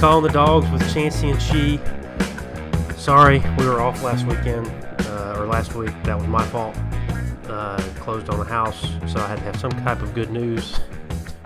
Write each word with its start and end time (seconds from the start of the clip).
calling 0.00 0.22
the 0.22 0.32
dogs 0.32 0.66
with 0.70 0.94
Chancey 0.94 1.28
and 1.28 1.42
She. 1.42 1.78
Sorry, 2.96 3.40
we 3.58 3.66
were 3.66 3.82
off 3.82 4.02
last 4.02 4.26
weekend 4.26 4.66
uh, 5.06 5.36
or 5.36 5.44
last 5.44 5.74
week. 5.74 5.92
That 6.04 6.16
was 6.16 6.26
my 6.26 6.42
fault. 6.46 6.74
Uh, 7.46 7.76
closed 7.96 8.30
on 8.30 8.38
the 8.38 8.44
house, 8.46 8.80
so 9.06 9.20
I 9.20 9.26
had 9.26 9.36
to 9.40 9.44
have 9.44 9.56
some 9.56 9.72
type 9.72 10.00
of 10.00 10.14
good 10.14 10.30
news 10.30 10.80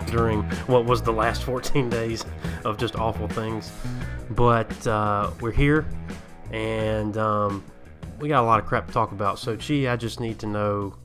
during 0.07 0.43
what 0.67 0.85
was 0.85 1.01
the 1.01 1.11
last 1.11 1.43
14 1.43 1.89
days 1.89 2.23
of 2.63 2.77
just 2.77 2.95
awful 2.95 3.27
things. 3.27 3.73
But 4.29 4.87
uh, 4.87 5.31
we're 5.41 5.51
here, 5.51 5.85
and 6.53 7.17
um, 7.17 7.61
we 8.21 8.29
got 8.29 8.41
a 8.41 8.47
lot 8.47 8.61
of 8.61 8.65
crap 8.65 8.87
to 8.87 8.93
talk 8.93 9.11
about. 9.11 9.37
So, 9.37 9.57
Chi, 9.57 9.91
I 9.91 9.97
just 9.97 10.21
need 10.21 10.39
to 10.39 10.47
know 10.47 10.95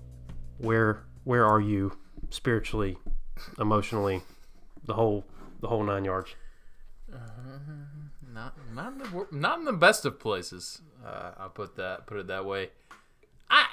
where 0.58 1.02
where 1.24 1.44
are 1.46 1.60
you 1.60 1.98
spiritually, 2.28 2.96
emotionally, 3.58 4.22
the 4.84 4.94
whole 4.94 5.24
the 5.60 5.66
whole 5.66 5.82
nine 5.82 6.04
yards. 6.04 6.36
Not 8.32 8.54
not 8.72 8.92
in 8.92 8.98
the 8.98 9.26
not 9.32 9.58
in 9.58 9.64
the 9.64 9.72
best 9.72 10.04
of 10.04 10.20
places. 10.20 10.82
Uh, 11.04 11.32
I'll 11.36 11.48
put 11.48 11.74
that 11.76 12.06
put 12.06 12.18
it 12.18 12.26
that 12.28 12.44
way. 12.44 12.70
I 13.50 13.66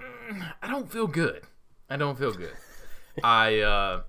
mm, 0.00 0.52
I 0.62 0.70
don't 0.70 0.90
feel 0.90 1.06
good. 1.06 1.42
I 1.90 1.96
don't 1.96 2.18
feel 2.18 2.32
good. 2.32 2.54
I 3.22 3.60
uh, 3.60 4.02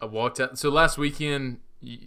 I 0.00 0.06
walked 0.06 0.40
out. 0.40 0.58
So 0.58 0.68
last 0.68 0.98
weekend, 0.98 1.60
you, 1.80 1.98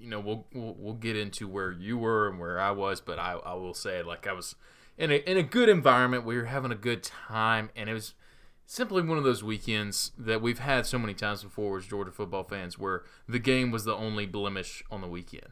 you 0.00 0.10
know, 0.10 0.18
we'll, 0.18 0.46
we'll 0.52 0.74
we'll 0.78 0.94
get 0.94 1.16
into 1.16 1.46
where 1.46 1.70
you 1.70 1.96
were 1.96 2.28
and 2.28 2.40
where 2.40 2.58
I 2.58 2.72
was, 2.72 3.00
but 3.00 3.20
I, 3.20 3.34
I 3.44 3.54
will 3.54 3.74
say 3.74 4.02
like 4.02 4.26
I 4.26 4.32
was 4.32 4.56
in 4.98 5.12
a 5.12 5.16
in 5.16 5.36
a 5.36 5.42
good 5.44 5.68
environment. 5.68 6.24
We 6.24 6.36
were 6.36 6.46
having 6.46 6.72
a 6.72 6.76
good 6.76 7.04
time, 7.04 7.70
and 7.76 7.88
it 7.88 7.92
was 7.92 8.14
simply 8.66 9.02
one 9.02 9.16
of 9.16 9.24
those 9.24 9.42
weekends 9.44 10.10
that 10.18 10.42
we've 10.42 10.58
had 10.58 10.84
so 10.86 10.98
many 10.98 11.14
times 11.14 11.42
before 11.44 11.78
as 11.78 11.86
Georgia 11.86 12.10
football 12.10 12.44
fans 12.44 12.78
where 12.78 13.04
the 13.28 13.38
game 13.38 13.70
was 13.70 13.84
the 13.84 13.94
only 13.94 14.26
blemish 14.26 14.82
on 14.90 15.00
the 15.00 15.06
weekend. 15.08 15.48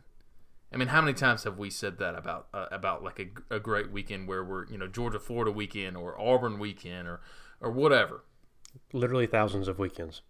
I 0.73 0.77
mean, 0.77 0.89
how 0.89 1.01
many 1.01 1.15
times 1.15 1.45
have 1.45 1.57
we 1.57 1.71
said 1.71 1.99
that 1.99 2.17
about 2.17 2.49
uh, 2.53 2.67
about 2.73 3.05
like 3.05 3.21
a, 3.51 3.55
a 3.55 3.61
great 3.61 3.93
weekend 3.93 4.27
where 4.27 4.43
we're 4.43 4.67
you 4.67 4.77
know 4.77 4.89
Georgia 4.89 5.21
Florida 5.21 5.53
weekend 5.53 5.97
or 5.97 6.21
Auburn 6.21 6.59
weekend 6.59 7.07
or 7.07 7.21
or 7.61 7.71
whatever? 7.71 8.25
Literally 8.93 9.29
thousands 9.29 9.69
of 9.69 9.79
weekends. 9.79 10.23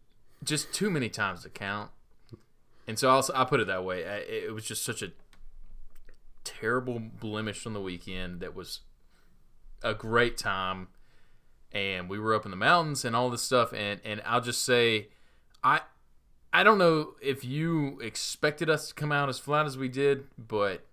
Just 0.43 0.75
too 0.75 0.91
many 0.91 1.09
times 1.09 1.45
to 1.45 1.49
count. 1.49 1.91
And 2.87 2.99
so 2.99 3.09
I'll, 3.09 3.27
I'll 3.35 3.47
put 3.47 3.61
it 3.61 3.67
that 3.69 3.83
way. 3.85 4.07
I- 4.07 4.17
It 4.19 4.53
was 4.55 4.67
just 4.67 4.85
such 4.85 5.01
a 5.01 5.13
terrible 6.45 6.99
blemish 6.99 7.67
on 7.67 7.73
the 7.73 7.81
weekend 7.81 8.41
that 8.41 8.55
was 8.55 8.81
a 9.83 9.95
great 9.95 10.37
time 10.37 10.89
and 11.75 12.09
we 12.09 12.19
were 12.19 12.35
up 12.35 12.45
in 12.47 12.51
the 12.51 12.57
mountains 12.57 13.05
and 13.05 13.15
all 13.15 13.29
this 13.29 13.43
stuff 13.43 13.75
and 13.75 14.01
and 14.05 14.23
I'll 14.25 14.41
just 14.41 14.65
say 14.65 15.09
I 15.63 15.81
I 16.53 16.63
don't 16.63 16.79
know 16.79 17.15
if 17.21 17.45
you 17.45 17.99
expected 18.01 18.71
us 18.71 18.89
to 18.89 18.95
come 18.95 19.11
out 19.11 19.29
as 19.29 19.41
flat 19.41 19.67
as 19.67 19.77
we 19.77 19.89
did, 19.89 20.29
but 20.39 20.87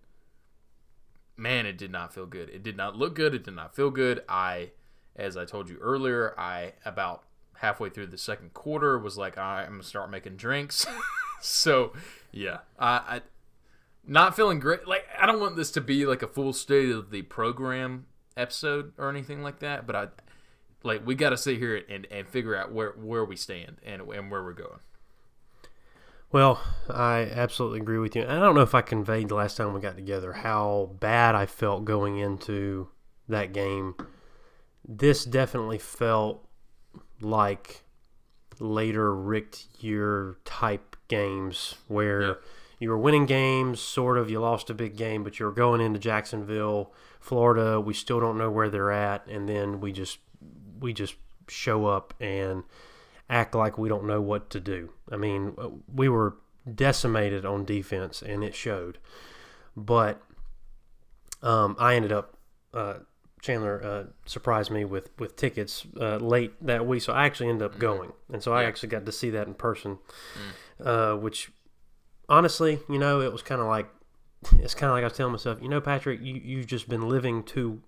man, 1.37 1.67
it 1.67 1.77
did 1.77 1.91
not 1.91 2.15
feel 2.15 2.25
good. 2.25 2.49
It 2.49 2.63
did 2.63 2.75
not 2.75 2.95
look 2.95 3.13
good. 3.13 3.35
It 3.35 3.43
did 3.43 3.55
not 3.55 3.75
feel 3.75 3.91
good. 3.91 4.23
I 4.27 4.71
as 5.15 5.37
I 5.37 5.45
told 5.45 5.69
you 5.69 5.77
earlier, 5.79 6.33
I 6.39 6.73
about 6.83 7.23
halfway 7.57 7.89
through 7.89 8.07
the 8.07 8.17
second 8.17 8.55
quarter 8.55 8.97
was 8.97 9.19
like 9.19 9.37
I'm 9.37 9.81
to 9.81 9.85
start 9.85 10.09
making 10.09 10.37
drinks. 10.37 10.87
so, 11.41 11.93
yeah. 12.31 12.59
I, 12.79 12.87
I 12.89 13.21
not 14.05 14.35
feeling 14.35 14.59
great. 14.59 14.87
Like 14.87 15.05
I 15.19 15.27
don't 15.27 15.39
want 15.39 15.57
this 15.57 15.69
to 15.71 15.81
be 15.81 16.07
like 16.07 16.23
a 16.23 16.27
full 16.27 16.53
state 16.53 16.89
of 16.89 17.11
the 17.11 17.21
program 17.21 18.07
episode 18.35 18.93
or 18.97 19.09
anything 19.09 19.43
like 19.43 19.59
that, 19.59 19.85
but 19.85 19.95
I 19.95 20.07
like 20.83 21.05
we 21.05 21.15
got 21.15 21.29
to 21.31 21.37
sit 21.37 21.57
here 21.57 21.81
and, 21.89 22.07
and 22.11 22.27
figure 22.27 22.55
out 22.55 22.71
where 22.71 22.91
where 22.91 23.25
we 23.25 23.35
stand 23.35 23.77
and 23.85 24.01
and 24.01 24.31
where 24.31 24.43
we're 24.43 24.53
going. 24.53 24.79
Well, 26.31 26.61
I 26.89 27.29
absolutely 27.33 27.81
agree 27.81 27.97
with 27.99 28.15
you. 28.15 28.23
I 28.23 28.39
don't 28.39 28.55
know 28.55 28.61
if 28.61 28.73
I 28.73 28.81
conveyed 28.81 29.27
the 29.29 29.35
last 29.35 29.57
time 29.57 29.73
we 29.73 29.81
got 29.81 29.95
together 29.97 30.31
how 30.31 30.91
bad 30.99 31.35
I 31.35 31.45
felt 31.45 31.83
going 31.83 32.17
into 32.19 32.87
that 33.27 33.51
game. 33.51 33.95
This 34.87 35.25
definitely 35.25 35.77
felt 35.77 36.47
like 37.19 37.83
later 38.59 39.13
Richt 39.13 39.67
year 39.79 40.37
type 40.45 40.95
games 41.09 41.75
where 41.87 42.21
Yeah. 42.21 42.33
you 42.79 42.89
were 42.89 42.97
winning 42.97 43.25
games, 43.25 43.81
sort 43.81 44.17
of. 44.17 44.29
You 44.29 44.39
lost 44.39 44.69
a 44.69 44.73
big 44.73 44.95
game, 44.95 45.23
but 45.25 45.37
you 45.37 45.45
were 45.45 45.51
going 45.51 45.81
into 45.81 45.99
Jacksonville, 45.99 46.93
Florida. 47.19 47.79
We 47.81 47.93
still 47.93 48.21
don't 48.21 48.37
know 48.37 48.49
where 48.49 48.69
they're 48.69 48.91
at, 48.91 49.27
and 49.27 49.49
then 49.49 49.81
we 49.81 49.91
just 49.91 50.19
we 50.81 50.91
just 50.93 51.15
show 51.47 51.85
up 51.85 52.13
and 52.19 52.63
act 53.29 53.55
like 53.55 53.77
we 53.77 53.87
don't 53.87 54.05
know 54.05 54.19
what 54.21 54.49
to 54.49 54.59
do. 54.59 54.89
I 55.09 55.15
mean, 55.15 55.53
uh, 55.57 55.69
we 55.93 56.09
were 56.09 56.35
decimated 56.75 57.45
on 57.45 57.63
defense, 57.63 58.21
and 58.21 58.43
it 58.43 58.53
showed. 58.55 58.97
But 59.77 60.21
um, 61.41 61.75
I 61.79 61.95
ended 61.95 62.11
up 62.11 62.35
uh, 62.73 62.95
Chandler 63.41 63.83
uh, 63.83 64.03
surprised 64.25 64.69
me 64.71 64.85
with 64.85 65.09
with 65.17 65.35
tickets 65.35 65.85
uh, 65.99 66.17
late 66.17 66.53
that 66.65 66.85
week, 66.85 67.01
so 67.01 67.13
I 67.13 67.25
actually 67.25 67.49
ended 67.49 67.65
up 67.65 67.79
going, 67.79 68.11
and 68.31 68.43
so 68.43 68.53
I 68.53 68.61
Yeah. 68.63 68.67
actually 68.67 68.89
got 68.89 69.05
to 69.05 69.11
see 69.11 69.29
that 69.31 69.47
in 69.47 69.53
person, 69.55 69.97
uh, 70.83 71.15
which 71.15 71.51
honestly, 72.29 72.79
you 72.89 72.99
know, 72.99 73.21
it 73.21 73.31
was 73.31 73.41
kind 73.41 73.61
of 73.61 73.67
like 73.67 73.87
it's 74.53 74.73
kind 74.75 74.89
of 74.89 74.95
like 74.95 75.03
I 75.03 75.07
was 75.07 75.13
telling 75.17 75.31
myself, 75.33 75.59
you 75.61 75.69
know, 75.69 75.81
Patrick, 75.81 76.19
you 76.21 76.35
you've 76.35 76.67
just 76.67 76.87
been 76.89 77.07
living 77.09 77.43
too 77.43 77.81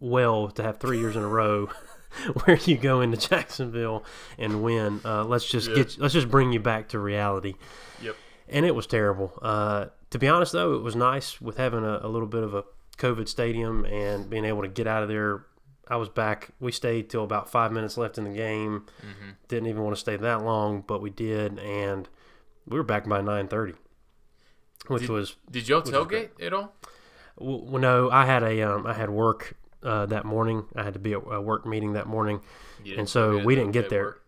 well 0.00 0.48
to 0.52 0.62
have 0.62 0.78
three 0.78 0.98
years 0.98 1.16
in 1.16 1.22
a 1.22 1.28
row. 1.28 1.68
Where 2.44 2.56
you 2.58 2.76
go 2.78 3.00
into 3.00 3.16
Jacksonville 3.16 4.04
and 4.38 4.62
win? 4.62 5.00
Uh, 5.04 5.24
let's 5.24 5.48
just 5.48 5.68
Yeah. 5.68 5.76
get 5.76 5.98
let's 5.98 6.14
just 6.14 6.30
bring 6.30 6.52
you 6.52 6.60
back 6.60 6.88
to 6.90 6.98
reality 6.98 7.54
Yep. 8.02 8.16
and 8.48 8.64
it 8.66 8.74
was 8.74 8.86
terrible. 8.86 9.32
Uh, 9.42 9.86
to 10.10 10.18
be 10.18 10.26
honest, 10.28 10.52
though, 10.52 10.74
it 10.74 10.82
was 10.82 10.96
nice 10.96 11.40
with 11.40 11.58
having 11.58 11.84
a, 11.84 12.00
a 12.02 12.08
little 12.08 12.28
bit 12.28 12.42
of 12.42 12.54
a 12.54 12.64
COVID 12.96 13.28
stadium 13.28 13.84
and 13.84 14.28
being 14.30 14.44
able 14.44 14.62
to 14.62 14.68
get 14.68 14.86
out 14.86 15.02
of 15.02 15.08
there. 15.08 15.44
I 15.86 15.96
was 15.96 16.08
back. 16.08 16.48
We 16.60 16.72
stayed 16.72 17.08
till 17.10 17.24
about 17.24 17.50
five 17.50 17.72
minutes 17.72 17.96
left 17.96 18.18
in 18.18 18.24
the 18.24 18.30
game. 18.34 18.84
Mm-hmm. 19.00 19.30
Didn't 19.48 19.68
even 19.68 19.82
want 19.82 19.96
to 19.96 20.00
stay 20.00 20.16
that 20.16 20.42
long, 20.42 20.82
but 20.86 21.00
we 21.00 21.08
did, 21.10 21.58
and 21.58 22.08
we 22.66 22.76
were 22.76 22.82
back 22.82 23.06
by 23.08 23.20
nine 23.22 23.48
thirty, 23.48 23.74
which 24.88 25.02
Did- 25.02 25.10
was 25.10 25.36
Did 25.50 25.68
y'all 25.68 25.82
tailgate 25.82 26.30
at 26.42 26.52
all? 26.52 26.74
well, 27.36 27.62
well, 27.64 27.80
no. 27.80 28.10
I 28.10 28.26
had 28.26 28.42
a 28.42 28.62
um, 28.62 28.86
I 28.86 28.92
had 28.94 29.10
work 29.10 29.54
uh, 29.82 30.06
that 30.06 30.24
morning. 30.24 30.66
I 30.74 30.82
had 30.82 30.94
to 30.94 31.00
be 31.00 31.12
at 31.12 31.22
a 31.30 31.40
work 31.40 31.66
meeting 31.66 31.92
that 31.92 32.06
morning. 32.06 32.40
And 32.96 33.08
so 33.08 33.38
we 33.44 33.54
didn't 33.54 33.72
get 33.72 33.88
there. 33.90 34.04
work? 34.04 34.24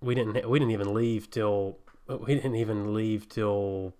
we 0.00 0.14
didn't 0.14 0.48
we 0.48 0.58
didn't 0.58 0.72
even 0.72 0.94
leave 0.94 1.30
till 1.30 1.78
we 2.08 2.34
didn't 2.34 2.56
even 2.56 2.94
leave 2.94 3.28
till 3.28 3.94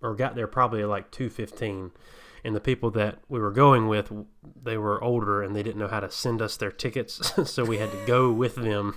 or 0.00 0.14
got 0.14 0.34
there 0.34 0.46
probably 0.46 0.84
like 0.84 1.10
2:15 1.10 1.90
and 2.44 2.54
the 2.54 2.60
people 2.60 2.90
that 2.92 3.18
we 3.28 3.40
were 3.40 3.50
going 3.50 3.88
with 3.88 4.12
they 4.62 4.78
were 4.78 5.02
older 5.02 5.42
and 5.42 5.54
they 5.54 5.62
didn't 5.62 5.78
know 5.78 5.88
how 5.88 6.00
to 6.00 6.10
send 6.10 6.40
us 6.40 6.56
their 6.56 6.70
tickets 6.70 7.32
so 7.50 7.64
we 7.64 7.78
had 7.78 7.90
to 7.90 8.06
go 8.06 8.30
with 8.32 8.54
them 8.54 8.94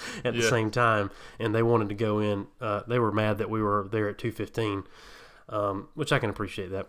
at 0.24 0.34
the 0.34 0.42
same 0.42 0.70
time 0.70 1.10
and 1.38 1.54
they 1.54 1.62
wanted 1.62 1.88
to 1.88 1.94
go 1.94 2.18
in 2.18 2.46
uh, 2.60 2.82
they 2.86 2.98
were 2.98 3.12
mad 3.12 3.38
that 3.38 3.50
we 3.50 3.62
were 3.62 3.86
there 3.90 4.08
at 4.08 4.18
2:15 4.18 4.84
um, 5.48 5.88
which 5.94 6.12
I 6.12 6.18
can 6.18 6.30
appreciate 6.30 6.70
that 6.70 6.88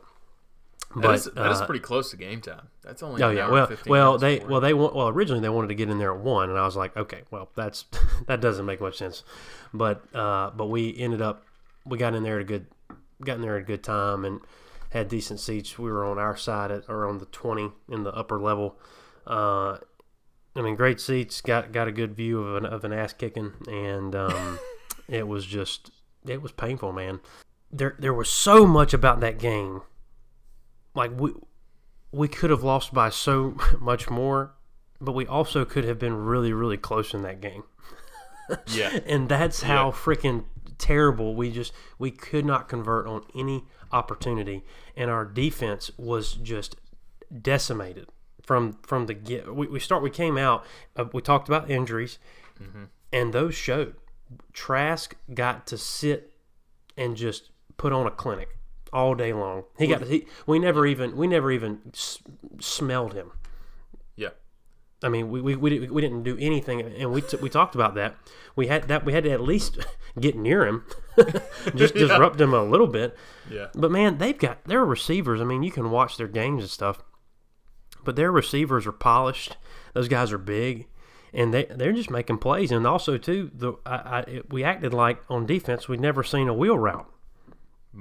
That 0.95 1.01
but 1.01 1.15
is, 1.15 1.25
that 1.25 1.51
is 1.51 1.61
uh, 1.61 1.65
pretty 1.65 1.79
close 1.79 2.11
to 2.11 2.17
game 2.17 2.39
time. 2.39 2.67
That's 2.83 3.01
only 3.01 3.21
Oh 3.23 3.31
yeah, 3.31 3.49
well, 3.49 3.65
15 3.65 3.89
well, 3.89 4.17
they 4.17 4.39
well 4.39 4.61
they 4.61 4.73
well 4.73 5.07
originally 5.07 5.41
they 5.41 5.49
wanted 5.49 5.69
to 5.69 5.75
get 5.75 5.89
in 5.89 5.97
there 5.97 6.13
at 6.13 6.19
one, 6.19 6.49
and 6.49 6.59
I 6.59 6.65
was 6.65 6.75
like, 6.75 6.95
okay, 6.95 7.21
well 7.31 7.49
that's 7.55 7.85
that 8.27 8.41
doesn't 8.41 8.65
make 8.65 8.79
much 8.79 8.97
sense, 8.97 9.23
but 9.73 10.03
uh, 10.15 10.51
but 10.51 10.67
we 10.67 10.95
ended 10.97 11.21
up 11.21 11.43
we 11.85 11.97
got 11.97 12.13
in 12.13 12.23
there 12.23 12.35
at 12.35 12.41
a 12.41 12.45
good 12.45 12.67
got 13.21 13.37
in 13.37 13.41
there 13.41 13.55
at 13.55 13.63
a 13.63 13.65
good 13.65 13.83
time 13.83 14.23
and 14.23 14.41
had 14.91 15.07
decent 15.07 15.39
seats. 15.39 15.79
We 15.79 15.91
were 15.91 16.05
on 16.05 16.19
our 16.19 16.37
side 16.37 16.69
at 16.69 16.87
or 16.87 17.07
on 17.07 17.17
the 17.17 17.25
twenty 17.25 17.71
in 17.89 18.03
the 18.03 18.13
upper 18.13 18.39
level. 18.39 18.77
Uh, 19.25 19.77
I 20.55 20.61
mean, 20.61 20.75
great 20.75 20.99
seats. 20.99 21.41
Got 21.41 21.71
got 21.71 21.87
a 21.87 21.91
good 21.91 22.15
view 22.15 22.41
of 22.41 22.63
an 22.63 22.65
of 22.65 22.83
an 22.83 22.93
ass 22.93 23.13
kicking, 23.13 23.53
and 23.67 24.15
um, 24.15 24.59
it 25.07 25.27
was 25.27 25.45
just 25.45 25.89
it 26.25 26.41
was 26.41 26.51
painful, 26.51 26.93
man. 26.93 27.19
There 27.71 27.95
there 27.97 28.13
was 28.13 28.29
so 28.29 28.67
much 28.67 28.93
about 28.93 29.19
that 29.21 29.39
game. 29.39 29.81
Like 30.95 31.11
we 31.19 31.33
we 32.11 32.27
could 32.27 32.49
have 32.49 32.63
lost 32.63 32.93
by 32.93 33.09
so 33.09 33.57
much 33.79 34.09
more, 34.09 34.53
but 35.01 35.13
we 35.13 35.25
also 35.25 35.65
could 35.65 35.83
have 35.85 35.97
been 35.99 36.15
really, 36.15 36.53
really 36.53 36.77
close 36.77 37.13
in 37.13 37.21
that 37.23 37.41
game. 37.41 37.63
yeah, 38.67 38.99
And 39.05 39.29
that's 39.29 39.61
how 39.63 39.87
Yeah. 39.87 39.91
freaking 39.93 40.45
terrible 40.77 41.35
we 41.35 41.51
just 41.51 41.71
we 41.97 42.11
could 42.11 42.45
not 42.45 42.67
convert 42.67 43.07
on 43.07 43.23
any 43.35 43.63
opportunity, 43.91 44.63
and 44.95 45.09
our 45.09 45.23
defense 45.25 45.91
was 45.97 46.33
just 46.33 46.75
decimated 47.41 48.07
from 48.43 48.73
from 48.83 49.05
the 49.07 49.13
get. 49.13 49.53
We, 49.55 49.67
we 49.67 49.79
start 49.79 50.03
we 50.03 50.09
came 50.09 50.37
out. 50.37 50.65
Uh, 50.95 51.05
we 51.13 51.21
talked 51.21 51.47
about 51.47 51.69
injuries, 51.69 52.19
and 53.11 53.33
those 53.33 53.55
showed. 53.55 53.95
Trask 54.51 55.15
got 55.33 55.67
to 55.67 55.77
sit 55.77 56.31
and 56.97 57.15
just 57.15 57.51
put 57.77 57.93
on 57.93 58.07
a 58.07 58.11
clinic 58.11 58.57
all 58.93 59.15
day 59.15 59.33
long. 59.33 59.63
He 59.77 59.87
got 59.87 60.03
he, 60.03 60.25
we 60.47 60.59
never 60.59 60.85
even 60.85 61.15
we 61.17 61.27
never 61.27 61.51
even 61.51 61.79
s- 61.93 62.19
smelled 62.59 63.13
him. 63.13 63.31
yeah. 64.15 64.29
I 65.03 65.09
mean, 65.09 65.29
we, 65.29 65.41
we, 65.41 65.55
we, 65.57 65.89
we 65.89 66.01
didn't 66.01 66.23
do 66.23 66.37
anything, 66.39 66.79
and 66.79 67.11
we, 67.11 67.19
t- 67.19 67.35
we 67.41 67.49
talked 67.49 67.75
about 67.75 67.93
that. 67.95 68.15
We 68.55 68.67
had 68.67 68.87
that 68.87 69.03
we 69.03 69.11
had 69.11 69.25
to 69.25 69.31
at 69.31 69.41
least 69.41 69.77
get 70.19 70.37
near 70.37 70.65
him, 70.65 70.85
just 71.75 71.93
disrupt 71.93 72.39
him 72.45 72.53
a 72.53 72.63
little 72.63 72.87
bit. 72.87 73.17
Yeah. 73.51 73.67
But 73.75 73.91
man, 73.91 74.17
they've 74.17 74.37
got 74.37 74.63
their 74.63 74.85
receivers. 74.85 75.41
I 75.41 75.43
mean, 75.43 75.61
you 75.61 75.71
can 75.71 75.91
watch 75.91 76.15
their 76.15 76.29
games 76.29 76.63
and 76.63 76.69
stuff, 76.71 77.03
but 78.03 78.15
their 78.15 78.31
receivers 78.31 78.87
are 78.87 78.93
polished. 78.93 79.57
Those 79.93 80.07
guys 80.07 80.31
are 80.31 80.37
big, 80.37 80.87
and 81.33 81.53
they 81.53 81.65
they're 81.65 81.91
just 81.91 82.09
making 82.09 82.37
plays. 82.37 82.71
And 82.71 82.87
also 82.87 83.17
too, 83.17 83.51
the 83.53 83.73
I, 83.85 83.95
I 83.95 84.19
it, 84.21 84.53
we 84.53 84.63
acted 84.63 84.93
like 84.93 85.19
on 85.29 85.45
defense 85.45 85.89
we'd 85.89 85.99
never 85.99 86.23
seen 86.23 86.47
a 86.47 86.53
wheel 86.53 86.79
route. 86.79 87.09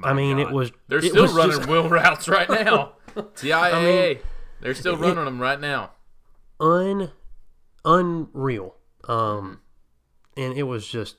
I 0.02 0.12
mean, 0.14 0.38
it 0.38 0.50
was 0.50 0.72
They're 0.88 0.98
it 0.98 1.10
still 1.10 1.22
was 1.22 1.32
running 1.32 1.56
just 1.58 1.68
wheel 1.68 1.88
routes 1.88 2.28
right 2.28 2.48
now. 2.64 2.92
TIAA. 3.16 4.20
They're 4.60 4.74
still 4.74 4.94
it- 4.94 5.00
running 5.00 5.24
them 5.24 5.40
right 5.40 5.60
now. 5.60 5.90
un 6.60 7.10
unreal. 7.84 8.76
Um, 9.08 9.60
and 10.36 10.56
it 10.56 10.62
was 10.64 10.86
just 10.86 11.16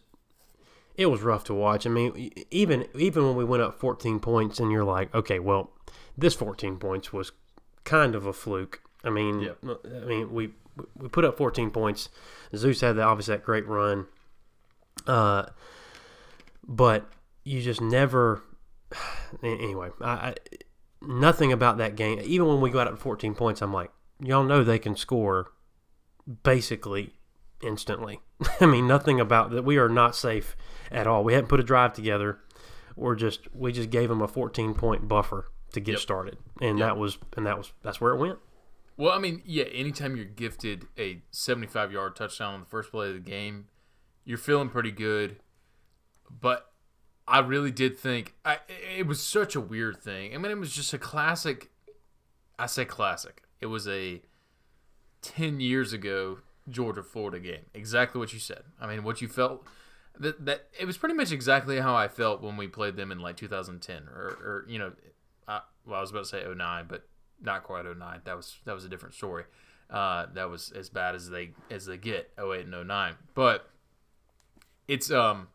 it 0.96 1.08
was 1.08 1.22
rough 1.22 1.44
to 1.46 1.54
watch. 1.54 1.86
I 1.86 1.90
mean, 1.90 2.32
even 2.52 2.88
even 2.96 3.26
when 3.28 3.36
we 3.36 3.44
went 3.44 3.62
up 3.64 3.80
14 3.80 4.20
points, 4.20 4.60
and 4.60 4.72
you're 4.72 4.84
like, 4.84 5.14
okay, 5.14 5.40
well, 5.40 5.72
this 6.18 6.34
14 6.36 6.78
points 6.78 7.12
was 7.12 7.32
kind 7.84 8.16
of 8.16 8.26
a 8.26 8.34
fluke. 8.34 8.82
I 9.04 9.10
mean, 9.10 9.42
Yep. 9.42 9.58
I 9.86 10.06
mean, 10.06 10.32
we 10.34 10.52
we 10.98 11.10
put 11.10 11.26
up 11.26 11.38
14 11.38 11.70
points. 11.72 12.10
Zeus 12.56 12.82
had 12.82 12.96
the 12.96 13.04
obviously 13.04 13.36
that 13.36 13.44
great 13.44 13.68
run, 13.68 14.08
uh, 15.06 15.48
but 16.68 17.10
you 17.44 17.62
just 17.62 17.82
never. 17.82 18.42
Anyway, 19.44 19.90
I, 20.00 20.10
I 20.12 20.36
nothing 21.02 21.52
about 21.52 21.78
that 21.80 21.96
game. 21.96 22.20
Even 22.24 22.48
when 22.48 22.62
we 22.62 22.70
got 22.70 22.88
up 22.88 22.96
to 22.96 23.00
14 23.02 23.34
points, 23.36 23.62
I'm 23.62 23.74
like, 23.74 23.92
y'all 24.20 24.44
know 24.44 24.64
they 24.64 24.80
can 24.80 24.96
score 24.96 25.52
basically 26.44 27.14
instantly. 27.62 28.20
I 28.62 28.66
mean, 28.66 28.88
nothing 28.88 29.20
about 29.20 29.52
that. 29.52 29.64
We 29.64 29.78
are 29.78 29.90
not 29.90 30.16
safe 30.16 30.56
at 30.92 31.08
all. 31.08 31.24
We 31.24 31.34
hadn't 31.34 31.50
put 31.50 31.60
a 31.60 31.64
drive 31.64 31.94
together. 31.94 32.40
We're 32.96 33.16
just 33.16 33.54
we 33.54 33.72
just 33.72 33.90
gave 33.90 34.10
them 34.10 34.22
a 34.22 34.28
14 34.28 34.76
point 34.76 35.08
buffer 35.08 35.52
to 35.74 35.80
get 35.80 35.94
Yep. 35.94 36.00
started, 36.02 36.38
and 36.62 36.80
that 36.80 36.96
was 36.98 37.18
and 37.36 37.46
that 37.48 37.58
was 37.58 37.74
that's 37.82 38.00
where 38.00 38.14
it 38.14 38.18
went. 38.20 38.38
Well, 38.96 39.12
I 39.12 39.18
mean, 39.18 39.42
yeah, 39.44 39.64
anytime 39.66 40.16
you're 40.16 40.26
gifted 40.26 40.86
a 41.00 41.24
75 41.32 41.92
yard 41.92 42.16
touchdown 42.16 42.54
on 42.54 42.60
the 42.60 42.66
first 42.68 42.92
play 42.92 43.08
of 43.08 43.16
the 43.16 43.20
game, 43.20 43.66
you're 44.24 44.38
feeling 44.38 44.70
pretty 44.70 44.92
good. 44.92 45.38
But 46.30 46.72
I 47.28 47.40
really 47.40 47.72
did 47.72 47.98
think 47.98 48.36
I, 48.44 48.60
it 48.98 49.08
was 49.08 49.22
such 49.22 49.56
a 49.56 49.62
weird 49.62 50.02
thing. 50.02 50.34
I 50.36 50.38
mean, 50.38 50.52
it 50.52 50.58
was 50.58 50.74
just 50.74 50.94
a 50.94 50.98
classic. 50.98 51.72
I 52.60 52.66
say 52.66 52.86
classic. 52.86 53.44
It 53.62 53.68
was 53.68 53.88
a 53.88 54.22
10 55.22 55.60
years 55.60 55.94
ago 55.94 56.40
Georgia 56.70 57.04
Florida 57.04 57.40
game. 57.40 57.66
Exactly 57.74 58.20
what 58.20 58.34
you 58.34 58.40
said. 58.40 58.64
I 58.80 58.88
mean, 58.88 59.04
what 59.04 59.22
you 59.22 59.28
felt. 59.28 59.66
That, 60.20 60.46
that 60.46 60.68
it 60.80 60.86
was 60.86 60.98
pretty 60.98 61.16
much 61.16 61.32
exactly 61.32 61.80
how 61.80 61.96
I 61.96 62.08
felt 62.08 62.42
when 62.44 62.56
we 62.56 62.68
played 62.68 62.96
them 62.96 63.12
in 63.12 63.20
like 63.20 63.36
2010 63.38 64.04
or, 64.10 64.28
or 64.28 64.66
you 64.68 64.78
know, 64.78 64.92
I, 65.48 65.62
well 65.88 65.98
I 65.98 66.02
was 66.02 66.12
about 66.12 66.26
to 66.26 66.30
say 66.30 66.44
09, 66.46 66.86
but 66.88 67.08
not 67.42 67.64
quite 67.64 67.86
09. 67.86 68.22
That 68.26 68.36
was 68.36 68.58
that 68.66 68.74
was 68.74 68.86
a 68.86 68.90
different 68.90 69.16
story. 69.16 69.46
Uh, 69.90 70.28
that 70.34 70.50
was 70.50 70.72
as 70.72 70.90
bad 70.90 71.16
as 71.16 71.30
they 71.30 71.52
as 71.72 71.86
they 71.86 71.98
get 71.98 72.32
08 72.38 72.66
and 72.66 72.88
09. 72.88 73.16
But 73.34 73.70
it's 74.88 75.10
um 75.10 75.48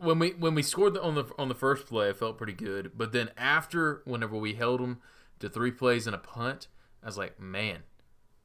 when 0.00 0.18
we 0.18 0.30
when 0.30 0.54
we 0.54 0.62
scored 0.62 0.94
the, 0.94 1.02
on 1.02 1.14
the 1.14 1.24
on 1.38 1.48
the 1.48 1.54
first 1.54 1.86
play, 1.86 2.08
I 2.08 2.12
felt 2.12 2.38
pretty 2.38 2.52
good. 2.52 2.92
But 2.96 3.12
then 3.12 3.30
after, 3.36 4.02
whenever 4.04 4.36
we 4.36 4.54
held 4.54 4.80
them 4.80 4.98
to 5.40 5.48
three 5.48 5.70
plays 5.70 6.06
and 6.06 6.14
a 6.14 6.18
punt, 6.18 6.68
I 7.02 7.06
was 7.06 7.18
like, 7.18 7.40
man, 7.40 7.80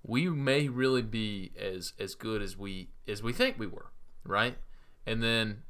we 0.03 0.29
may 0.29 0.67
really 0.67 1.01
be 1.01 1.51
as 1.59 1.93
as 1.99 2.15
good 2.15 2.41
as 2.41 2.57
we 2.57 2.89
as 3.07 3.23
we 3.23 3.33
think 3.33 3.57
we 3.57 3.67
were, 3.67 3.91
right? 4.23 4.57
And 5.05 5.21
then 5.21 5.63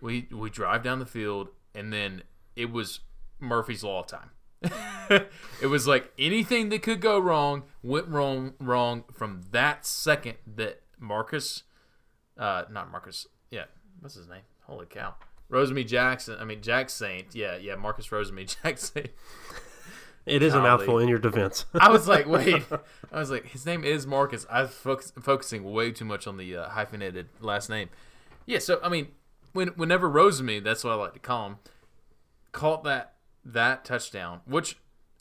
we 0.00 0.28
we 0.30 0.50
drive 0.50 0.82
down 0.82 0.98
the 0.98 1.06
field, 1.06 1.48
and 1.74 1.92
then 1.92 2.22
it 2.56 2.70
was 2.70 3.00
Murphy's 3.38 3.82
law 3.82 4.02
time. 4.02 4.30
it 5.10 5.68
was 5.70 5.86
like 5.86 6.12
anything 6.18 6.68
that 6.68 6.82
could 6.82 7.00
go 7.00 7.18
wrong 7.18 7.62
went 7.82 8.06
wrong 8.08 8.52
wrong 8.60 9.04
from 9.10 9.40
that 9.52 9.86
second 9.86 10.36
that 10.46 10.82
Marcus, 10.98 11.62
uh, 12.36 12.64
not 12.70 12.90
Marcus, 12.90 13.26
yeah, 13.50 13.64
what's 14.00 14.14
his 14.14 14.28
name? 14.28 14.42
Holy 14.62 14.86
cow, 14.86 15.14
Rosemy 15.50 15.86
Jackson. 15.86 16.36
I 16.40 16.44
mean 16.44 16.62
Jack 16.62 16.90
Saint. 16.90 17.34
Yeah, 17.34 17.56
yeah, 17.56 17.76
Marcus 17.76 18.08
Rosemy 18.08 18.56
Jackson. 18.62 19.08
It 20.26 20.42
is 20.42 20.54
a 20.54 20.60
mouthful 20.60 20.98
in 20.98 21.08
your 21.08 21.18
defense. 21.18 21.64
I 21.80 21.90
was 21.90 22.06
like, 22.06 22.26
wait. 22.26 22.62
I 23.12 23.18
was 23.18 23.30
like, 23.30 23.46
his 23.46 23.64
name 23.64 23.82
is 23.84 24.06
Marcus. 24.06 24.46
I 24.50 24.62
was 24.62 24.70
focus, 24.70 25.12
focusing 25.20 25.64
way 25.64 25.90
too 25.92 26.04
much 26.04 26.26
on 26.26 26.36
the 26.36 26.56
uh, 26.56 26.68
hyphenated 26.68 27.28
last 27.40 27.70
name. 27.70 27.88
Yeah, 28.46 28.58
so 28.58 28.80
I 28.82 28.88
mean, 28.88 29.08
when 29.52 29.68
whenever 29.68 30.08
Rosemy, 30.08 30.62
that's 30.62 30.84
what 30.84 30.92
I 30.92 30.96
like 30.96 31.14
to 31.14 31.18
call 31.18 31.46
him, 31.46 31.56
caught 32.52 32.84
that 32.84 33.14
that 33.44 33.84
touchdown, 33.84 34.40
which 34.44 34.76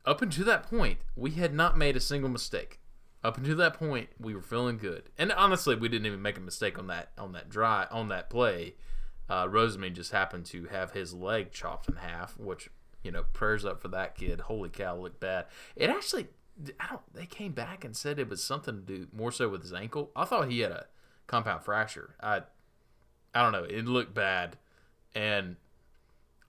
up 0.06 0.22
until 0.22 0.46
that 0.46 0.64
point 0.64 1.00
we 1.16 1.32
had 1.32 1.54
not 1.54 1.78
made 1.78 1.96
a 1.96 2.02
single 2.02 2.30
mistake. 2.30 2.79
Up 3.24 3.38
until 3.38 3.58
that 3.58 3.74
point, 3.74 4.10
we 4.20 4.34
were 4.34 4.42
feeling 4.42 4.78
good, 4.78 5.10
and 5.18 5.32
honestly, 5.34 5.76
we 5.76 5.90
didn't 5.90 6.06
even 6.06 6.22
make 6.22 6.38
a 6.38 6.42
mistake 6.42 6.80
on 6.80 6.88
that 6.88 7.12
on 7.18 7.34
that 7.34 7.50
dry 7.50 7.86
on 7.92 8.08
that 8.10 8.30
play. 8.30 8.76
Uh, 9.30 9.48
just 9.92 10.12
happened 10.12 10.46
to 10.46 10.66
have 10.66 10.92
his 10.92 11.14
leg 11.14 11.52
chopped 11.52 11.88
in 11.88 11.98
half, 11.98 12.40
which 12.40 12.70
you 13.04 13.12
know, 13.12 13.24
prayers 13.34 13.66
up 13.66 13.82
for 13.82 13.88
that 13.90 14.16
kid. 14.16 14.42
Holy 14.42 14.70
cow, 14.70 14.96
looked 14.96 15.20
bad. 15.20 15.46
It 15.76 15.90
actually, 15.90 16.28
I 16.80 16.88
don't. 16.90 17.14
They 17.14 17.26
came 17.26 17.54
back 17.54 17.86
and 17.86 17.96
said 17.96 18.20
it 18.20 18.30
was 18.30 18.44
something 18.44 18.76
to 18.76 18.82
do 18.82 19.08
more 19.14 19.32
so 19.32 19.50
with 19.50 19.62
his 19.62 19.74
ankle. 19.74 20.12
I 20.16 20.26
thought 20.26 20.50
he 20.50 20.60
had 20.60 20.72
a 20.72 20.88
compound 21.28 21.64
fracture. 21.64 22.16
I, 22.22 22.42
I 23.34 23.44
don't 23.44 23.52
know. 23.52 23.64
It 23.64 23.86
looked 23.86 24.14
bad, 24.14 24.58
and 25.16 25.56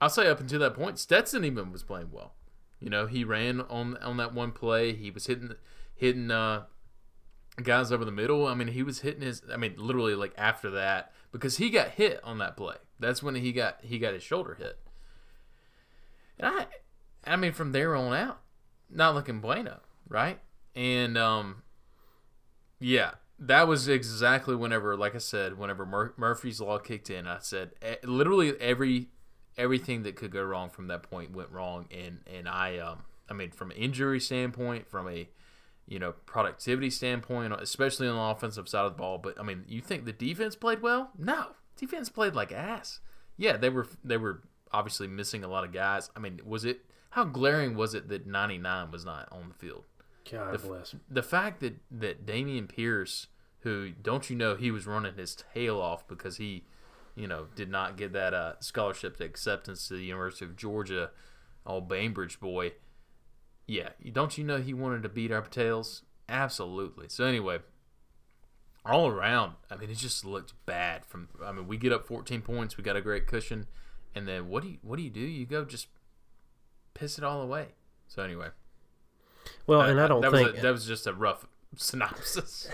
I'll 0.01 0.11
say 0.11 0.27
up 0.27 0.41
until 0.41 0.61
that 0.61 0.75
point, 0.75 0.99
Stetson 0.99 1.45
even 1.45 1.71
was 1.73 1.83
playing 1.83 2.11
well. 2.11 2.35
You 2.81 2.91
know, 2.91 3.07
he 3.07 3.25
ran 3.25 3.61
on 3.61 3.97
on 3.99 4.17
that 4.17 4.35
one 4.35 4.53
play. 4.53 4.95
He 4.95 5.11
was 5.11 5.27
hitting 5.27 5.55
hitting 6.01 6.31
uh, 6.31 6.65
guys 7.63 7.93
over 7.93 8.05
the 8.05 8.11
middle. 8.11 8.47
I 8.47 8.55
mean, 8.55 8.69
he 8.69 8.83
was 8.83 9.01
hitting 9.01 9.21
his. 9.21 9.43
I 9.53 9.57
mean, 9.57 9.75
literally 9.77 10.15
like 10.15 10.33
after 10.37 10.71
that 10.71 11.13
because 11.31 11.59
he 11.59 11.71
got 11.71 11.91
hit 11.91 12.21
on 12.25 12.39
that 12.39 12.57
play. 12.57 12.77
That's 12.99 13.23
when 13.23 13.35
he 13.35 13.53
got 13.53 13.79
he 13.83 13.99
got 13.99 14.15
his 14.15 14.23
shoulder 14.23 14.57
hit. 14.59 14.79
And 16.39 16.49
I, 16.49 16.67
I 17.27 17.37
mean, 17.37 17.53
from 17.53 17.73
there 17.73 17.95
on 17.95 18.15
out, 18.15 18.41
not 18.91 19.15
looking 19.15 19.41
bueno, 19.41 19.81
right? 20.09 20.39
And 20.75 21.19
um, 21.19 21.63
yeah, 22.79 23.13
that 23.39 23.69
was 23.69 23.89
exactly 23.89 24.57
whenever, 24.57 24.97
like 24.97 25.15
I 25.15 25.19
said, 25.19 25.59
whenever 25.59 25.85
Mur- 25.85 26.15
Murphy's 26.17 26.61
Law 26.61 26.79
kicked 26.79 27.11
in. 27.11 27.27
I 27.27 27.39
said 27.41 27.73
eh, 27.83 27.97
literally 28.05 28.59
every 28.59 29.09
everything 29.59 30.03
that 30.05 30.17
could 30.17 30.31
go 30.31 30.43
wrong 30.43 30.71
from 30.71 30.87
that 30.87 31.03
point 31.03 31.33
went 31.33 31.51
wrong, 31.51 31.87
and 31.91 32.21
and 32.27 32.49
I 32.49 32.79
um, 32.79 33.03
I 33.29 33.35
mean, 33.35 33.51
from 33.51 33.71
an 33.71 33.77
injury 33.77 34.21
standpoint, 34.21 34.89
from 34.89 35.09
a 35.09 35.29
you 35.91 35.99
know 35.99 36.13
productivity 36.25 36.89
standpoint, 36.89 37.53
especially 37.53 38.09
on 38.09 38.15
the 38.15 38.23
offensive 38.23 38.69
side 38.69 38.87
of 38.87 38.93
the 38.93 38.99
ball. 38.99 39.19
But 39.19 39.39
I 39.39 39.43
mean, 39.43 39.65
you 39.69 39.83
think 39.83 40.07
the 40.07 40.13
defense 40.13 40.57
played 40.57 40.81
well? 40.81 41.11
No, 41.19 41.49
defense 41.77 42.09
played 42.09 42.35
like 42.35 42.53
ass. 42.53 43.01
Yeah, 43.37 43.59
they 43.59 43.69
were 43.69 43.87
they 44.03 44.17
were 44.17 44.43
obviously 44.73 45.09
missing 45.09 45.45
a 45.45 45.49
lot 45.49 45.65
of 45.65 45.73
guys. 45.73 46.09
I 46.17 46.21
mean, 46.21 46.41
was 46.45 46.65
it 46.65 46.87
how 47.11 47.25
glaring 47.25 47.75
was 47.75 47.93
it 47.93 48.09
that 48.09 48.27
99 48.27 48.91
was 48.91 49.05
not 49.05 49.29
on 49.33 49.49
the 49.49 49.55
field? 49.55 49.85
God 50.31 50.63
bless. 50.63 50.95
The 51.11 51.25
fact 51.25 51.61
that 51.61 51.75
that 51.91 52.25
Dameon 52.25 52.69
Pierce, 52.69 53.27
who 53.61 53.91
don't 53.91 54.31
you 54.31 54.37
know 54.37 54.55
he 54.55 54.71
was 54.71 54.87
running 54.87 55.17
his 55.17 55.37
tail 55.53 55.81
off 55.81 56.07
because 56.07 56.37
he, 56.37 56.65
you 57.17 57.27
know, 57.27 57.49
did 57.57 57.69
not 57.69 57.97
get 57.97 58.13
that 58.13 58.33
uh, 58.33 58.53
scholarship 58.61 59.17
to 59.17 59.25
acceptance 59.25 59.89
to 59.89 59.95
the 59.95 60.05
University 60.05 60.45
of 60.45 60.57
Georgia, 60.57 61.11
old 61.67 61.89
Bainbridge 61.89 62.39
boy. 62.39 62.73
Yeah, 63.71 63.91
don't 64.11 64.37
you 64.37 64.43
know 64.43 64.61
he 64.61 64.75
wanted 64.75 65.05
to 65.05 65.09
beat 65.09 65.31
our 65.31 65.43
tails? 65.43 66.03
Absolutely. 66.29 67.09
So 67.09 67.25
anyway, 67.25 67.61
all 68.85 69.07
around, 69.07 69.53
I 69.71 69.77
mean, 69.77 69.91
it 69.91 69.95
just 69.95 70.25
looked 70.25 70.55
bad. 70.67 71.07
From 71.07 71.29
I 71.41 71.53
mean, 71.53 71.69
we 71.69 71.77
get 71.77 71.93
up 71.93 72.05
14 72.05 72.43
points, 72.43 72.77
we 72.77 72.83
got 72.83 72.97
a 72.97 73.01
great 73.01 73.29
cushion, 73.29 73.69
and 74.13 74.27
then 74.27 74.49
what 74.49 74.65
do 74.65 74.71
you 74.71 74.79
what 74.83 74.97
do 74.97 75.05
you 75.05 75.11
do? 75.11 75.21
You 75.21 75.47
go 75.47 75.65
just 75.65 75.87
piss 76.95 77.17
it 77.17 77.23
all 77.23 77.41
away. 77.43 77.69
So 78.09 78.25
anyway, 78.25 78.49
Well, 79.69 79.83
and 79.83 80.01
I 80.01 80.09
don't 80.09 80.23
that 80.23 80.33
think 80.33 80.51
was 80.51 80.59
a, 80.59 80.63
that 80.63 80.73
was 80.73 80.85
just 80.85 81.07
a 81.07 81.15
rough 81.15 81.47
synopsis. 81.77 82.69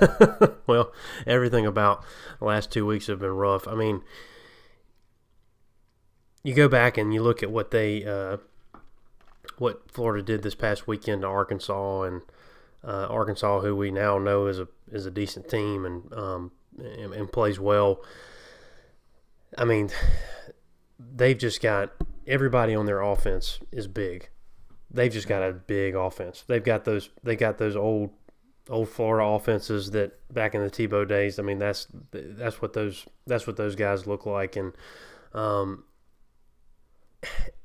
well, 0.66 0.92
everything 1.24 1.66
about 1.66 2.02
the 2.40 2.46
last 2.46 2.72
two 2.72 2.84
weeks 2.84 3.06
have 3.06 3.20
been 3.20 3.30
rough. 3.30 3.68
I 3.68 3.76
mean, 3.76 4.02
you 6.42 6.52
go 6.52 6.66
back 6.66 6.98
and 6.98 7.14
you 7.14 7.22
look 7.22 7.44
at 7.44 7.52
what 7.52 7.70
they, 7.70 8.04
uh, 8.04 8.38
what 9.58 9.90
Florida 9.90 10.22
did 10.22 10.42
this 10.42 10.54
past 10.54 10.86
weekend 10.86 11.22
to 11.22 11.28
Arkansas, 11.28 12.02
and 12.02 12.22
uh, 12.84 13.06
Arkansas, 13.08 13.60
who 13.60 13.76
we 13.76 13.90
now 13.90 14.18
know 14.18 14.46
is 14.46 14.58
a 14.58 14.68
is 14.90 15.06
a 15.06 15.10
decent 15.10 15.48
team 15.48 15.84
and 15.84 16.12
um, 16.12 16.52
and, 16.78 17.12
and 17.12 17.32
plays 17.32 17.60
well. 17.60 18.00
I 19.56 19.64
mean, 19.64 19.90
they've 20.98 21.38
just 21.38 21.60
got 21.60 21.92
everybody 22.26 22.74
on 22.74 22.86
their 22.86 23.00
offense 23.02 23.58
is 23.70 23.86
big. 23.86 24.28
they've 24.90 25.12
just 25.12 25.28
got 25.28 25.42
a 25.42 25.52
big 25.52 25.94
offense. 25.94 26.44
They've 26.46 26.62
got 26.62 26.84
those 26.84 27.10
they 27.22 27.36
got 27.36 27.58
those 27.58 27.76
old 27.76 28.10
old 28.68 28.88
Florida 28.88 29.26
offenses 29.26 29.90
that 29.90 30.12
back 30.32 30.54
in 30.54 30.62
the 30.62 30.70
Tebow 30.70 31.06
days. 31.08 31.38
I 31.38 31.42
mean, 31.42 31.58
that's 31.58 31.86
that's 32.12 32.60
what 32.62 32.72
those 32.74 33.06
that's 33.26 33.46
what 33.46 33.56
those 33.56 33.74
guys 33.74 34.06
look 34.06 34.26
like, 34.26 34.56
and 34.56 34.72
um, 35.34 35.84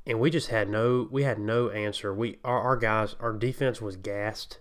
and 0.08 0.20
we 0.20 0.30
just 0.32 0.48
had 0.48 0.70
no 0.70 1.08
we 1.12 1.24
had 1.24 1.38
no 1.38 1.70
answer. 1.70 2.14
We 2.14 2.40
our, 2.44 2.60
our 2.62 2.78
guys 2.78 3.16
our 3.20 3.34
defense 3.34 3.82
was 3.82 3.96
gassed 3.98 4.60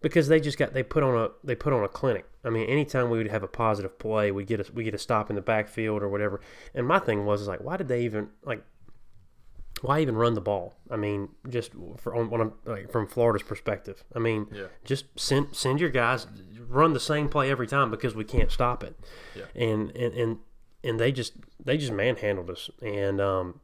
because 0.00 0.28
they 0.28 0.38
just 0.40 0.58
got 0.58 0.74
they 0.74 0.82
put 0.84 1.02
on 1.02 1.16
a 1.16 1.28
they 1.42 1.54
put 1.56 1.72
on 1.72 1.82
a 1.82 1.88
clinic. 1.88 2.26
I 2.44 2.50
mean, 2.50 2.68
anytime 2.68 3.10
we 3.10 3.18
would 3.18 3.28
have 3.30 3.42
a 3.42 3.48
positive 3.48 3.98
play, 3.98 4.30
we 4.30 4.44
get 4.44 4.60
a 4.60 4.72
we 4.72 4.84
get 4.84 4.94
a 4.94 4.98
stop 4.98 5.28
in 5.30 5.36
the 5.36 5.42
backfield 5.42 6.02
or 6.02 6.08
whatever. 6.08 6.40
And 6.74 6.86
my 6.86 6.98
thing 7.00 7.26
was 7.26 7.48
like, 7.48 7.60
why 7.60 7.76
did 7.76 7.88
they 7.88 8.02
even 8.04 8.28
like? 8.44 8.62
Why 9.80 10.00
even 10.00 10.16
run 10.16 10.34
the 10.34 10.40
ball? 10.40 10.74
I 10.90 10.96
mean, 10.96 11.28
just 11.48 11.70
for, 11.98 12.12
on, 12.12 12.32
on 12.32 12.52
a, 12.66 12.68
like, 12.68 12.90
from 12.90 13.06
Florida's 13.06 13.44
perspective. 13.46 14.02
I 14.12 14.18
mean, 14.18 14.48
Yeah. 14.52 14.66
just 14.84 15.04
send 15.16 15.54
send 15.54 15.78
your 15.80 15.90
guys 15.90 16.26
run 16.68 16.94
the 16.94 17.00
same 17.00 17.28
play 17.28 17.48
every 17.48 17.68
time 17.68 17.88
because 17.88 18.12
we 18.14 18.24
can't 18.24 18.50
stop 18.50 18.82
it. 18.82 18.98
Yeah. 19.36 19.44
And 19.54 19.90
and 19.92 20.14
and 20.14 20.38
and 20.82 20.98
they 20.98 21.12
just 21.12 21.34
they 21.64 21.76
just 21.78 21.92
manhandled 21.92 22.50
us 22.50 22.70
and 22.82 23.20
um, 23.20 23.60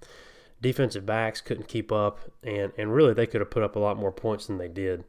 defensive 0.65 1.07
backs 1.07 1.41
couldn't 1.41 1.69
keep 1.69 1.93
up 1.93 2.19
and 2.43 2.73
and 2.79 2.93
really 2.95 3.15
they 3.15 3.27
could 3.27 3.41
have 3.41 3.51
put 3.51 3.63
up 3.63 3.77
a 3.77 3.79
lot 3.79 3.97
more 3.97 4.11
points 4.13 4.47
than 4.47 4.59
they 4.59 4.69
did. 4.69 5.05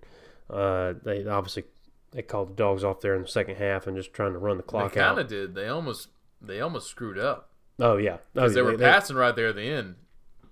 Uh, 0.49 0.93
they 1.03 1.25
obviously 1.25 1.63
they 2.11 2.21
called 2.21 2.49
the 2.49 2.53
dogs 2.53 2.83
off 2.83 3.01
there 3.01 3.15
in 3.15 3.23
the 3.23 3.27
second 3.27 3.55
half 3.55 3.87
and 3.87 3.97
just 3.97 4.13
trying 4.13 4.33
to 4.33 4.39
run 4.39 4.57
the 4.57 4.63
They 4.63 4.67
clock 4.69 4.93
kind 4.93 5.17
of 5.19 5.27
did. 5.27 5.55
They 5.55 5.67
almost 5.67 6.09
they 6.41 6.61
almost 6.61 6.87
screwed 6.89 7.17
up 7.17 7.49
Oh 7.79 7.97
yeah, 7.97 8.17
oh, 8.17 8.19
because 8.33 8.53
they 8.53 8.61
yeah, 8.61 8.65
were 8.71 8.77
passing 8.77 9.15
right 9.15 9.35
there 9.35 9.47
at 9.49 9.55
the 9.55 9.63
end. 9.67 9.95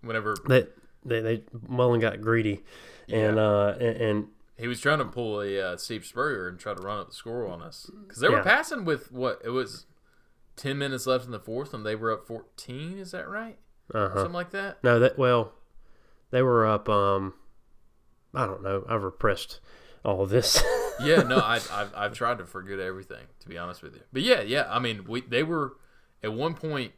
Whenever 0.02 0.36
They, 0.50 0.68
they 1.06 1.22
they 1.22 1.44
Mullen 1.68 2.00
got 2.02 2.20
greedy, 2.22 2.64
and 3.08 3.38
uh 3.40 3.76
and, 3.80 3.98
and 3.98 4.28
he 4.58 4.68
was 4.68 4.80
trying 4.82 5.00
to 5.00 5.06
pull 5.06 5.42
a 5.42 5.60
uh, 5.60 5.78
Steve 5.78 6.06
Spurrier 6.06 6.48
and 6.48 6.60
try 6.60 6.74
to 6.74 6.82
run 6.82 7.00
up 7.00 7.10
the 7.10 7.16
score 7.16 7.48
on 7.48 7.62
us 7.62 7.90
because 8.06 8.20
they 8.22 8.30
were 8.30 8.38
Yeah. 8.38 8.44
passing 8.44 8.84
with 8.86 9.12
what 9.12 9.42
it 9.44 9.50
was 9.50 9.86
ten 10.56 10.78
minutes 10.78 11.08
left 11.08 11.26
in 11.26 11.32
the 11.32 11.40
fourth 11.40 11.74
and 11.74 11.86
they 11.86 11.96
were 11.96 12.12
up 12.12 12.28
fourteen. 12.28 12.98
Is 13.00 13.12
that 13.12 13.28
right? 13.30 13.58
Uh 13.94 14.14
Something 14.16 14.34
like 14.34 14.52
that. 14.52 14.84
No, 14.84 15.00
that 15.00 15.18
well, 15.18 15.54
they 16.32 16.42
were 16.42 16.66
up. 16.66 16.90
Um, 16.90 17.34
I 18.34 18.46
don't 18.46 18.64
know. 18.64 18.86
I've 18.88 19.04
repressed 19.04 19.60
all 20.04 20.22
of 20.22 20.30
this. 20.30 20.62
yeah, 21.04 21.22
no, 21.22 21.38
I, 21.38 21.56
I've, 21.72 21.94
I've 21.96 22.14
tried 22.14 22.40
to 22.40 22.46
forget 22.46 22.80
everything, 22.80 23.26
to 23.40 23.50
be 23.50 23.58
honest 23.58 23.82
with 23.82 23.96
you. 23.96 24.02
But 24.12 24.24
yeah, 24.24 24.42
yeah, 24.42 24.66
I 24.70 24.80
mean, 24.80 25.06
we 25.08 25.22
they 25.22 25.44
were 25.44 25.78
at 26.24 26.34
one 26.34 26.54
point. 26.54 26.94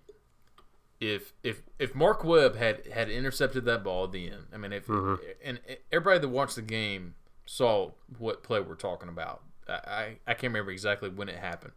If 1.01 1.33
if 1.43 1.61
if 1.77 1.93
Mark 1.93 2.23
Webb 2.23 2.55
had 2.55 2.87
had 2.87 3.09
intercepted 3.09 3.65
that 3.65 3.83
ball 3.83 4.05
at 4.05 4.13
the 4.13 4.27
end, 4.31 4.45
I 4.53 4.57
mean, 4.57 4.71
if 4.71 4.87
and 4.89 5.59
everybody 5.91 6.19
that 6.19 6.29
watched 6.29 6.55
the 6.55 6.61
game 6.61 7.15
saw 7.45 7.91
what 8.17 8.43
play 8.43 8.59
we're 8.59 8.75
talking 8.75 9.09
about. 9.09 9.41
I 9.67 10.17
I 10.25 10.33
can't 10.35 10.53
remember 10.53 10.71
exactly 10.71 11.09
when 11.09 11.27
it 11.27 11.37
happened, 11.37 11.73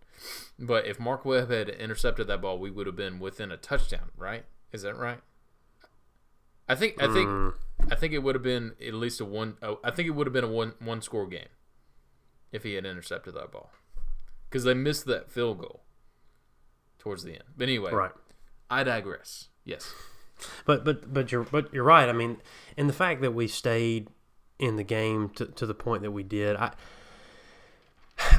but 0.58 0.86
if 0.86 1.00
Mark 1.00 1.24
Webb 1.24 1.50
had 1.50 1.68
intercepted 1.68 2.28
that 2.28 2.40
ball, 2.40 2.58
we 2.58 2.70
would 2.70 2.86
have 2.86 2.96
been 2.96 3.18
within 3.18 3.50
a 3.50 3.56
touchdown, 3.56 4.10
right? 4.16 4.44
Is 4.72 4.82
that 4.82 4.96
right? 4.96 5.20
I 6.68 6.74
think 6.74 7.02
I 7.02 7.12
think 7.12 7.28
Mm, 7.28 7.54
I 7.90 7.94
think 7.94 8.12
it 8.12 8.18
would 8.18 8.34
have 8.34 8.42
been 8.42 8.72
at 8.86 8.94
least 8.94 9.20
a 9.20 9.24
one. 9.24 9.56
Oh, 9.62 9.78
I 9.82 9.90
think 9.90 10.06
it 10.06 10.10
would 10.12 10.26
have 10.26 10.34
been 10.34 10.44
a 10.44 10.48
one 10.48 10.74
one 10.80 11.00
score 11.00 11.26
game 11.26 11.48
if 12.52 12.62
he 12.62 12.74
had 12.74 12.84
intercepted 12.84 13.34
that 13.34 13.50
ball 13.52 13.70
because 14.48 14.64
they 14.64 14.74
missed 14.74 15.06
that 15.06 15.30
field 15.30 15.58
goal 15.58 15.82
towards 16.98 17.22
the 17.22 17.32
end. 17.32 17.44
But 17.56 17.64
anyway, 17.64 17.92
right. 17.92 18.12
I 18.70 18.84
digress. 18.84 19.48
Yes, 19.64 19.94
But 20.66 20.84
but 20.84 21.12
but 21.12 21.32
you're 21.32 21.44
but 21.44 21.72
you're 21.72 21.84
right. 21.84 22.08
I 22.08 22.12
mean, 22.12 22.38
and 22.76 22.88
the 22.88 22.94
fact 22.94 23.22
that 23.22 23.32
we 23.32 23.48
stayed 23.48 24.08
in 24.58 24.76
the 24.76 24.84
game 24.84 25.30
to, 25.36 25.46
to 25.46 25.66
the 25.66 25.74
point 25.74 26.02
that 26.02 26.10
we 26.10 26.22
did, 26.22 26.56
I 26.56 26.72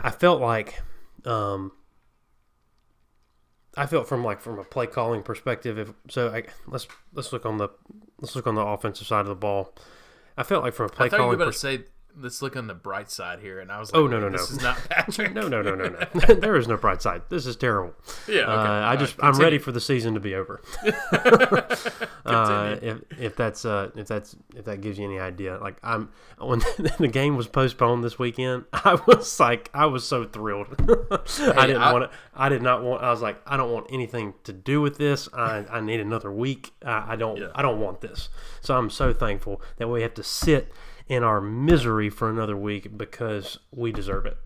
I 0.04 0.12
felt 0.12 0.42
like 0.42 0.82
um 1.26 1.72
I 3.80 3.86
felt 3.86 4.10
from 4.10 4.26
like 4.26 4.42
from 4.42 4.60
a 4.60 4.66
play 4.66 4.88
calling 4.88 5.24
perspective. 5.24 5.78
If 5.80 5.94
so, 6.10 6.30
I, 6.30 6.44
let's 6.68 6.86
let's 7.14 7.32
look 7.32 7.46
on 7.46 7.58
the 7.58 7.70
let's 8.20 8.36
look 8.36 8.46
on 8.46 8.56
the 8.56 8.62
offensive 8.62 9.08
side 9.08 9.22
of 9.22 9.28
the 9.28 9.36
ball. 9.36 9.74
I 10.36 10.44
felt 10.44 10.66
like 10.66 10.74
from 10.74 10.88
a 10.88 10.90
play 10.90 11.06
I 11.06 11.10
thought 11.10 11.22
you 11.22 11.28
were 11.28 11.38
calling 11.38 11.48
perspective. 11.48 11.88
say, 11.88 11.92
"Let's 12.18 12.42
look 12.42 12.56
on 12.56 12.68
the 12.68 12.74
bright 12.74 13.10
side 13.12 13.40
here," 13.40 13.60
and 13.60 13.72
I 13.72 13.80
was 13.80 13.92
like, 13.92 14.00
Oh, 14.00 14.08
no, 14.08 14.20
no, 14.20 14.30
no 14.30 14.38
this 14.38 14.50
no. 14.52 14.56
is 14.58 14.64
not 14.64 14.78
Patrick." 14.90 15.34
No, 15.34 15.48
no, 15.48 15.62
no, 15.62 15.76
no, 15.76 15.90
no. 15.90 16.34
there 16.36 16.56
is 16.56 16.68
no 16.68 16.78
bright 16.78 17.02
side. 17.02 17.24
This 17.30 17.46
is 17.46 17.56
terrible. 17.56 17.94
yeah, 18.28 18.42
okay. 18.42 18.52
Uh, 18.52 18.88
I 18.88 18.96
just 18.96 19.18
right, 19.18 19.28
I'm 19.28 19.40
ready 19.40 19.58
for 19.58 19.72
the 19.72 19.82
season 19.82 20.14
to 20.14 20.20
be 20.20 20.36
over. 20.36 20.62
uh, 22.26 22.76
if 22.82 23.00
if 23.20 23.36
that's 23.36 23.66
uh 23.66 23.90
if 23.96 24.08
that's 24.08 24.36
if 24.56 24.66
that 24.66 24.82
gives 24.82 24.98
you 24.98 25.06
any 25.06 25.20
idea, 25.20 25.58
like 25.60 25.78
I'm 25.84 26.10
when 26.40 26.60
the 27.00 27.10
game 27.12 27.36
was 27.36 27.48
postponed 27.48 28.04
this 28.04 28.18
weekend, 28.20 28.66
I 28.74 29.00
was 29.08 29.40
like 29.40 29.70
I 29.74 29.86
was 29.86 30.06
so 30.08 30.26
thrilled. 30.26 30.68
I 30.80 31.68
didn't 31.68 31.82
want 31.82 32.12
to. 32.12 32.18
I 32.36 32.50
did 32.50 32.62
not 32.62 32.84
want. 32.84 33.04
I 33.04 33.12
was 33.12 33.22
like 33.22 33.42
I 33.46 33.58
don't 33.58 33.72
want 33.72 33.88
anything 33.92 34.34
to 34.44 34.54
do 34.54 34.82
with 34.82 34.98
this. 34.98 35.28
I, 35.34 35.66
I 35.70 35.82
need 35.82 36.00
another 36.00 36.32
week. 36.32 36.72
I, 36.86 37.14
I 37.14 37.16
don't. 37.16 37.38
Yeah. 37.38 37.48
I 37.56 37.62
don't 37.62 37.80
want 37.80 38.02
this. 38.02 38.30
So 38.62 38.78
I'm 38.78 38.90
so 38.90 39.14
thankful 39.14 39.62
that 39.78 39.88
we 39.88 40.02
have 40.02 40.14
to 40.16 40.24
sit 40.24 40.72
in 41.10 41.24
our 41.24 41.42
misery 41.42 42.10
for 42.10 42.30
another 42.30 42.56
week 42.56 42.96
because 42.98 43.60
we 43.72 43.92
deserve 43.92 44.26
it. 44.26 44.38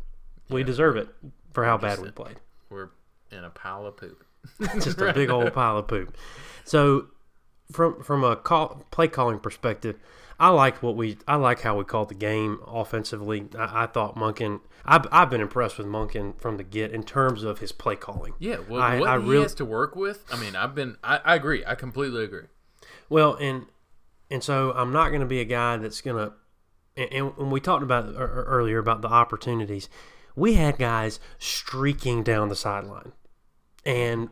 We 0.49 0.63
deserve 0.63 0.97
it 0.97 1.09
for 1.51 1.65
how 1.65 1.77
bad 1.77 1.99
we 1.99 2.09
played 2.09 2.37
We're 2.69 2.89
in 3.31 3.43
a 3.43 3.49
pile 3.49 3.85
of 3.85 3.97
poop. 3.97 4.23
just 4.75 4.99
a 4.99 5.13
big 5.13 5.29
old 5.29 5.53
pile 5.53 5.77
of 5.77 5.87
poop. 5.87 6.15
So, 6.63 7.07
from 7.71 8.01
from 8.03 8.23
a 8.23 8.35
call, 8.35 8.85
play 8.91 9.07
calling 9.07 9.39
perspective, 9.39 9.97
I 10.39 10.49
liked 10.49 10.83
what 10.83 10.95
we 10.95 11.17
I 11.27 11.35
like 11.35 11.61
how 11.61 11.77
we 11.77 11.83
called 11.85 12.09
the 12.09 12.15
game 12.15 12.59
offensively. 12.67 13.47
I, 13.57 13.83
I 13.83 13.85
thought 13.87 14.15
Monken. 14.15 14.61
I've, 14.85 15.07
I've 15.13 15.29
been 15.29 15.39
impressed 15.39 15.77
with 15.77 15.87
Monken 15.87 16.37
from 16.41 16.57
the 16.57 16.63
get 16.63 16.91
in 16.91 17.03
terms 17.03 17.43
of 17.43 17.59
his 17.59 17.71
play 17.71 17.95
calling. 17.95 18.33
Yeah, 18.37 18.57
well, 18.67 18.81
I- 18.81 18.99
what 18.99 19.09
I 19.09 19.17
he 19.19 19.25
really- 19.25 19.43
has 19.43 19.55
to 19.55 19.65
work 19.65 19.95
with. 19.95 20.25
I 20.31 20.37
mean, 20.39 20.55
I've 20.55 20.75
been. 20.75 20.97
I, 21.03 21.19
I 21.23 21.35
agree. 21.35 21.63
I 21.65 21.75
completely 21.75 22.23
agree. 22.25 22.47
Well, 23.09 23.35
and 23.35 23.67
and 24.29 24.43
so 24.43 24.71
I'm 24.75 24.91
not 24.91 25.09
going 25.09 25.21
to 25.21 25.25
be 25.27 25.39
a 25.39 25.45
guy 25.45 25.77
that's 25.77 26.01
going 26.01 26.17
to. 26.17 26.33
And, 26.95 27.09
and 27.11 27.37
when 27.37 27.49
we 27.49 27.59
talked 27.59 27.83
about 27.83 28.05
er- 28.05 28.23
er- 28.23 28.45
earlier 28.47 28.79
about 28.79 29.01
the 29.01 29.07
opportunities, 29.07 29.89
we 30.35 30.55
had 30.55 30.77
guys 30.77 31.19
streaking 31.37 32.23
down 32.23 32.49
the 32.49 32.55
sideline, 32.55 33.13
and 33.85 34.29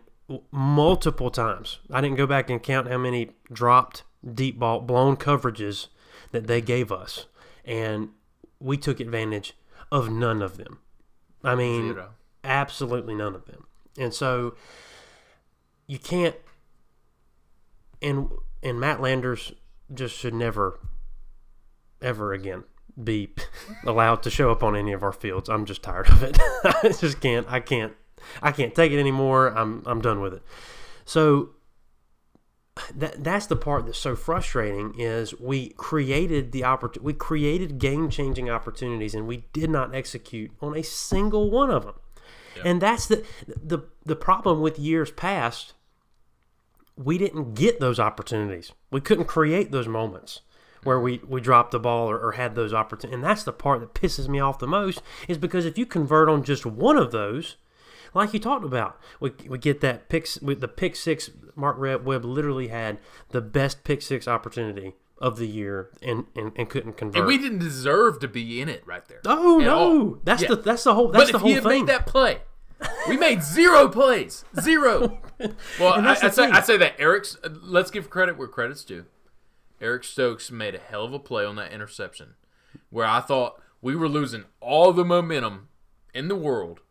multiple 0.51 1.29
times. 1.29 1.79
I 1.91 2.01
didn't 2.01 2.17
go 2.17 2.27
back 2.27 2.49
and 2.49 2.61
count 2.61 2.87
how 2.87 2.97
many 2.97 3.31
dropped 3.51 4.03
deep 4.33 4.57
ball 4.59 4.81
blown 4.81 5.17
coverages 5.17 5.87
that 6.31 6.47
they 6.47 6.61
gave 6.61 6.91
us, 6.91 7.25
and 7.65 8.09
we 8.59 8.77
took 8.77 8.99
advantage 8.99 9.53
of 9.91 10.09
none 10.09 10.41
of 10.41 10.57
them. 10.57 10.79
I 11.43 11.55
mean, 11.55 11.93
Zero. 11.93 12.11
absolutely 12.43 13.15
none 13.15 13.35
of 13.35 13.45
them. 13.45 13.65
And 13.97 14.13
so 14.13 14.55
you 15.87 15.99
can't 15.99 16.35
and 18.01 18.29
and 18.63 18.79
Matt 18.79 19.01
Landers 19.01 19.51
just 19.93 20.15
should 20.15 20.33
never 20.33 20.79
ever 22.01 22.33
again 22.33 22.63
be 23.01 23.33
allowed 23.85 24.23
to 24.23 24.29
show 24.29 24.51
up 24.51 24.63
on 24.63 24.75
any 24.75 24.93
of 24.93 25.03
our 25.03 25.11
fields. 25.11 25.49
I'm 25.49 25.65
just 25.65 25.83
tired 25.83 26.09
of 26.09 26.23
it. 26.23 26.37
I 26.63 26.89
just 26.89 27.21
can't 27.21 27.47
I 27.49 27.59
can't 27.59 27.93
I 28.41 28.51
can't 28.51 28.75
take 28.75 28.91
it 28.91 28.99
anymore. 28.99 29.47
I'm 29.47 29.83
I'm 29.85 30.01
done 30.01 30.21
with 30.21 30.33
it. 30.33 30.43
So 31.05 31.51
that 32.95 33.23
that's 33.23 33.47
the 33.47 33.55
part 33.55 33.85
that's 33.85 33.97
so 33.97 34.15
frustrating 34.15 34.93
is 34.97 35.37
we 35.39 35.69
created 35.69 36.51
the 36.51 36.61
oppor- 36.61 37.01
we 37.01 37.13
created 37.13 37.79
game-changing 37.79 38.49
opportunities 38.49 39.13
and 39.13 39.27
we 39.27 39.45
did 39.53 39.69
not 39.69 39.93
execute 39.93 40.51
on 40.61 40.75
a 40.75 40.83
single 40.83 41.51
one 41.51 41.69
of 41.69 41.85
them. 41.85 41.95
And 42.63 42.81
that's 42.81 43.07
the 43.07 43.25
the 43.45 43.79
the 44.05 44.15
problem 44.15 44.61
with 44.61 44.77
years 44.79 45.11
past. 45.11 45.73
We 46.97 47.17
didn't 47.17 47.55
get 47.55 47.79
those 47.79 47.99
opportunities. 47.99 48.73
We 48.91 49.01
couldn't 49.01 49.25
create 49.25 49.71
those 49.71 49.87
moments 49.87 50.41
where 50.83 50.99
we, 50.99 51.21
we 51.27 51.39
dropped 51.41 51.71
the 51.71 51.79
ball 51.79 52.09
or, 52.09 52.17
or 52.19 52.31
had 52.33 52.55
those 52.55 52.73
opportunities. 52.73 53.15
And 53.15 53.23
that's 53.23 53.43
the 53.43 53.53
part 53.53 53.79
that 53.81 53.93
pisses 53.93 54.27
me 54.27 54.39
off 54.39 54.59
the 54.59 54.67
most 54.67 55.01
is 55.27 55.37
because 55.37 55.65
if 55.65 55.77
you 55.77 55.85
convert 55.85 56.27
on 56.29 56.43
just 56.43 56.65
one 56.65 56.97
of 56.97 57.11
those, 57.11 57.57
like 58.13 58.33
you 58.33 58.39
talked 58.39 58.65
about, 58.65 58.97
we, 59.19 59.31
we 59.47 59.57
get 59.57 59.81
that 59.81 60.09
pick 60.09 60.27
with 60.41 60.59
the 60.61 60.67
pick 60.67 60.95
six. 60.95 61.29
Mark 61.55 61.79
Webb 61.79 62.25
literally 62.25 62.69
had 62.69 62.97
the 63.29 63.41
best 63.41 63.83
pick 63.83 64.01
six 64.01 64.27
opportunity 64.27 64.93
of 65.19 65.37
the 65.37 65.47
year 65.47 65.89
and, 66.01 66.25
and, 66.35 66.51
and 66.55 66.67
couldn't 66.69 66.93
convert. 66.97 67.17
And 67.19 67.27
we 67.27 67.37
didn't 67.37 67.59
deserve 67.59 68.19
to 68.21 68.27
be 68.27 68.59
in 68.59 68.67
it 68.67 68.81
right 68.87 69.07
there. 69.07 69.21
oh 69.27 69.59
no, 69.59 69.77
all. 69.77 70.17
that's 70.23 70.41
Yeah. 70.41 70.47
the 70.49 70.55
that's 70.55 70.83
the 70.83 70.95
whole 70.95 71.09
that's 71.09 71.25
but 71.25 71.31
the 71.31 71.37
if 71.37 71.41
whole 71.41 71.49
he 71.49 71.53
had 71.55 71.63
thing. 71.63 71.81
made 71.85 71.87
that 71.89 72.07
play, 72.07 72.39
we 73.07 73.17
made 73.17 73.43
zero 73.43 73.87
plays. 73.87 74.43
Zero. 74.59 75.19
Well, 75.79 75.93
I, 75.93 76.11
I 76.21 76.29
say. 76.29 76.43
I 76.51 76.61
say 76.61 76.77
that 76.77 76.99
Eric's. 76.99 77.35
Let's 77.63 77.89
give 77.89 78.11
credit 78.11 78.37
where 78.37 78.47
credit's 78.47 78.83
due. 78.83 79.05
Eric 79.81 80.03
Stokes 80.03 80.51
made 80.51 80.75
a 80.75 80.79
hell 80.79 81.05
of 81.05 81.13
a 81.13 81.19
play 81.19 81.43
on 81.43 81.55
that 81.57 81.73
interception, 81.73 82.35
where 82.89 83.07
I 83.07 83.19
thought 83.19 83.61
we 83.81 83.95
were 83.95 84.07
losing 84.07 84.45
all 84.61 84.93
the 84.93 85.03
momentum 85.03 85.69
in 86.13 86.27
the 86.27 86.35
world, 86.35 86.81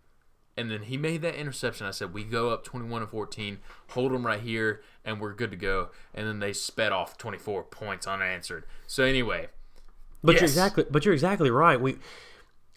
and 0.56 0.70
then 0.70 0.82
he 0.82 0.96
made 0.96 1.22
that 1.22 1.36
interception. 1.36 1.86
I 1.86 1.92
said 1.92 2.12
we 2.12 2.24
go 2.24 2.50
up 2.50 2.64
twenty-one 2.64 3.00
to 3.00 3.06
fourteen, 3.06 3.58
hold 3.90 4.12
them 4.12 4.26
right 4.26 4.40
here, 4.40 4.82
and 5.04 5.20
we're 5.20 5.32
good 5.34 5.52
to 5.52 5.56
go. 5.56 5.90
And 6.12 6.26
then 6.26 6.40
they 6.40 6.52
sped 6.52 6.90
off 6.92 7.16
twenty-four 7.16 7.64
points 7.64 8.06
unanswered. 8.06 8.64
So 8.86 9.04
anyway, 9.04 9.48
But 10.22 10.36
you're 10.36 10.44
exactly 10.44 10.84
but 10.90 11.04
you're 11.04 11.14
exactly 11.14 11.50
right. 11.50 11.80
We 11.80 11.98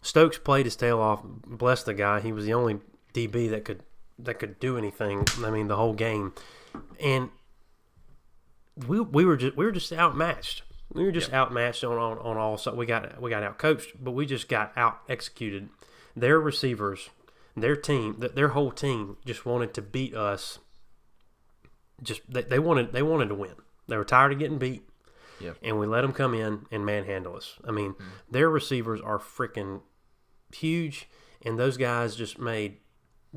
Stokes 0.01 0.37
played 0.37 0.65
his 0.65 0.75
tail 0.75 0.99
off. 0.99 1.21
Bless 1.23 1.83
the 1.83 1.93
guy. 1.93 2.19
He 2.19 2.31
was 2.31 2.45
the 2.45 2.53
only 2.53 2.79
DB 3.13 3.49
that 3.49 3.65
could 3.65 3.81
that 4.19 4.35
could 4.35 4.59
do 4.59 4.77
anything. 4.77 5.25
I 5.43 5.49
mean, 5.49 5.67
the 5.67 5.75
whole 5.75 5.93
game, 5.93 6.33
and 6.99 7.29
we 8.87 8.99
we 8.99 9.25
were 9.25 9.37
just 9.37 9.55
we 9.55 9.65
were 9.65 9.71
just 9.71 9.91
outmatched. 9.91 10.63
We 10.93 11.03
were 11.03 11.11
just 11.11 11.33
outmatched 11.33 11.83
on, 11.83 11.97
on, 11.97 12.19
on 12.19 12.37
all. 12.37 12.57
So 12.57 12.73
we 12.73 12.85
got 12.85 13.21
we 13.21 13.29
got 13.29 13.43
outcoached, 13.43 13.93
but 13.99 14.11
we 14.11 14.25
just 14.25 14.47
got 14.47 14.71
out 14.75 14.99
executed. 15.09 15.69
Their 16.15 16.39
receivers, 16.39 17.09
their 17.55 17.75
team, 17.75 18.15
th- 18.19 18.33
their 18.33 18.49
whole 18.49 18.71
team 18.71 19.17
just 19.25 19.45
wanted 19.45 19.73
to 19.73 19.81
beat 19.81 20.15
us. 20.15 20.59
Just 22.01 22.21
they, 22.31 22.43
they 22.43 22.59
wanted 22.59 22.93
they 22.93 23.01
wanted 23.01 23.29
to 23.29 23.35
win. 23.35 23.55
They 23.87 23.97
were 23.97 24.05
tired 24.05 24.33
of 24.33 24.39
getting 24.39 24.59
beat 24.59 24.87
Yep. 25.43 25.57
and 25.61 25.79
we 25.79 25.85
let 25.85 26.01
them 26.01 26.13
come 26.13 26.33
in 26.33 26.65
and 26.71 26.85
manhandle 26.85 27.35
us. 27.35 27.55
I 27.67 27.71
mean, 27.71 27.93
mm-hmm. 27.93 28.09
their 28.31 28.49
receivers 28.49 29.01
are 29.01 29.19
freaking 29.19 29.81
huge, 30.55 31.09
and 31.45 31.59
those 31.59 31.77
guys 31.77 32.15
just 32.15 32.39
made 32.39 32.77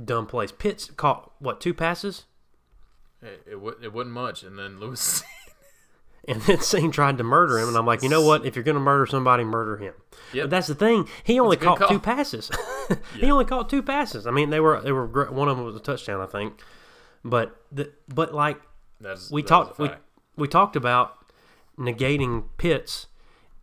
dumb 0.02 0.26
plays. 0.26 0.52
Pitts 0.52 0.90
caught 0.90 1.32
what 1.40 1.60
two 1.60 1.74
passes, 1.74 2.24
It, 3.26 3.52
it, 3.52 3.60
wa- 3.60 3.74
it 3.82 3.92
wasn't 3.92 4.14
much, 4.14 4.42
and 4.42 4.58
then 4.58 4.78
Lewis. 4.78 5.22
and 6.28 6.40
then 6.42 6.58
Cine 6.58 6.92
tried 6.92 7.18
to 7.18 7.24
murder 7.24 7.58
him. 7.58 7.68
And 7.68 7.76
I'm 7.76 7.86
like, 7.86 8.02
you 8.02 8.08
know 8.08 8.24
what? 8.24 8.44
If 8.44 8.56
you're 8.56 8.64
going 8.64 8.76
to 8.76 8.80
murder 8.80 9.06
somebody, 9.06 9.44
murder 9.44 9.76
him. 9.76 9.94
Yep. 10.32 10.44
But 10.44 10.50
that's 10.50 10.66
the 10.66 10.74
thing. 10.74 11.08
He 11.24 11.38
only 11.38 11.56
caught 11.56 11.78
call. 11.78 11.88
two 11.88 12.00
passes. 12.00 12.50
he 13.14 13.30
only 13.30 13.44
caught 13.44 13.68
two 13.68 13.82
passes. 13.82 14.26
I 14.26 14.30
mean, 14.30 14.50
they 14.50 14.60
were 14.60 14.80
they 14.80 14.92
were 14.92 15.06
great. 15.06 15.32
one 15.32 15.48
of 15.48 15.56
them 15.56 15.66
was 15.66 15.76
a 15.76 15.80
touchdown, 15.80 16.20
I 16.20 16.26
think. 16.26 16.60
But 17.24 17.56
the, 17.72 17.92
but 18.08 18.34
like 18.34 18.60
we 19.30 19.42
talked 19.42 19.78
we, 19.78 19.90
we 20.36 20.48
talked 20.48 20.76
about 20.76 21.16
negating 21.78 22.44
Pitts, 22.56 23.06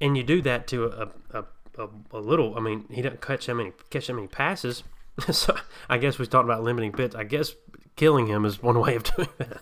and 0.01 0.17
you 0.17 0.24
do 0.24 0.41
that 0.41 0.67
to 0.67 0.86
a 0.86 1.10
a, 1.32 1.46
a, 1.77 1.89
a 2.12 2.20
little. 2.20 2.58
I 2.58 2.60
mean, 2.60 2.86
he 2.89 3.01
doesn't 3.01 3.22
catch 3.22 3.46
that 3.48 3.55
many 3.55 3.74
catch 3.89 4.08
that 4.08 4.13
many 4.13 4.27
passes. 4.27 4.84
so 5.32 5.55
I 5.89 5.98
guess 5.98 6.17
we 6.17 6.25
talked 6.25 6.46
about 6.46 6.63
limiting 6.63 6.91
Pitts. 6.91 7.15
I 7.15 7.24
guess 7.24 7.55
killing 7.96 8.28
him 8.28 8.46
is 8.46 8.62
one 8.62 8.80
way 8.82 8.96
of 8.96 9.04
doing 9.04 9.30
that. 9.38 9.58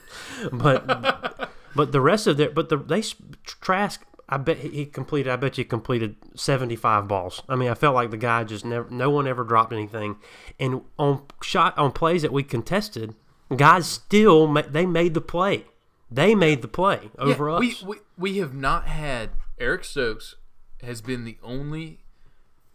But 0.51 1.49
but 1.75 1.91
the 1.91 2.01
rest 2.01 2.27
of 2.27 2.37
their 2.37 2.49
but 2.49 2.69
the 2.69 2.77
they 2.77 3.01
Trask. 3.45 4.01
I 4.29 4.37
bet 4.37 4.59
he 4.59 4.69
he 4.69 4.85
completed. 4.85 5.29
I 5.29 5.35
bet 5.35 5.57
you 5.57 5.65
completed 5.65 6.15
seventy-five 6.35 7.05
balls. 7.07 7.41
I 7.49 7.55
mean, 7.55 7.69
I 7.69 7.73
felt 7.73 7.95
like 7.95 8.11
the 8.11 8.17
guy 8.17 8.45
just 8.45 8.63
never. 8.63 8.89
No 8.89 9.09
one 9.09 9.27
ever 9.27 9.43
dropped 9.43 9.73
anything, 9.73 10.17
and 10.57 10.81
on 10.97 11.23
shot 11.41 11.77
on 11.77 11.91
plays 11.91 12.21
that 12.21 12.31
we 12.31 12.43
contested, 12.43 13.13
guys 13.55 13.87
still 13.87 14.47
ma- 14.47 14.61
they 14.61 14.85
made 14.85 15.15
the 15.15 15.21
play. 15.21 15.65
They 16.09 16.33
made 16.33 16.61
the 16.61 16.69
play 16.69 17.09
over 17.19 17.49
Yeah, 17.49 17.55
us. 17.55 17.83
We, 17.83 17.87
we 17.87 17.97
we 18.17 18.37
have 18.37 18.53
not 18.53 18.87
had 18.87 19.31
Eric 19.59 19.83
Stokes 19.83 20.35
has 20.81 21.01
been 21.01 21.25
the 21.25 21.37
only 21.43 21.99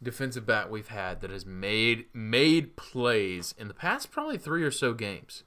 defensive 0.03 0.45
back 0.47 0.71
we've 0.71 0.89
had 0.89 1.21
that 1.21 1.31
has 1.31 1.47
made 1.47 2.07
made 2.13 2.77
plays 2.77 3.55
in 3.59 3.69
the 3.69 3.75
past 3.75 4.11
probably 4.11 4.37
three 4.39 4.63
or 4.63 4.71
so 4.71 4.93
games. 4.93 5.43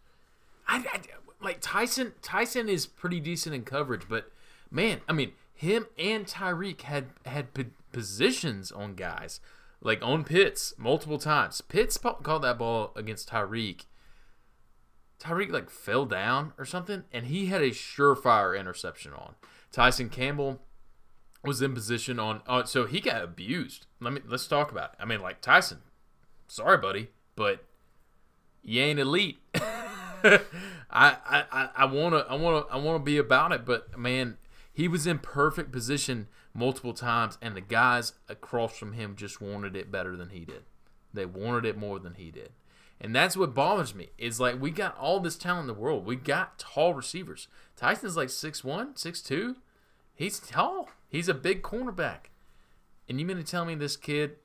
I, 0.68 0.77
I- 0.91 1.01
like 1.41 1.60
Tyson 1.62 2.13
Tyson 2.22 2.68
is 2.68 2.86
pretty 2.86 3.20
decent 3.22 3.56
in 3.56 3.63
coverage, 3.63 4.03
but 4.10 4.32
man, 4.70 5.00
I 5.08 5.13
mean 5.13 5.32
him 5.53 5.88
and 5.98 6.25
Tyrique 6.25 6.82
had 6.82 7.06
had 7.25 7.53
p- 7.53 7.68
positions 7.94 8.72
on 8.72 8.96
guys 8.96 9.39
like 9.82 10.01
on 10.03 10.24
Pitts 10.25 10.74
multiple 10.77 11.18
times. 11.18 11.62
Pitts 11.62 11.98
caught 11.98 12.41
that 12.41 12.58
ball 12.58 12.91
against 12.96 13.29
Tyrique. 13.29 13.86
Tyrique 15.20 15.51
like 15.51 15.70
fell 15.70 16.06
down 16.06 16.53
or 16.58 16.65
something, 16.65 17.03
and 17.12 17.27
he 17.27 17.48
had 17.48 17.62
a 17.62 17.70
surefire 17.72 18.58
interception 18.60 19.13
on. 19.13 19.36
Tyson 19.72 20.10
Campbell 20.10 20.62
was 21.43 21.62
in 21.62 21.74
position 21.74 22.19
on, 22.19 22.41
uh, 22.48 22.63
so 22.63 22.86
he 22.86 23.00
got 23.00 23.24
abused. 23.24 23.86
Let 23.99 24.13
me 24.13 24.21
let's 24.28 24.47
talk 24.47 24.71
about 24.71 24.91
it. 24.93 24.95
I 25.02 25.06
mean, 25.06 25.21
like 25.21 25.41
Tyson, 25.41 25.80
sorry, 26.47 26.78
buddy, 26.78 27.10
but 27.36 27.65
you 28.63 28.82
ain't 28.82 28.99
elite. 28.99 29.39
I 30.23 30.38
I 30.91 31.69
I- 31.75 31.86
wanna 31.86 32.25
I 32.30 32.36
wanna 32.36 32.65
I 32.71 32.78
wanna 32.78 32.99
be 33.04 33.17
about 33.17 33.52
it, 33.52 33.65
but 33.65 33.97
man, 33.97 34.38
he 34.71 34.88
was 34.88 35.08
in 35.08 35.19
perfect 35.19 35.71
position 35.71 36.28
multiple 36.54 36.93
times, 36.93 37.38
and 37.41 37.56
the 37.56 37.62
guys 37.62 38.13
across 38.28 38.78
from 38.78 38.93
him 38.93 39.15
just 39.15 39.39
wanted 39.41 39.75
it 39.75 39.91
better 39.91 40.17
than 40.17 40.30
he 40.30 40.45
did. 40.45 40.63
They 41.13 41.25
wanted 41.25 41.65
it 41.65 41.78
more 41.78 41.99
than 41.99 42.15
he 42.15 42.32
did. 42.32 42.52
And 43.02 43.15
that's 43.15 43.38
what 43.38 43.54
bothers 43.54 43.95
me. 43.95 44.10
Is 44.17 44.39
like 44.41 44.60
we 44.62 44.71
got 44.71 44.97
all 44.97 45.19
this 45.21 45.38
talent 45.38 45.62
in 45.62 45.67
the 45.67 45.73
world. 45.82 46.06
We 46.06 46.17
got 46.17 46.60
tall 46.60 46.93
receivers. 46.93 47.47
Tyson's 47.78 48.17
like 48.17 48.28
6'1, 48.28 48.95
6'2. 48.95 49.56
He's 50.15 50.39
tall. 50.39 50.89
He's 51.10 51.28
a 51.28 51.34
big 51.34 51.62
cornerback. 51.63 52.28
And 53.10 53.19
you 53.19 53.26
mean 53.26 53.38
to 53.38 53.43
tell 53.43 53.65
me 53.65 53.76
this 53.76 53.98
kid, 53.98 54.38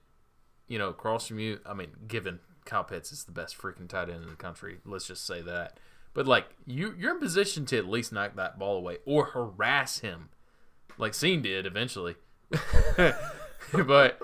you 0.67 0.79
know, 0.79 0.89
across 0.89 1.29
from 1.29 1.39
you, 1.39 1.61
I 1.67 1.75
mean, 1.75 1.91
given 2.09 2.41
Kyle 2.65 2.83
Pitts 2.83 3.13
is 3.13 3.25
the 3.25 3.33
best 3.33 3.57
freaking 3.57 3.89
tight 3.89 4.09
end 4.09 4.23
in 4.23 4.31
the 4.31 4.37
country, 4.37 4.79
let's 4.87 5.07
just 5.07 5.27
say 5.27 5.43
that. 5.43 5.79
But 6.15 6.27
like 6.27 6.47
you 6.65 6.95
you're 6.97 7.13
in 7.13 7.21
position 7.21 7.67
to 7.67 7.77
at 7.77 7.89
least 7.89 8.13
knock 8.13 8.37
that 8.37 8.59
ball 8.59 8.77
away 8.77 8.99
or 9.05 9.27
harass 9.27 9.99
him. 9.99 10.31
Like 10.97 11.13
Cine 11.13 11.43
did 11.43 11.67
eventually. 11.67 12.15
but 13.73 14.21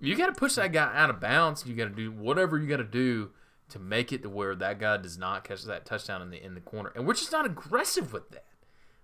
you 0.00 0.16
got 0.16 0.26
to 0.26 0.32
push 0.32 0.54
that 0.54 0.72
guy 0.72 0.90
out 0.94 1.10
of 1.10 1.20
bounds. 1.20 1.64
You 1.66 1.74
got 1.74 1.84
to 1.84 1.90
do 1.90 2.10
whatever 2.10 2.58
you 2.58 2.66
got 2.66 2.78
to 2.78 2.84
do 2.84 3.30
to 3.68 3.78
make 3.78 4.12
it 4.12 4.22
to 4.22 4.30
where 4.30 4.54
that 4.54 4.78
guy 4.78 4.96
does 4.96 5.18
not 5.18 5.44
catch 5.44 5.64
that 5.64 5.84
touchdown 5.84 6.22
in 6.22 6.30
the 6.30 6.42
in 6.42 6.54
the 6.54 6.60
corner. 6.60 6.92
And 6.96 7.06
we're 7.06 7.14
just 7.14 7.32
not 7.32 7.46
aggressive 7.46 8.12
with 8.12 8.30
that. 8.30 8.46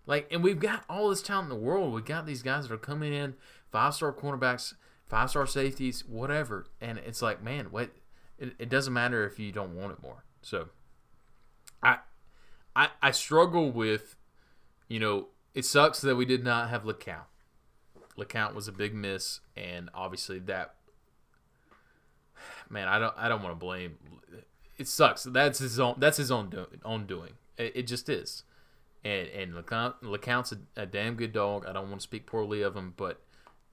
Like, 0.06 0.28
and 0.30 0.42
we've 0.42 0.58
got 0.58 0.84
all 0.88 1.10
this 1.10 1.22
talent 1.22 1.50
in 1.50 1.58
the 1.58 1.64
world. 1.64 1.92
We've 1.92 2.04
got 2.04 2.26
these 2.26 2.42
guys 2.42 2.66
that 2.66 2.74
are 2.74 2.78
coming 2.78 3.12
in, 3.12 3.34
five 3.70 3.94
star 3.94 4.12
cornerbacks, 4.12 4.74
five 5.06 5.30
star 5.30 5.46
safeties, 5.46 6.04
whatever. 6.06 6.66
And 6.80 6.98
it's 6.98 7.22
like, 7.22 7.42
man, 7.42 7.66
what? 7.66 7.90
It, 8.38 8.54
it 8.58 8.68
doesn't 8.68 8.92
matter 8.92 9.26
if 9.26 9.38
you 9.38 9.52
don't 9.52 9.76
want 9.76 9.92
it 9.92 10.02
more. 10.02 10.24
So, 10.42 10.68
I, 11.82 11.98
I, 12.74 12.88
I 13.02 13.10
struggle 13.10 13.70
with, 13.70 14.16
you 14.88 14.98
know, 14.98 15.28
it 15.54 15.64
sucks 15.64 16.00
that 16.00 16.16
we 16.16 16.24
did 16.24 16.44
not 16.44 16.70
have 16.70 16.84
LeCounte. 16.84 17.26
LeCounte 18.16 18.54
was 18.54 18.68
a 18.68 18.72
big 18.72 18.94
miss, 18.94 19.40
and 19.56 19.90
obviously 19.94 20.38
that. 20.40 20.74
Man, 22.68 22.88
I 22.88 22.98
don't. 22.98 23.14
I 23.16 23.28
don't 23.28 23.42
want 23.42 23.52
to 23.52 23.58
blame. 23.58 23.98
It 24.78 24.88
sucks. 24.88 25.24
That's 25.24 25.58
his 25.58 25.78
own. 25.80 25.96
That's 25.98 26.16
his 26.16 26.30
own 26.30 26.50
do, 26.50 26.66
own 26.84 27.06
doing. 27.06 27.32
It, 27.58 27.72
it 27.74 27.86
just 27.86 28.08
is. 28.08 28.44
And 29.02 29.28
and 29.28 29.52
LeCounte, 29.54 30.02
LeCounte's 30.02 30.52
a, 30.52 30.82
a 30.82 30.86
damn 30.86 31.14
good 31.14 31.32
dog. 31.32 31.64
I 31.66 31.72
don't 31.72 31.88
want 31.88 32.00
to 32.00 32.04
speak 32.04 32.26
poorly 32.26 32.62
of 32.62 32.76
him, 32.76 32.92
but 32.96 33.22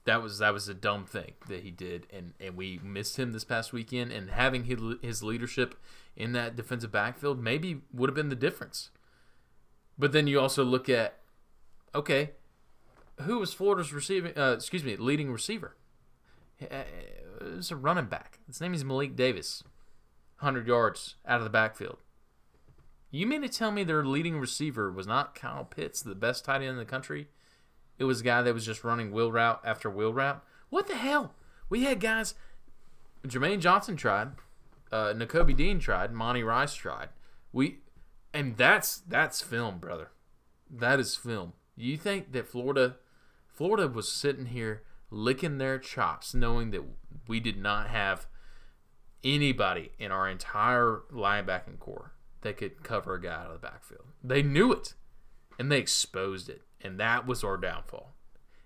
that 0.06 0.24
was 0.24 0.40
that 0.40 0.54
was 0.54 0.70
a 0.70 0.74
dumb 0.74 1.06
thing 1.06 1.34
that 1.50 1.64
he 1.64 1.72
did, 1.72 2.08
and 2.14 2.34
and 2.40 2.56
we 2.56 2.80
missed 2.82 3.18
him 3.18 3.34
this 3.34 3.44
past 3.44 3.74
weekend. 3.74 4.12
And 4.12 4.30
having 4.30 4.64
his, 4.64 4.80
his 5.02 5.24
leadership 5.24 5.76
in 6.16 6.32
that 6.32 6.56
defensive 6.56 6.92
backfield 6.92 7.44
maybe 7.44 7.82
would 7.94 8.10
have 8.10 8.16
been 8.16 8.30
the 8.30 8.36
difference. 8.36 8.90
But 10.00 10.14
then 10.14 10.28
you 10.28 10.40
also 10.40 10.64
look 10.64 10.88
at, 10.88 11.18
okay, 11.94 12.32
who 13.22 13.40
was 13.40 13.54
Florida's 13.54 13.92
receiving? 13.92 14.38
Uh, 14.38 14.54
excuse 14.54 14.84
me, 14.84 14.96
leading 14.96 15.32
receiver. 15.32 15.76
Uh, 16.62 16.84
It 17.42 17.56
was 17.56 17.70
a 17.70 17.76
running 17.76 18.06
back. 18.06 18.40
His 18.48 18.62
name 18.62 18.74
is 18.74 18.84
Malik 18.86 19.16
Davis, 19.16 19.64
hundred 20.38 20.68
yards 20.68 21.16
out 21.26 21.40
of 21.40 21.44
the 21.44 21.50
backfield. 21.50 21.98
You 23.10 23.26
mean 23.26 23.42
to 23.42 23.50
tell 23.50 23.72
me 23.72 23.84
their 23.84 24.04
leading 24.04 24.38
receiver 24.38 24.92
was 24.92 25.08
not 25.08 25.34
Kyle 25.34 25.64
Pitts, 25.64 26.02
the 26.02 26.16
best 26.16 26.44
tight 26.44 26.62
end 26.62 26.72
in 26.72 26.78
the 26.78 26.86
country? 26.86 27.28
It 27.98 28.04
was 28.04 28.22
a 28.22 28.24
guy 28.24 28.42
that 28.42 28.54
was 28.54 28.66
just 28.66 28.84
running 28.84 29.12
wheel 29.12 29.32
route 29.32 29.62
after 29.64 29.90
wheel 29.90 30.14
route. 30.14 30.44
What 30.70 30.88
the 30.88 30.96
hell? 30.96 31.34
We 31.70 31.84
had 31.84 32.00
guys. 32.00 32.36
Jermaine 33.26 33.60
Johnson 33.60 33.96
tried. 33.96 34.32
Uh, 34.92 35.14
Nakobe 35.14 35.56
Dean 35.56 35.80
tried. 35.80 36.12
Monty 36.12 36.44
Rice 36.44 36.76
tried. 36.76 37.10
We, 37.52 37.80
and 38.34 38.58
that's 38.58 38.98
that's 38.98 39.42
film, 39.42 39.80
brother. 39.80 40.12
That 40.70 41.00
is 41.00 41.16
film. 41.16 41.54
You 41.76 41.98
think 41.98 42.34
that 42.34 42.48
Florida, 42.48 42.98
Florida 43.48 43.88
was 43.88 44.12
sitting 44.12 44.48
here 44.48 44.84
licking 45.10 45.58
their 45.58 45.80
chops, 45.80 46.34
knowing 46.34 46.72
that 46.72 46.84
we 47.28 47.40
did 47.40 47.58
not 47.58 47.88
have 47.88 48.28
anybody 49.24 49.92
in 49.98 50.12
our 50.12 50.28
entire 50.28 51.02
linebacking 51.12 51.80
core 51.80 52.12
could 52.54 52.84
cover 52.84 53.16
a 53.16 53.22
guy 53.22 53.34
out 53.34 53.48
of 53.48 53.62
the 53.62 53.68
backfield. 53.68 54.06
They 54.24 54.42
knew 54.42 54.72
it, 54.72 54.94
and 55.60 55.72
they 55.72 55.80
exposed 55.80 56.50
it, 56.50 56.62
and 56.82 57.00
that 57.00 57.26
was 57.26 57.44
our 57.44 57.58
downfall. 57.58 58.14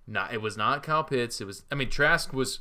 Not 0.07 0.33
it 0.33 0.41
was 0.41 0.57
not 0.57 0.83
Kyle 0.83 1.03
Pitts. 1.03 1.39
It 1.41 1.45
was 1.45 1.63
I 1.71 1.75
mean 1.75 1.89
Trask 1.89 2.33
was. 2.33 2.59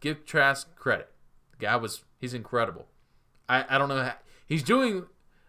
Give 0.00 0.24
Trask 0.26 0.76
credit. 0.76 1.08
The 1.52 1.66
guy 1.66 1.76
was 1.76 2.04
he's 2.20 2.34
incredible. 2.34 2.86
I 3.48 3.64
I 3.68 3.78
don't 3.78 3.88
know 3.88 4.02
how 4.02 4.14
he's 4.46 4.62
doing. 4.62 5.06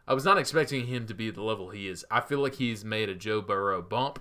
I 0.08 0.14
was 0.14 0.26
not 0.26 0.38
expecting 0.38 0.88
him 0.88 1.08
to 1.08 1.14
be 1.14 1.32
the 1.32 1.42
level 1.42 1.70
he 1.70 1.88
is. 1.88 2.06
I 2.12 2.22
feel 2.22 2.40
like 2.40 2.56
he's 2.56 2.86
made 2.86 3.10
a 3.10 3.16
Joe 3.16 3.42
Burrow 3.42 3.82
bump 3.82 4.20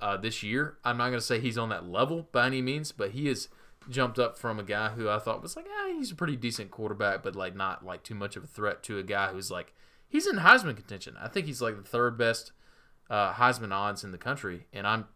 uh, 0.00 0.16
this 0.16 0.42
year. 0.42 0.76
I'm 0.84 0.96
not 0.96 1.08
going 1.08 1.18
to 1.18 1.26
say 1.26 1.40
he's 1.40 1.58
on 1.58 1.70
that 1.70 1.88
level 1.88 2.28
by 2.30 2.46
any 2.46 2.62
means, 2.62 2.92
but 2.92 3.10
he 3.10 3.26
has 3.26 3.48
jumped 3.88 4.18
up 4.18 4.38
from 4.38 4.58
a 4.58 4.64
guy 4.64 4.90
who 4.90 5.08
I 5.08 5.18
thought 5.18 5.42
was 5.42 5.56
like, 5.56 5.66
ah, 5.68 5.88
he's 5.88 6.10
a 6.10 6.16
pretty 6.16 6.36
decent 6.36 6.70
quarterback, 6.70 7.22
but 7.22 7.36
like 7.36 7.54
not 7.54 7.84
like 7.84 8.02
too 8.02 8.14
much 8.14 8.36
of 8.36 8.44
a 8.44 8.48
threat 8.48 8.82
to 8.84 8.98
a 8.98 9.02
guy 9.02 9.28
who's 9.28 9.50
like 9.50 9.72
he's 10.08 10.26
in 10.26 10.36
Heisman 10.36 10.76
contention. 10.76 11.16
I 11.20 11.28
think 11.28 11.46
he's 11.46 11.62
like 11.62 11.76
the 11.76 11.88
third 11.88 12.16
best 12.18 12.52
uh, 13.10 13.32
Heisman 13.34 13.72
odds 13.72 14.04
in 14.04 14.12
the 14.12 14.18
country, 14.18 14.66
and 14.72 14.86
I'm 14.86 15.06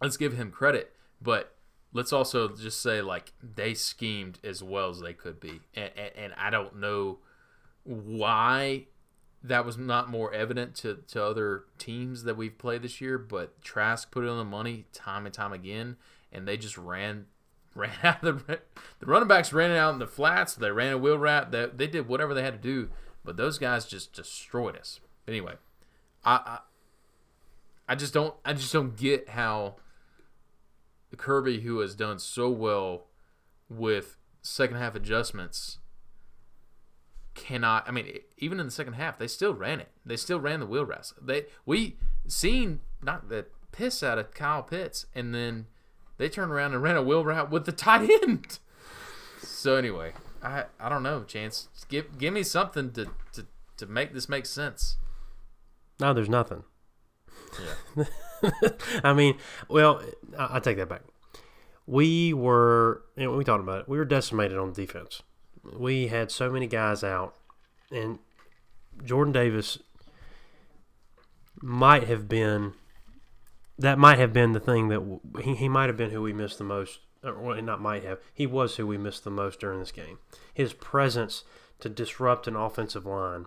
let's 0.00 0.16
give 0.16 0.34
him 0.34 0.50
credit. 0.50 0.94
But 1.20 1.54
let's 1.92 2.12
also 2.12 2.48
just 2.48 2.80
say 2.80 3.02
like 3.02 3.32
they 3.42 3.74
schemed 3.74 4.38
as 4.44 4.62
well 4.62 4.90
as 4.90 5.00
they 5.00 5.12
could 5.12 5.40
be, 5.40 5.60
and, 5.74 5.90
and, 5.96 6.10
and 6.16 6.32
I 6.36 6.50
don't 6.50 6.76
know 6.76 7.18
why 7.84 8.86
that 9.42 9.64
was 9.64 9.78
not 9.78 10.10
more 10.10 10.32
evident 10.34 10.74
to, 10.74 10.98
to 11.08 11.24
other 11.24 11.64
teams 11.78 12.24
that 12.24 12.36
we've 12.36 12.58
played 12.58 12.82
this 12.82 13.00
year. 13.00 13.18
But 13.18 13.60
Trask 13.62 14.10
put 14.10 14.24
it 14.24 14.28
on 14.28 14.38
the 14.38 14.44
money 14.44 14.86
time 14.92 15.26
and 15.26 15.34
time 15.34 15.52
again, 15.52 15.96
and 16.32 16.46
they 16.46 16.56
just 16.56 16.76
ran 16.76 17.26
ran 17.74 17.92
out 18.02 18.20
the 18.22 18.60
the 18.98 19.06
running 19.06 19.28
backs 19.28 19.52
ran 19.52 19.70
it 19.70 19.76
out 19.76 19.92
in 19.92 19.98
the 19.98 20.06
flats. 20.06 20.54
They 20.54 20.70
ran 20.70 20.92
a 20.92 20.98
wheel 20.98 21.18
route. 21.18 21.50
They, 21.50 21.66
they 21.66 21.86
did 21.86 22.08
whatever 22.08 22.34
they 22.34 22.42
had 22.42 22.62
to 22.62 22.68
do, 22.68 22.90
but 23.24 23.36
those 23.36 23.58
guys 23.58 23.84
just 23.86 24.12
destroyed 24.12 24.76
us. 24.76 25.00
Anyway, 25.26 25.54
I, 26.24 26.34
I 26.34 26.58
I 27.88 27.94
just 27.94 28.14
don't 28.14 28.34
I 28.44 28.52
just 28.52 28.72
don't 28.72 28.96
get 28.96 29.30
how 29.30 29.76
Kirby, 31.16 31.60
who 31.60 31.80
has 31.80 31.94
done 31.94 32.18
so 32.18 32.48
well 32.48 33.06
with 33.68 34.16
second 34.42 34.76
half 34.76 34.94
adjustments, 34.94 35.78
cannot. 37.34 37.88
I 37.88 37.90
mean, 37.90 38.18
even 38.38 38.60
in 38.60 38.66
the 38.66 38.72
second 38.72 38.94
half, 38.94 39.18
they 39.18 39.26
still 39.26 39.54
ran 39.54 39.80
it. 39.80 39.88
They 40.04 40.16
still 40.16 40.40
ran 40.40 40.60
the 40.60 40.66
wheel 40.66 40.84
routes. 40.84 41.14
They 41.20 41.46
we 41.66 41.96
seen 42.26 42.80
not 43.02 43.28
the 43.28 43.46
piss 43.72 44.02
out 44.02 44.18
of 44.18 44.34
Kyle 44.34 44.62
Pitts, 44.62 45.06
and 45.14 45.34
then 45.34 45.66
they 46.20 46.28
turned 46.28 46.52
around 46.52 46.74
and 46.74 46.82
ran 46.82 46.96
a 46.96 47.02
wheel 47.02 47.24
route 47.24 47.50
with 47.50 47.64
the 47.64 47.72
tight 47.72 48.10
end. 48.22 48.58
So 49.42 49.76
anyway, 49.76 50.12
I 50.42 50.64
I 50.78 50.90
don't 50.90 51.02
know, 51.02 51.24
Chance. 51.24 51.68
Give 51.88 52.18
give 52.18 52.34
me 52.34 52.42
something 52.42 52.92
to 52.92 53.06
to, 53.32 53.46
to 53.78 53.86
make 53.86 54.12
this 54.12 54.28
make 54.28 54.44
sense. 54.44 54.98
No, 55.98 56.12
there's 56.12 56.28
nothing. 56.28 56.64
Yeah. 57.96 58.04
I 59.04 59.14
mean, 59.14 59.38
well, 59.68 60.02
I, 60.38 60.56
I 60.56 60.60
take 60.60 60.76
that 60.76 60.90
back. 60.90 61.02
We 61.86 62.34
were, 62.34 63.02
you 63.16 63.24
know, 63.24 63.36
we 63.36 63.42
talked 63.42 63.62
about 63.62 63.80
it. 63.80 63.88
We 63.88 63.98
were 63.98 64.04
decimated 64.04 64.58
on 64.58 64.72
defense. 64.72 65.22
We 65.76 66.08
had 66.08 66.30
so 66.30 66.50
many 66.50 66.66
guys 66.66 67.02
out, 67.02 67.34
and 67.90 68.18
Jordan 69.04 69.32
Davis 69.32 69.78
might 71.62 72.04
have 72.04 72.28
been. 72.28 72.74
That 73.80 73.98
might 73.98 74.18
have 74.18 74.32
been 74.32 74.52
the 74.52 74.60
thing 74.60 74.88
that 74.88 75.20
he, 75.42 75.54
he 75.56 75.68
might 75.68 75.88
have 75.88 75.96
been 75.96 76.10
who 76.10 76.22
we 76.22 76.32
missed 76.32 76.58
the 76.58 76.64
most. 76.64 77.00
Or 77.22 77.34
well, 77.38 77.62
not 77.62 77.80
might 77.80 78.04
have. 78.04 78.18
He 78.32 78.46
was 78.46 78.76
who 78.76 78.86
we 78.86 78.96
missed 78.98 79.24
the 79.24 79.30
most 79.30 79.60
during 79.60 79.78
this 79.80 79.92
game. 79.92 80.18
His 80.54 80.72
presence 80.72 81.44
to 81.80 81.88
disrupt 81.88 82.46
an 82.46 82.56
offensive 82.56 83.06
line. 83.06 83.46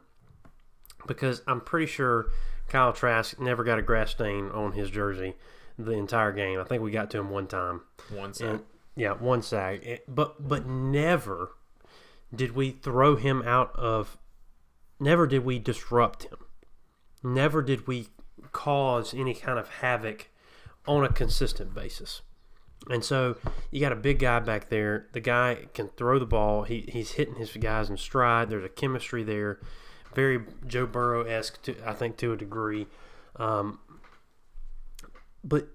Because 1.08 1.42
I'm 1.48 1.62
pretty 1.62 1.88
sure 1.88 2.28
Kyle 2.68 2.94
Trask 2.94 3.40
never 3.40 3.64
got 3.64 3.80
a 3.80 3.84
grass 3.84 4.12
stain 4.12 4.50
on 4.50 4.72
his 4.74 4.90
jersey 4.90 5.36
the 5.78 5.92
entire 5.92 6.32
game. 6.32 6.60
I 6.60 6.64
think 6.64 6.82
we 6.84 6.92
got 6.92 7.10
to 7.12 7.20
him 7.20 7.30
one 7.30 7.48
time. 7.48 7.82
One 8.10 8.34
side. 8.34 8.48
And, 8.48 8.60
yeah, 8.96 9.14
one 9.14 9.42
sack. 9.42 9.84
It- 9.84 10.06
But 10.08 10.48
but 10.48 10.66
never 10.66 11.52
did 12.34 12.56
we 12.56 12.72
throw 12.72 13.16
him 13.16 13.42
out 13.44 13.76
of. 13.76 14.18
Never 15.00 15.28
did 15.28 15.44
we 15.44 15.60
disrupt 15.60 16.24
him. 16.24 16.38
Never 17.24 17.62
did 17.62 17.88
we 17.88 18.08
cause 18.54 19.14
any 19.14 19.34
kind 19.34 19.60
of 19.60 19.68
havoc 19.68 20.30
on 20.88 21.04
a 21.04 21.10
consistent 21.10 21.74
basis. 21.74 22.22
And 22.90 23.04
so 23.04 23.38
you 23.72 23.80
got 23.80 23.92
a 23.94 23.98
big 23.98 24.20
guy 24.20 24.40
back 24.40 24.70
there. 24.70 25.08
The 25.14 25.22
guy 25.22 25.68
can 25.74 25.88
throw 25.90 26.20
the 26.20 26.26
ball. 26.26 26.64
He, 26.64 26.86
he's 26.90 27.12
hitting 27.12 27.36
his 27.36 27.52
guys 27.52 27.90
in 27.90 27.98
stride. 27.98 28.50
There's 28.50 28.66
a 28.66 28.70
chemistry 28.70 29.24
there, 29.24 29.60
very 30.14 30.42
Joe 30.68 30.86
Burrow 30.86 31.24
esque, 31.24 31.70
I 31.86 31.94
think 31.94 32.18
to 32.18 32.34
a 32.34 32.38
degree. 32.38 32.88
Um, 33.38 33.80
but 35.44 35.70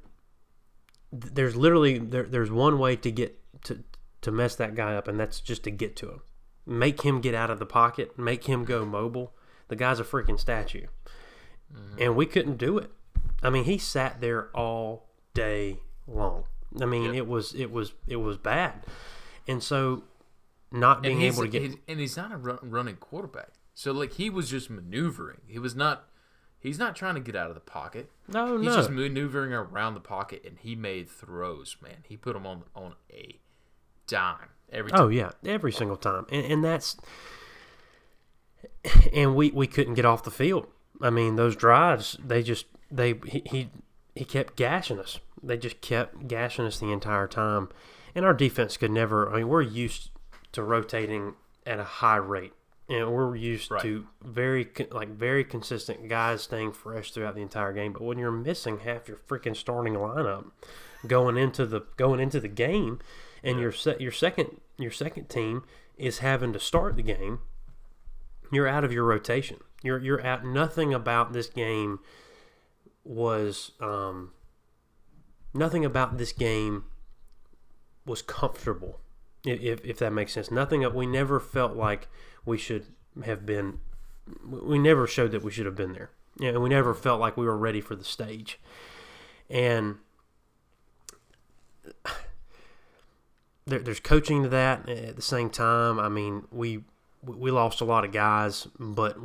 th- 1.10 1.32
there's 1.34 1.56
literally 1.56 1.98
there, 1.98 2.24
there's 2.24 2.50
one 2.50 2.78
way 2.78 2.96
to 2.96 3.10
get 3.10 3.38
to 3.64 3.82
to 4.20 4.30
mess 4.30 4.56
that 4.56 4.74
guy 4.74 4.94
up, 4.94 5.08
and 5.08 5.18
that's 5.18 5.40
just 5.40 5.62
to 5.64 5.70
get 5.70 5.96
to 5.96 6.10
him, 6.10 6.20
make 6.66 7.02
him 7.02 7.20
get 7.20 7.34
out 7.34 7.50
of 7.50 7.58
the 7.58 7.66
pocket, 7.66 8.18
make 8.18 8.44
him 8.44 8.64
go 8.64 8.84
mobile. 8.84 9.32
The 9.68 9.76
guy's 9.76 10.00
a 10.00 10.04
freaking 10.04 10.40
statue, 10.40 10.86
Mm-hmm. 11.74 12.02
and 12.02 12.16
we 12.16 12.26
couldn't 12.26 12.56
do 12.56 12.78
it. 12.78 12.90
I 13.42 13.50
mean, 13.50 13.64
he 13.64 13.78
sat 13.78 14.20
there 14.20 14.48
all 14.56 15.08
day 15.34 15.80
long. 16.06 16.44
I 16.80 16.84
mean, 16.86 17.04
Yep. 17.04 17.14
it 17.14 17.26
was 17.26 17.54
it 17.54 17.70
was 17.70 17.92
it 18.06 18.16
was 18.16 18.36
bad, 18.36 18.84
and 19.46 19.62
so 19.62 20.04
not 20.70 21.02
being 21.02 21.22
able 21.22 21.42
to 21.42 21.48
get 21.48 21.62
he's- 21.62 21.76
and 21.86 22.00
he's 22.00 22.16
not 22.16 22.32
a 22.32 22.36
run, 22.36 22.58
running 22.62 22.96
quarterback. 22.96 23.50
So 23.74 23.92
like 23.92 24.14
he 24.14 24.28
was 24.28 24.50
just 24.50 24.70
maneuvering. 24.70 25.40
He 25.46 25.58
was 25.58 25.74
not. 25.74 26.08
He's 26.60 26.78
not 26.78 26.96
trying 26.96 27.14
to 27.14 27.20
get 27.20 27.36
out 27.36 27.48
of 27.50 27.54
the 27.54 27.60
pocket. 27.60 28.10
no 28.26 28.58
He's 28.58 28.66
no 28.66 28.74
just 28.74 28.90
maneuvering 28.90 29.52
around 29.52 29.94
the 29.94 30.00
pocket, 30.00 30.42
and 30.44 30.58
he 30.58 30.74
made 30.74 31.08
throws. 31.08 31.76
Man, 31.80 31.98
he 32.02 32.16
put 32.16 32.34
them 32.34 32.46
on 32.46 32.64
on 32.74 32.94
a 33.12 33.38
dime 34.08 34.48
every 34.72 34.90
oh, 34.92 34.96
time. 34.96 35.04
Oh 35.04 35.08
yeah, 35.08 35.30
every 35.44 35.70
single 35.70 35.96
time, 35.96 36.26
and, 36.30 36.44
and 36.44 36.64
that's 36.64 36.96
and 39.12 39.34
we 39.36 39.50
we 39.52 39.66
couldn't 39.66 39.94
get 39.94 40.04
off 40.04 40.24
the 40.24 40.30
field. 40.30 40.66
I 41.00 41.10
mean, 41.10 41.36
those 41.36 41.56
drives 41.56 42.16
they 42.24 42.42
just 42.42 42.66
they 42.90 43.14
he 43.26 43.42
he, 43.46 43.70
he 44.14 44.24
kept 44.24 44.56
gashing 44.56 44.98
us. 44.98 45.20
They 45.42 45.56
just 45.56 45.80
kept 45.80 46.26
gashing 46.26 46.64
us 46.66 46.78
the 46.80 46.90
entire 46.92 47.28
time, 47.28 47.68
and 48.14 48.24
our 48.24 48.34
defense 48.34 48.76
could 48.76 48.90
never. 48.90 49.30
I 49.32 49.36
mean, 49.38 49.48
we're 49.48 49.62
used 49.62 50.10
to 50.52 50.62
rotating 50.62 51.34
at 51.66 51.78
a 51.78 51.84
high 51.84 52.16
rate, 52.16 52.52
and 52.88 53.12
we're 53.12 53.36
used 53.36 53.70
Right. 53.70 53.82
to 53.82 54.06
very 54.22 54.68
like 54.90 55.10
very 55.10 55.44
consistent 55.44 56.08
guys 56.08 56.42
staying 56.42 56.72
fresh 56.72 57.12
throughout 57.12 57.34
the 57.36 57.42
entire 57.42 57.72
game. 57.72 57.92
But 57.92 58.02
when 58.02 58.18
you're 58.18 58.32
missing 58.32 58.78
half 58.80 59.06
your 59.06 59.18
freaking 59.18 59.54
starting 59.56 59.94
lineup 59.94 60.50
going 61.06 61.36
into 61.36 61.64
the 61.66 61.82
going 61.96 62.18
into 62.18 62.40
the 62.40 62.48
game, 62.48 62.98
and 63.44 63.60
your 63.60 63.70
se- 63.70 63.98
your 64.00 64.10
second 64.12 64.60
your 64.76 64.90
second 64.90 65.28
team 65.28 65.62
is 65.96 66.18
having 66.18 66.52
to 66.52 66.58
start 66.60 66.96
the 66.96 67.02
game, 67.02 67.40
you're 68.50 68.68
out 68.68 68.84
of 68.84 68.92
your 68.92 69.04
rotation. 69.04 69.58
You're 69.82 69.98
you're 69.98 70.24
out. 70.24 70.44
Nothing 70.44 70.92
about 70.92 71.32
this 71.32 71.48
game 71.48 72.00
was 73.04 73.72
um, 73.80 74.32
nothing 75.54 75.84
about 75.84 76.18
this 76.18 76.32
game 76.32 76.84
was 78.04 78.22
comfortable. 78.22 79.00
If 79.44 79.84
if 79.84 79.98
that 79.98 80.12
makes 80.12 80.32
sense, 80.32 80.50
nothing. 80.50 80.92
We 80.94 81.06
never 81.06 81.38
felt 81.38 81.76
like 81.76 82.08
we 82.44 82.58
should 82.58 82.86
have 83.24 83.46
been. 83.46 83.80
We 84.44 84.78
never 84.78 85.06
showed 85.06 85.30
that 85.32 85.42
we 85.42 85.50
should 85.50 85.66
have 85.66 85.76
been 85.76 85.92
there. 85.92 86.10
And 86.40 86.62
we 86.62 86.68
never 86.68 86.94
felt 86.94 87.20
like 87.20 87.36
we 87.36 87.46
were 87.46 87.56
ready 87.56 87.80
for 87.80 87.96
the 87.96 88.04
stage. 88.04 88.60
And 89.48 89.96
there, 93.66 93.78
there's 93.80 94.00
coaching 94.00 94.42
to 94.42 94.48
that 94.48 94.88
at 94.88 95.16
the 95.16 95.22
same 95.22 95.50
time. 95.50 95.98
I 95.98 96.08
mean, 96.08 96.46
we 96.50 96.84
we 97.22 97.50
lost 97.50 97.80
a 97.80 97.84
lot 97.84 98.04
of 98.04 98.12
guys, 98.12 98.66
but 98.78 99.16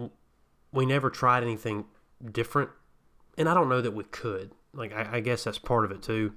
we 0.72 0.86
never 0.86 1.10
tried 1.10 1.44
anything 1.44 1.86
different, 2.32 2.70
and 3.38 3.48
I 3.50 3.54
don't 3.54 3.70
know 3.70 3.82
that 3.82 3.92
we 3.92 4.04
could. 4.06 4.52
Like, 4.74 4.94
I, 4.94 5.18
I 5.18 5.20
guess 5.20 5.44
that's 5.44 5.60
part 5.60 5.86
of 5.86 5.92
it 5.92 6.02
too. 6.02 6.34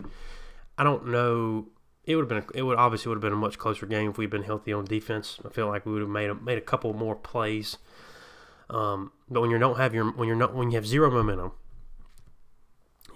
I 0.77 0.85
don't 0.85 1.07
know. 1.09 1.69
It 2.05 2.15
would 2.17 2.31
have 2.31 2.47
been. 2.47 2.57
It 2.59 2.63
would 2.63 2.77
obviously 2.79 3.09
would 3.09 3.17
have 3.17 3.23
been 3.23 3.33
a 3.33 3.37
much 3.37 3.59
closer 3.59 3.87
game 3.87 4.11
if 4.11 4.19
we'd 4.19 4.31
been 4.31 4.43
healthy 4.45 4.73
on 4.73 4.85
defense. 4.85 5.39
I 5.45 5.49
feel 5.49 5.67
like 5.69 5.87
we 5.87 5.93
would 5.93 6.03
have 6.03 6.11
made 6.11 6.31
a, 6.31 6.35
made 6.35 6.59
a 6.59 6.63
couple 6.63 6.93
more 6.93 7.17
plays. 7.17 7.79
Um, 8.69 9.13
but 9.31 9.41
when 9.41 9.51
you 9.51 9.59
don't 9.59 9.77
have 9.79 9.95
your 9.95 10.11
when 10.13 10.29
you're 10.29 10.37
not 10.37 10.55
when 10.55 10.71
you 10.71 10.77
have 10.77 10.87
zero 10.87 11.11
momentum, 11.11 11.53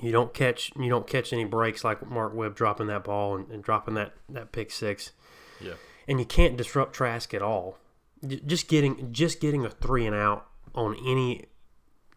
you 0.00 0.12
don't 0.12 0.32
catch 0.32 0.72
you 0.76 0.88
don't 0.88 1.06
catch 1.06 1.32
any 1.32 1.44
breaks 1.44 1.84
like 1.84 2.08
Mark 2.08 2.34
Webb 2.34 2.54
dropping 2.56 2.86
that 2.86 3.04
ball 3.04 3.36
and, 3.36 3.50
and 3.50 3.62
dropping 3.62 3.94
that 3.94 4.12
that 4.28 4.52
pick 4.52 4.70
six 4.70 5.12
Yeah. 5.60 5.74
and 6.08 6.18
you 6.18 6.24
can't 6.24 6.56
disrupt 6.56 6.94
Trask 6.94 7.34
at 7.34 7.42
all. 7.42 7.78
Just 8.26 8.68
getting 8.68 9.12
just 9.12 9.40
getting 9.40 9.64
a 9.64 9.70
three 9.70 10.06
and 10.06 10.14
out 10.14 10.46
on 10.74 10.96
any 11.06 11.46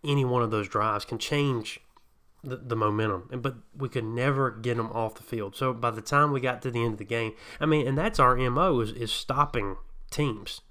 any 0.03 0.25
one 0.25 0.43
of 0.43 0.51
those 0.51 0.67
drives 0.67 1.05
can 1.05 1.17
change 1.17 1.79
the, 2.43 2.57
the 2.57 2.75
momentum. 2.75 3.29
But 3.41 3.55
we 3.75 3.87
could 3.89 4.03
never 4.03 4.51
get 4.51 4.75
them 4.77 4.91
off 4.91 5.15
the 5.15 5.23
field. 5.23 5.55
So 5.55 5.73
by 5.73 5.91
the 5.91 6.01
time 6.01 6.31
we 6.31 6.41
got 6.41 6.61
to 6.63 6.71
the 6.71 6.83
end 6.83 6.93
of 6.93 6.99
the 6.99 7.05
game, 7.05 7.33
I 7.59 7.65
mean, 7.65 7.87
and 7.87 7.97
that's 7.97 8.19
our 8.19 8.35
mo 8.35 8.79
is 8.81 8.91
is 8.91 9.11
stopping 9.11 9.77
teams, 10.11 10.61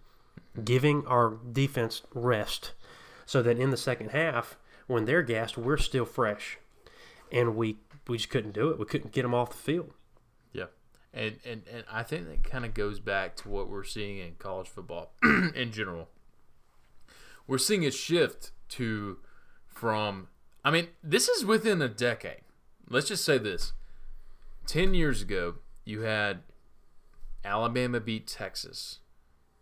giving 0.62 1.06
our 1.06 1.38
defense 1.50 2.02
rest, 2.14 2.72
so 3.24 3.42
that 3.42 3.58
in 3.58 3.70
the 3.70 3.76
second 3.76 4.10
half 4.10 4.56
when 4.86 5.06
they're 5.06 5.22
gassed, 5.22 5.56
we're 5.56 5.78
still 5.78 6.04
fresh, 6.04 6.58
and 7.30 7.56
we 7.56 7.78
we 8.06 8.18
just 8.18 8.30
couldn't 8.30 8.52
do 8.52 8.68
it. 8.68 8.78
We 8.78 8.84
couldn't 8.84 9.12
get 9.12 9.22
them 9.22 9.34
off 9.34 9.50
the 9.50 9.56
field. 9.56 9.92
And, 11.14 11.38
and 11.44 11.62
and 11.70 11.84
I 11.90 12.02
think 12.02 12.26
that 12.28 12.42
kind 12.42 12.64
of 12.64 12.72
goes 12.72 12.98
back 12.98 13.36
to 13.36 13.48
what 13.48 13.68
we're 13.68 13.84
seeing 13.84 14.18
in 14.18 14.34
college 14.38 14.68
football 14.68 15.12
in 15.22 15.70
general. 15.70 16.08
We're 17.46 17.58
seeing 17.58 17.84
a 17.84 17.90
shift 17.90 18.52
to 18.70 19.18
from 19.66 20.28
I 20.64 20.70
mean, 20.70 20.88
this 21.02 21.28
is 21.28 21.44
within 21.44 21.82
a 21.82 21.88
decade. 21.88 22.42
Let's 22.88 23.08
just 23.08 23.24
say 23.24 23.38
this. 23.38 23.72
10 24.66 24.94
years 24.94 25.22
ago, 25.22 25.56
you 25.84 26.02
had 26.02 26.42
Alabama 27.44 28.00
beat 28.00 28.26
Texas 28.26 29.00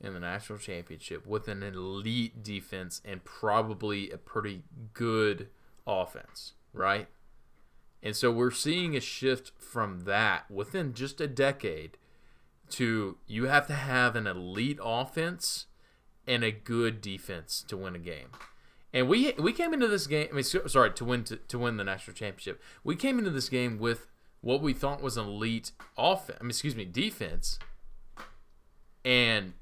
in 0.00 0.14
the 0.14 0.20
national 0.20 0.58
championship 0.58 1.26
with 1.26 1.48
an 1.48 1.62
elite 1.62 2.42
defense 2.42 3.00
and 3.04 3.24
probably 3.24 4.10
a 4.10 4.18
pretty 4.18 4.62
good 4.92 5.48
offense, 5.86 6.52
right? 6.72 7.08
And 8.02 8.16
so 8.16 8.30
we're 8.30 8.50
seeing 8.50 8.96
a 8.96 9.00
shift 9.00 9.52
from 9.58 10.04
that 10.04 10.50
within 10.50 10.94
just 10.94 11.20
a 11.20 11.26
decade 11.26 11.98
to 12.70 13.18
you 13.26 13.44
have 13.46 13.66
to 13.66 13.74
have 13.74 14.16
an 14.16 14.26
elite 14.26 14.78
offense 14.82 15.66
and 16.26 16.44
a 16.44 16.52
good 16.52 17.00
defense 17.00 17.64
to 17.68 17.76
win 17.76 17.94
a 17.94 17.98
game. 17.98 18.28
And 18.92 19.08
we 19.08 19.32
we 19.32 19.52
came 19.52 19.74
into 19.74 19.88
this 19.88 20.06
game. 20.06 20.28
I 20.30 20.34
mean, 20.34 20.44
sorry, 20.44 20.92
to 20.92 21.04
win 21.04 21.24
to, 21.24 21.36
to 21.36 21.58
win 21.58 21.76
the 21.76 21.84
national 21.84 22.14
championship. 22.14 22.60
We 22.82 22.96
came 22.96 23.18
into 23.18 23.30
this 23.30 23.48
game 23.48 23.78
with 23.78 24.06
what 24.40 24.62
we 24.62 24.72
thought 24.72 25.02
was 25.02 25.16
an 25.16 25.26
elite 25.26 25.72
offense. 25.98 26.38
I 26.40 26.44
mean, 26.44 26.50
excuse 26.50 26.74
me, 26.74 26.84
defense. 26.84 27.58
And 29.04 29.54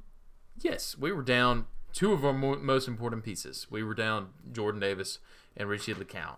yes, 0.60 0.96
we 0.98 1.12
were 1.12 1.22
down 1.22 1.66
two 1.92 2.12
of 2.12 2.24
our 2.24 2.32
mo- 2.32 2.58
most 2.58 2.88
important 2.88 3.24
pieces. 3.24 3.66
We 3.70 3.82
were 3.82 3.94
down 3.94 4.28
Jordan 4.52 4.80
Davis 4.80 5.18
and 5.56 5.68
Richie 5.68 5.94
LeCounte. 5.94 6.36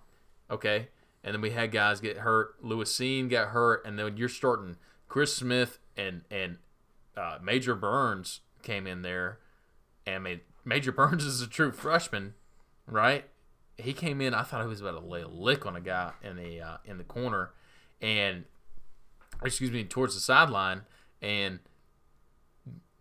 Okay, 0.50 0.88
and 1.22 1.34
then 1.34 1.40
we 1.40 1.50
had 1.50 1.70
guys 1.70 2.00
get 2.00 2.18
hurt. 2.18 2.56
Lewis 2.62 2.92
Cine 2.92 3.28
got 3.28 3.48
hurt, 3.48 3.84
and 3.84 3.98
then 3.98 4.16
you're 4.16 4.28
starting 4.28 4.76
Chris 5.08 5.36
Smith 5.36 5.78
and 5.96 6.22
and 6.30 6.58
uh, 7.16 7.38
Major 7.42 7.74
Burns 7.74 8.40
came 8.62 8.86
in 8.86 9.02
there. 9.02 9.38
And 10.06 10.24
mean, 10.24 10.40
Major 10.64 10.92
Burns 10.92 11.24
is 11.24 11.40
a 11.42 11.46
true 11.46 11.72
freshman, 11.72 12.34
right? 12.86 13.24
He 13.76 13.92
came 13.92 14.20
in. 14.20 14.34
I 14.34 14.42
thought 14.42 14.62
he 14.62 14.68
was 14.68 14.80
about 14.80 15.00
to 15.00 15.06
lay 15.06 15.22
a 15.22 15.28
lick 15.28 15.66
on 15.66 15.76
a 15.76 15.80
guy 15.80 16.12
in 16.22 16.36
the 16.36 16.60
uh, 16.60 16.76
in 16.84 16.98
the 16.98 17.04
corner, 17.04 17.50
and 18.00 18.44
excuse 19.42 19.70
me, 19.70 19.84
towards 19.84 20.14
the 20.14 20.20
sideline, 20.20 20.82
and 21.22 21.60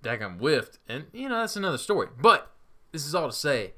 Dagon 0.01 0.39
whiffed. 0.39 0.79
And 0.87 1.05
you 1.13 1.29
know 1.29 1.39
that's 1.39 1.55
another 1.55 1.77
story. 1.77 2.07
But 2.19 2.51
this 2.91 3.05
is 3.05 3.13
all 3.13 3.27
to 3.29 3.35
say, 3.35 3.73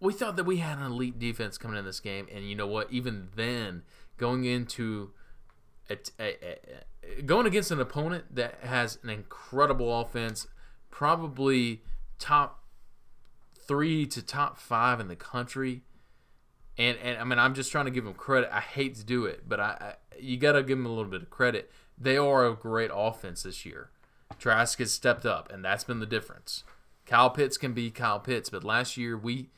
we 0.00 0.12
thought 0.12 0.36
that 0.36 0.44
we 0.44 0.58
had 0.58 0.78
an 0.78 0.84
elite 0.84 1.18
defense 1.18 1.58
coming 1.58 1.78
in 1.78 1.84
this 1.84 2.00
game, 2.00 2.26
and 2.32 2.48
you 2.48 2.54
know 2.54 2.66
what? 2.66 2.92
Even 2.92 3.28
then, 3.34 3.82
going 4.16 4.44
into 4.44 5.10
a, 5.90 5.98
a, 6.20 6.58
a, 7.18 7.22
going 7.22 7.46
against 7.46 7.70
an 7.70 7.80
opponent 7.80 8.34
that 8.34 8.58
has 8.62 8.98
an 9.02 9.10
incredible 9.10 10.00
offense, 10.00 10.46
probably 10.90 11.82
top 12.18 12.64
three 13.66 14.06
to 14.06 14.22
top 14.22 14.58
five 14.58 15.00
in 15.00 15.08
the 15.08 15.16
country. 15.16 15.82
And, 16.76 16.96
and 16.98 17.18
I 17.18 17.24
mean, 17.24 17.38
I'm 17.38 17.54
just 17.54 17.72
trying 17.72 17.86
to 17.86 17.90
give 17.90 18.04
them 18.04 18.14
credit. 18.14 18.50
I 18.52 18.60
hate 18.60 18.94
to 18.96 19.04
do 19.04 19.26
it, 19.26 19.48
but 19.48 19.58
I, 19.58 19.64
I 19.64 19.94
you 20.20 20.36
got 20.36 20.52
to 20.52 20.62
give 20.62 20.78
them 20.78 20.86
a 20.86 20.90
little 20.90 21.10
bit 21.10 21.22
of 21.22 21.30
credit. 21.30 21.70
They 21.96 22.16
are 22.16 22.46
a 22.46 22.54
great 22.54 22.90
offense 22.94 23.42
this 23.42 23.66
year. 23.66 23.90
Trask 24.38 24.78
has 24.78 24.92
stepped 24.92 25.26
up, 25.26 25.50
and 25.50 25.64
that's 25.64 25.84
been 25.84 26.00
the 26.00 26.06
difference. 26.06 26.62
Kyle 27.06 27.30
Pitts 27.30 27.56
can 27.56 27.72
be 27.72 27.90
Kyle 27.90 28.20
Pitts, 28.20 28.50
but 28.50 28.62
last 28.62 28.96
year 28.96 29.16
we, 29.16 29.48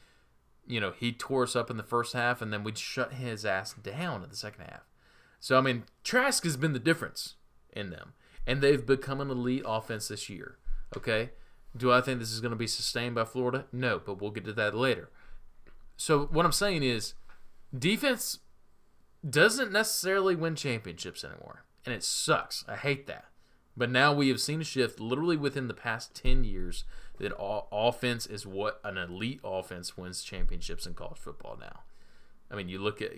you 0.66 0.80
know, 0.80 0.92
he 0.92 1.12
tore 1.12 1.44
us 1.44 1.56
up 1.56 1.70
in 1.70 1.76
the 1.76 1.82
first 1.82 2.12
half, 2.12 2.40
and 2.40 2.52
then 2.52 2.64
we'd 2.64 2.78
shut 2.78 3.14
his 3.14 3.44
ass 3.44 3.72
down 3.74 4.22
in 4.22 4.30
the 4.30 4.36
second 4.36 4.64
half. 4.64 4.82
So 5.38 5.58
I 5.58 5.60
mean, 5.60 5.84
Trask 6.04 6.44
has 6.44 6.56
been 6.56 6.72
the 6.72 6.78
difference 6.78 7.34
in 7.72 7.90
them, 7.90 8.12
and 8.46 8.60
they've 8.60 8.84
become 8.84 9.20
an 9.20 9.30
elite 9.30 9.62
offense 9.66 10.08
this 10.08 10.28
year. 10.28 10.58
Okay, 10.96 11.30
do 11.76 11.92
I 11.92 12.00
think 12.00 12.18
this 12.18 12.32
is 12.32 12.40
going 12.40 12.50
to 12.50 12.56
be 12.56 12.66
sustained 12.66 13.14
by 13.14 13.24
Florida? 13.24 13.66
No, 13.72 14.00
but 14.04 14.20
we'll 14.20 14.30
get 14.30 14.44
to 14.44 14.52
that 14.52 14.74
later. 14.74 15.10
So 15.96 16.26
what 16.26 16.44
I'm 16.44 16.52
saying 16.52 16.82
is, 16.82 17.14
defense 17.76 18.40
doesn't 19.28 19.72
necessarily 19.72 20.34
win 20.34 20.56
championships 20.56 21.24
anymore, 21.24 21.64
and 21.84 21.94
it 21.94 22.02
sucks. 22.02 22.64
I 22.68 22.76
hate 22.76 23.06
that. 23.06 23.26
But 23.76 23.90
now 23.90 24.12
we 24.12 24.28
have 24.28 24.40
seen 24.40 24.60
a 24.60 24.64
shift 24.64 25.00
literally 25.00 25.36
within 25.36 25.68
the 25.68 25.74
past 25.74 26.14
10 26.14 26.44
years 26.44 26.84
that 27.20 27.32
all, 27.32 27.68
offense 27.70 28.26
is 28.26 28.46
what 28.46 28.80
an 28.82 28.96
elite 28.96 29.40
offense 29.44 29.96
wins 29.96 30.22
championships 30.22 30.86
in 30.86 30.94
college 30.94 31.18
football 31.18 31.56
now. 31.60 31.80
I 32.50 32.56
mean, 32.56 32.68
you 32.68 32.80
look 32.80 33.00
at 33.00 33.12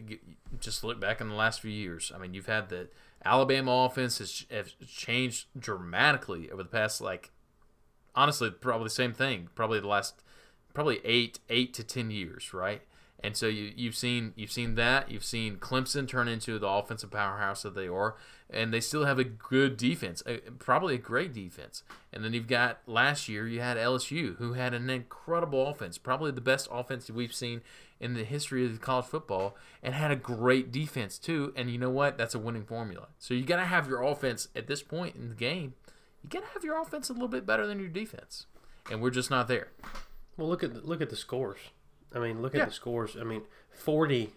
just 0.61 0.85
look 0.85 1.01
back 1.01 1.21
in 1.21 1.29
the 1.29 1.35
last 1.35 1.61
few 1.61 1.71
years. 1.71 2.13
I 2.15 2.19
mean, 2.19 2.35
you've 2.35 2.47
had 2.47 2.69
the 2.69 2.89
Alabama 3.25 3.85
offense 3.85 4.19
has, 4.19 4.45
has 4.51 4.75
changed 4.87 5.47
dramatically 5.59 6.51
over 6.51 6.63
the 6.63 6.69
past 6.69 7.01
like 7.01 7.31
honestly 8.15 8.51
probably 8.51 8.85
the 8.85 8.91
same 8.91 9.15
thing. 9.15 9.49
Probably 9.55 9.81
the 9.81 9.87
last 9.87 10.23
probably 10.75 11.01
eight 11.05 11.39
eight 11.49 11.73
to 11.75 11.85
ten 11.85 12.11
years, 12.11 12.53
right? 12.53 12.83
And 13.23 13.37
so 13.37 13.47
you 13.47 13.73
you've 13.77 13.95
seen 13.95 14.33
you've 14.35 14.51
seen 14.51 14.75
that 14.75 15.11
you've 15.11 15.25
seen 15.25 15.57
Clemson 15.57 16.09
turn 16.09 16.27
into 16.27 16.59
the 16.59 16.67
offensive 16.67 17.11
powerhouse 17.11 17.63
that 17.63 17.75
they 17.75 17.87
are, 17.87 18.17
and 18.51 18.73
they 18.73 18.81
still 18.81 19.05
have 19.05 19.19
a 19.19 19.25
good 19.25 19.77
defense, 19.77 20.23
a, 20.27 20.39
probably 20.59 20.97
a 20.97 20.99
great 20.99 21.33
defense. 21.33 21.85
And 22.13 22.25
then 22.25 22.33
you've 22.33 22.49
got 22.49 22.81
last 22.87 23.29
year 23.29 23.47
you 23.47 23.61
had 23.61 23.77
LSU 23.77 24.37
who 24.39 24.55
had 24.55 24.75
an 24.75 24.91
incredible 24.91 25.69
offense, 25.69 25.99
probably 25.99 26.33
the 26.33 26.41
best 26.41 26.69
offense 26.71 27.11
we've 27.11 27.35
seen 27.35 27.63
in 28.01 28.15
the 28.15 28.25
history 28.25 28.67
of 28.67 28.81
college 28.81 29.07
football, 29.07 29.57
and 29.83 29.95
had 29.95 30.11
a 30.11 30.17
great 30.17 30.73
defense 30.73 31.17
too. 31.17 31.53
And 31.55 31.71
you 31.71 31.79
know 31.79 31.91
what? 31.91 32.19
That's 32.19 32.35
a 32.35 32.41
winning 32.41 32.65
formula. 32.65 33.09
So 33.21 33.35
you 33.35 33.45
got 33.45 33.57
to 33.57 33.65
have 33.65 33.87
your 33.87 34.03
offense 34.03 34.49
at 34.57 34.67
this 34.67 34.83
point 34.83 35.15
in 35.15 35.29
the 35.29 35.37
game. 35.37 35.75
You 36.25 36.29
got 36.29 36.41
to 36.41 36.53
have 36.55 36.65
your 36.65 36.81
offense 36.81 37.09
a 37.09 37.13
little 37.13 37.29
bit 37.29 37.47
better 37.47 37.69
than 37.69 37.79
your 37.79 37.89
defense, 37.89 38.47
and 38.91 39.01
we're 39.01 39.11
just 39.11 39.31
not 39.31 39.47
there. 39.47 39.69
Well, 40.37 40.49
look 40.49 40.65
at 40.65 40.85
look 40.85 41.01
at 41.01 41.11
the 41.11 41.17
scores. 41.17 41.59
I 42.15 42.19
mean, 42.19 42.43
look 42.43 42.55
at 42.55 42.69
the 42.69 42.75
scores. 42.75 43.17
I 43.19 43.25
mean, 43.25 43.43
40, 43.73 44.33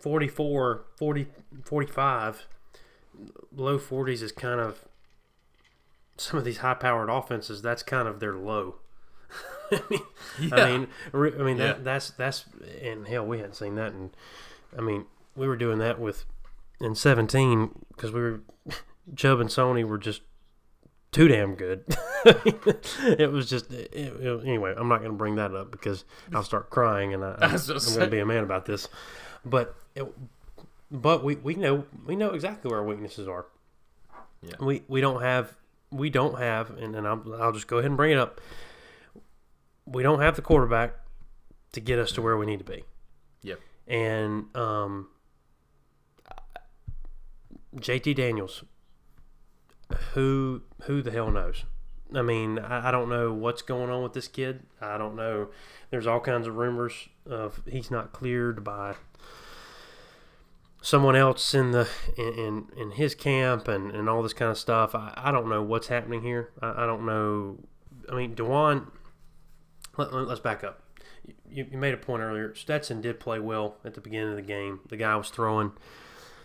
44, 0.00 0.84
40, 0.96 1.26
45, 1.64 2.46
low 3.54 3.78
40s 3.78 4.22
is 4.22 4.32
kind 4.32 4.60
of 4.60 4.84
some 6.16 6.38
of 6.38 6.44
these 6.44 6.58
high 6.58 6.74
powered 6.74 7.10
offenses, 7.10 7.62
that's 7.62 7.82
kind 7.82 8.06
of 8.08 8.20
their 8.20 8.34
low. 8.34 8.76
I 9.72 9.82
mean, 9.90 10.00
yeah. 10.40 10.54
I 10.54 10.70
mean, 10.70 10.88
I 11.12 11.42
mean 11.42 11.56
that, 11.58 11.78
yeah. 11.78 11.82
that's 11.82 12.10
that's 12.10 12.44
and 12.82 13.08
hell, 13.08 13.26
we 13.26 13.38
hadn't 13.38 13.56
seen 13.56 13.74
that, 13.76 13.92
and 13.92 14.10
I 14.76 14.80
mean, 14.80 15.06
we 15.34 15.48
were 15.48 15.56
doing 15.56 15.78
that 15.78 15.98
with 15.98 16.24
in 16.80 16.94
seventeen 16.94 17.70
because 17.88 18.12
we 18.12 18.20
were 18.20 18.40
Chubb 19.16 19.40
and 19.40 19.50
Sony 19.50 19.84
were 19.84 19.98
just 19.98 20.22
too 21.14 21.28
damn 21.28 21.54
good. 21.54 21.84
it 22.26 23.30
was 23.30 23.48
just 23.48 23.72
it, 23.72 23.92
it, 23.94 24.40
anyway. 24.44 24.74
I'm 24.76 24.88
not 24.88 24.98
going 24.98 25.12
to 25.12 25.16
bring 25.16 25.36
that 25.36 25.54
up 25.54 25.70
because 25.70 26.04
I'll 26.32 26.42
start 26.42 26.70
crying, 26.70 27.14
and 27.14 27.24
I, 27.24 27.36
I, 27.40 27.50
am 27.54 27.60
going 27.66 27.80
to 27.80 28.06
be 28.08 28.18
a 28.18 28.26
man 28.26 28.42
about 28.42 28.66
this. 28.66 28.88
But 29.44 29.76
it, 29.94 30.04
but 30.90 31.22
we, 31.22 31.36
we 31.36 31.54
know 31.54 31.84
we 32.04 32.16
know 32.16 32.30
exactly 32.30 32.68
where 32.68 32.80
our 32.80 32.84
weaknesses 32.84 33.28
are. 33.28 33.46
Yeah. 34.42 34.56
We 34.58 34.82
we 34.88 35.00
don't 35.00 35.22
have 35.22 35.56
we 35.92 36.10
don't 36.10 36.38
have, 36.38 36.76
and, 36.78 36.96
and 36.96 37.06
I'll, 37.06 37.22
I'll 37.40 37.52
just 37.52 37.68
go 37.68 37.78
ahead 37.78 37.90
and 37.90 37.96
bring 37.96 38.10
it 38.10 38.18
up. 38.18 38.40
We 39.86 40.02
don't 40.02 40.20
have 40.20 40.34
the 40.34 40.42
quarterback 40.42 40.94
to 41.72 41.80
get 41.80 42.00
us 42.00 42.10
to 42.12 42.22
where 42.22 42.36
we 42.36 42.44
need 42.44 42.58
to 42.58 42.64
be. 42.64 42.82
Yep. 43.42 43.60
And 43.86 44.56
um, 44.56 45.08
JT 47.76 48.16
Daniels 48.16 48.64
who 50.12 50.62
who 50.82 51.02
the 51.02 51.10
hell 51.10 51.30
knows? 51.30 51.64
I 52.14 52.22
mean, 52.22 52.58
I, 52.58 52.88
I, 52.88 52.90
don't 52.90 53.08
know 53.08 53.32
what's 53.32 53.62
going 53.62 53.90
on 53.90 54.02
with 54.02 54.12
this 54.12 54.28
kid. 54.28 54.64
I 54.80 54.98
don't 54.98 55.16
know. 55.16 55.48
There's 55.90 56.06
all 56.06 56.20
kinds 56.20 56.46
of 56.46 56.56
rumors 56.56 57.08
of 57.26 57.62
he's 57.66 57.90
not 57.90 58.12
cleared 58.12 58.62
by 58.62 58.96
someone 60.82 61.16
else 61.16 61.54
in 61.54 61.70
the 61.70 61.88
in 62.16 62.34
in, 62.34 62.66
in 62.76 62.90
his 62.92 63.14
camp 63.14 63.68
and, 63.68 63.90
and 63.90 64.08
all 64.08 64.22
this 64.22 64.34
kind 64.34 64.50
of 64.50 64.58
stuff. 64.58 64.94
I, 64.94 65.12
I 65.16 65.32
don't 65.32 65.48
know 65.48 65.62
what's 65.62 65.88
happening 65.88 66.22
here. 66.22 66.50
I, 66.60 66.84
I 66.84 66.86
don't 66.86 67.06
know. 67.06 67.58
I 68.10 68.14
mean, 68.14 68.34
Dwan. 68.34 68.88
Let, 69.96 70.12
us 70.12 70.40
back 70.40 70.64
up. 70.64 70.82
You, 71.48 71.66
you 71.70 71.78
made 71.78 71.94
a 71.94 71.96
point 71.96 72.20
earlier. 72.20 72.52
Stetson 72.56 73.00
did 73.00 73.20
play 73.20 73.38
well 73.38 73.76
at 73.84 73.94
the 73.94 74.00
beginning 74.00 74.30
of 74.30 74.36
the 74.36 74.42
game. 74.42 74.80
The 74.88 74.96
guy 74.96 75.14
was 75.14 75.30
throwing 75.30 75.72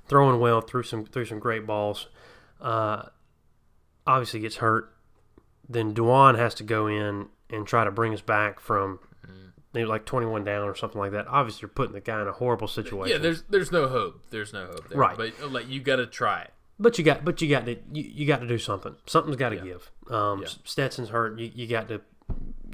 throwing 0.07 0.39
well, 0.39 0.61
threw 0.61 0.83
some 0.83 1.05
threw 1.05 1.25
some 1.25 1.39
great 1.39 1.65
balls. 1.65 2.07
Uh, 2.61 3.03
obviously 4.05 4.39
gets 4.39 4.57
hurt, 4.57 4.93
then 5.67 5.93
Dwan 5.93 6.37
has 6.37 6.53
to 6.55 6.63
go 6.63 6.87
in 6.87 7.27
and 7.49 7.65
try 7.65 7.83
to 7.83 7.91
bring 7.91 8.13
us 8.13 8.21
back 8.21 8.59
from 8.59 8.99
maybe 9.73 9.85
like 9.85 10.05
21 10.05 10.43
down 10.43 10.67
or 10.67 10.75
something 10.75 10.99
like 10.99 11.11
that. 11.11 11.27
Obviously, 11.27 11.61
you're 11.61 11.69
putting 11.69 11.93
the 11.93 12.01
guy 12.01 12.21
in 12.21 12.27
a 12.27 12.31
horrible 12.31 12.67
situation. 12.67 13.15
Yeah, 13.15 13.21
there's 13.21 13.43
there's 13.43 13.71
no 13.71 13.87
hope. 13.87 14.23
There's 14.29 14.53
no 14.53 14.65
hope 14.65 14.89
there. 14.89 14.97
Right. 14.97 15.17
But 15.17 15.33
uh, 15.41 15.47
like 15.47 15.69
you 15.69 15.81
got 15.81 15.97
to 15.97 16.07
try 16.07 16.41
it. 16.41 16.53
But 16.79 16.97
you 16.97 17.03
got 17.03 17.25
but 17.25 17.41
you 17.41 17.49
got 17.49 17.65
to 17.65 17.75
you, 17.91 18.03
you 18.03 18.25
got 18.25 18.39
to 18.39 18.47
do 18.47 18.57
something. 18.57 18.95
Something's 19.05 19.35
got 19.35 19.49
to 19.49 19.57
yeah. 19.57 19.63
give. 19.63 19.91
Um, 20.09 20.41
yeah. 20.41 20.47
Stetson's 20.63 21.09
hurt. 21.09 21.37
You, 21.39 21.51
you 21.53 21.67
got 21.67 21.87
to 21.89 22.01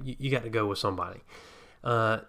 you, 0.03 0.15
you 0.19 0.31
got 0.31 0.43
to 0.43 0.49
go 0.49 0.67
with 0.67 0.77
somebody. 0.77 1.21
Uh, 1.83 2.19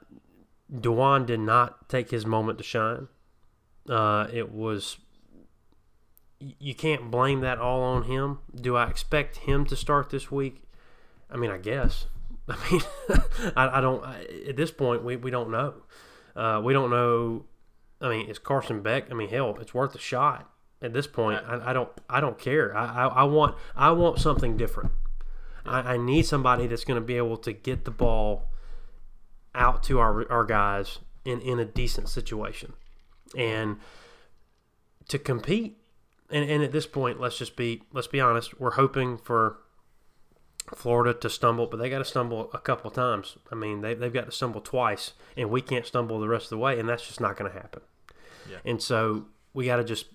Dwan 0.73 1.27
did 1.27 1.41
not 1.41 1.89
take 1.89 2.11
his 2.11 2.27
moment 2.27 2.59
to 2.59 2.65
shine. 2.65 3.09
Uh, 3.89 4.27
it 4.33 4.51
was 4.51 4.99
you 6.39 6.75
can't 6.75 7.11
blame 7.11 7.41
that 7.41 7.59
all 7.59 7.83
on 7.83 8.05
him. 8.05 8.39
Do 8.55 8.77
I 8.77 8.89
expect 8.89 9.39
him 9.39 9.65
to 9.67 9.77
start 9.77 10.11
this 10.11 10.31
week? 10.31 10.63
I 11.31 11.37
mean, 11.37 11.51
I 11.51 11.59
guess. 11.59 12.07
I 12.49 12.71
mean, 12.71 12.83
I, 13.57 13.79
I, 13.79 13.81
don't. 13.81 14.05
I, 14.05 14.27
at 14.49 14.57
this 14.57 14.71
point, 14.71 15.05
we, 15.05 15.17
we 15.17 15.31
don't 15.31 15.51
know. 15.51 15.75
Uh, 16.35 16.61
we 16.63 16.73
don't 16.73 16.91
know. 16.91 17.45
I 18.01 18.11
mean, 18.11 18.29
it's 18.29 18.39
Carson 18.39 18.83
Beck. 18.83 19.11
I 19.11 19.15
mean, 19.15 19.29
hell, 19.29 19.57
it's 19.61 19.75
worth 19.75 19.95
a 19.95 19.99
shot. 19.99 20.51
At 20.83 20.93
this 20.93 21.07
point, 21.07 21.43
I, 21.47 21.71
I 21.71 21.73
don't. 21.73 21.89
I 22.09 22.21
don't 22.21 22.39
care. 22.39 22.77
I, 22.77 23.07
I, 23.07 23.25
want. 23.25 23.57
I 23.75 23.91
want 23.93 24.19
something 24.19 24.57
different. 24.57 24.93
I, 25.65 25.95
I 25.95 25.97
need 25.97 26.27
somebody 26.27 26.67
that's 26.67 26.85
going 26.85 27.01
to 27.01 27.05
be 27.05 27.17
able 27.17 27.39
to 27.39 27.53
get 27.53 27.85
the 27.85 27.91
ball 27.91 28.51
out 29.55 29.83
to 29.85 29.99
our 29.99 30.31
our 30.31 30.45
guys 30.45 30.99
in 31.25 31.41
in 31.41 31.59
a 31.59 31.65
decent 31.65 32.11
situation, 32.11 32.75
and 33.37 33.79
to 35.09 35.19
compete. 35.19 35.79
And, 36.31 36.49
and 36.51 36.63
at 36.63 36.73
this 36.73 36.87
point, 36.87 37.21
let's 37.21 37.39
just 37.39 37.57
be 37.57 37.83
let's 37.93 38.09
be 38.09 38.21
honest. 38.21 38.59
We're 38.61 38.73
hoping 38.73 39.19
for 39.19 39.59
Florida 40.75 41.15
to 41.21 41.31
stumble, 41.31 41.67
but 41.67 41.77
they 41.77 41.89
got 41.89 41.99
to 41.99 42.05
stumble 42.05 42.51
a 42.53 42.59
couple 42.59 42.91
times. 42.91 43.37
I 43.53 43.55
mean, 43.55 43.81
they, 43.83 43.95
they've 43.95 44.13
got 44.13 44.27
to 44.27 44.33
stumble 44.33 44.61
twice, 44.61 45.13
and 45.37 45.51
we 45.51 45.61
can't 45.61 45.87
stumble 45.87 46.19
the 46.19 46.29
rest 46.29 46.47
of 46.47 46.51
the 46.51 46.59
way, 46.59 46.79
and 46.81 46.89
that's 46.89 47.07
just 47.07 47.21
not 47.21 47.37
going 47.37 47.51
to 47.51 47.57
happen. 47.57 47.83
Yeah. 48.51 48.59
And 48.65 48.83
so 48.83 49.27
we 49.55 49.67
got 49.67 49.77
to 49.77 49.85
just 49.85 50.07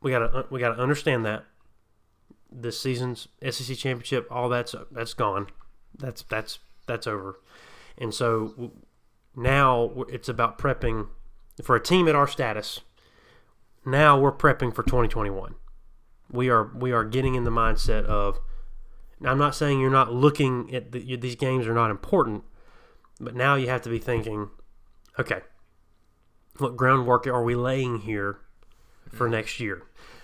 we 0.00 0.10
got 0.10 0.20
to 0.20 0.38
uh, 0.38 0.42
we 0.50 0.60
got 0.60 0.74
to 0.74 0.80
understand 0.80 1.24
that 1.24 1.44
this 2.50 2.80
season's 2.80 3.28
SEC 3.42 3.76
championship, 3.76 4.28
all 4.30 4.48
that's 4.48 4.74
that's 4.90 5.14
gone. 5.14 5.48
That's 5.98 6.22
that's 6.22 6.60
that's 6.86 7.06
over. 7.06 7.40
And 7.98 8.12
so 8.12 8.72
now 9.36 10.04
it's 10.08 10.28
about 10.28 10.58
prepping 10.58 11.08
for 11.62 11.76
a 11.76 11.80
team 11.82 12.08
at 12.08 12.14
our 12.14 12.28
status. 12.28 12.80
Now 13.84 14.18
we're 14.18 14.32
prepping 14.32 14.74
for 14.74 14.82
2021. 14.82 15.54
We 16.30 16.48
are 16.48 16.70
we 16.74 16.92
are 16.92 17.04
getting 17.04 17.34
in 17.34 17.44
the 17.44 17.50
mindset 17.50 18.04
of 18.04 18.40
I'm 19.24 19.38
not 19.38 19.54
saying 19.54 19.80
you're 19.80 19.90
not 19.90 20.12
looking 20.12 20.74
at 20.74 20.92
the, 20.92 21.16
these 21.16 21.36
games 21.36 21.66
are 21.66 21.74
not 21.74 21.90
important, 21.90 22.44
but 23.20 23.34
now 23.34 23.54
you 23.54 23.68
have 23.68 23.82
to 23.82 23.90
be 23.90 23.98
thinking, 23.98 24.50
okay, 25.18 25.40
what 26.58 26.76
groundwork 26.76 27.26
are 27.26 27.42
we 27.42 27.54
laying 27.54 28.00
here 28.00 28.38
for 29.10 29.28
next 29.28 29.60
year? 29.60 29.82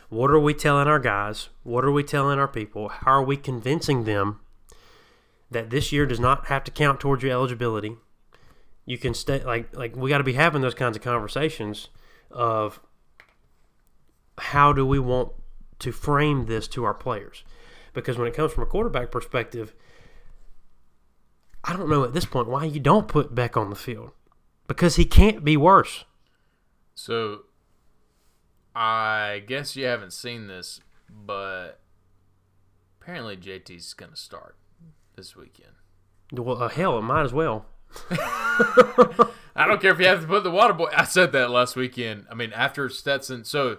What 0.08 0.30
are 0.30 0.40
we 0.40 0.54
telling 0.54 0.88
our 0.88 0.98
guys? 0.98 1.50
What 1.62 1.84
are 1.84 1.92
we 1.92 2.02
telling 2.02 2.38
our 2.38 2.48
people? 2.48 2.88
How 2.88 3.12
are 3.12 3.22
we 3.22 3.36
convincing 3.36 4.04
them 4.04 4.40
that 5.50 5.70
this 5.70 5.92
year 5.92 6.06
does 6.06 6.20
not 6.20 6.46
have 6.46 6.64
to 6.64 6.70
count 6.70 6.98
towards 6.98 7.22
your 7.22 7.32
eligibility? 7.32 7.96
You 8.86 8.98
can 8.98 9.14
stay 9.14 9.44
like 9.44 9.74
like 9.76 9.94
we 9.94 10.10
got 10.10 10.18
to 10.18 10.24
be 10.24 10.32
having 10.32 10.62
those 10.62 10.74
kinds 10.74 10.96
of 10.96 11.02
conversations 11.02 11.88
of 12.30 12.80
how 14.40 14.72
do 14.72 14.84
we 14.86 14.98
want 14.98 15.32
to 15.80 15.92
frame 15.92 16.46
this 16.46 16.68
to 16.68 16.84
our 16.84 16.94
players? 16.94 17.44
because 17.92 18.18
when 18.18 18.28
it 18.28 18.34
comes 18.34 18.52
from 18.52 18.62
a 18.62 18.66
quarterback 18.66 19.10
perspective, 19.10 19.74
I 21.64 21.76
don't 21.76 21.88
know 21.88 22.04
at 22.04 22.12
this 22.12 22.24
point 22.24 22.48
why 22.48 22.64
you 22.64 22.80
don't 22.80 23.08
put 23.08 23.34
Beck 23.34 23.56
on 23.56 23.70
the 23.70 23.76
field 23.76 24.12
because 24.66 24.96
he 24.96 25.04
can't 25.04 25.44
be 25.44 25.56
worse. 25.56 26.04
So, 26.94 27.42
I 28.74 29.42
guess 29.46 29.76
you 29.76 29.86
haven't 29.86 30.12
seen 30.12 30.46
this, 30.46 30.80
but 31.08 31.80
apparently 33.00 33.36
JT's 33.36 33.94
going 33.94 34.12
to 34.12 34.16
start 34.16 34.56
this 35.16 35.36
weekend. 35.36 35.72
Well, 36.32 36.62
uh, 36.62 36.68
hell, 36.68 36.98
it 36.98 37.02
might 37.02 37.24
as 37.24 37.32
well. 37.32 37.66
I 38.10 39.66
don't 39.66 39.80
care 39.80 39.92
if 39.92 39.98
you 39.98 40.06
have 40.06 40.20
to 40.20 40.26
put 40.26 40.44
the 40.44 40.50
water 40.50 40.72
boy. 40.72 40.90
I 40.96 41.04
said 41.04 41.32
that 41.32 41.50
last 41.50 41.74
weekend. 41.74 42.26
I 42.30 42.34
mean, 42.34 42.52
after 42.52 42.88
Stetson. 42.88 43.44
So 43.44 43.78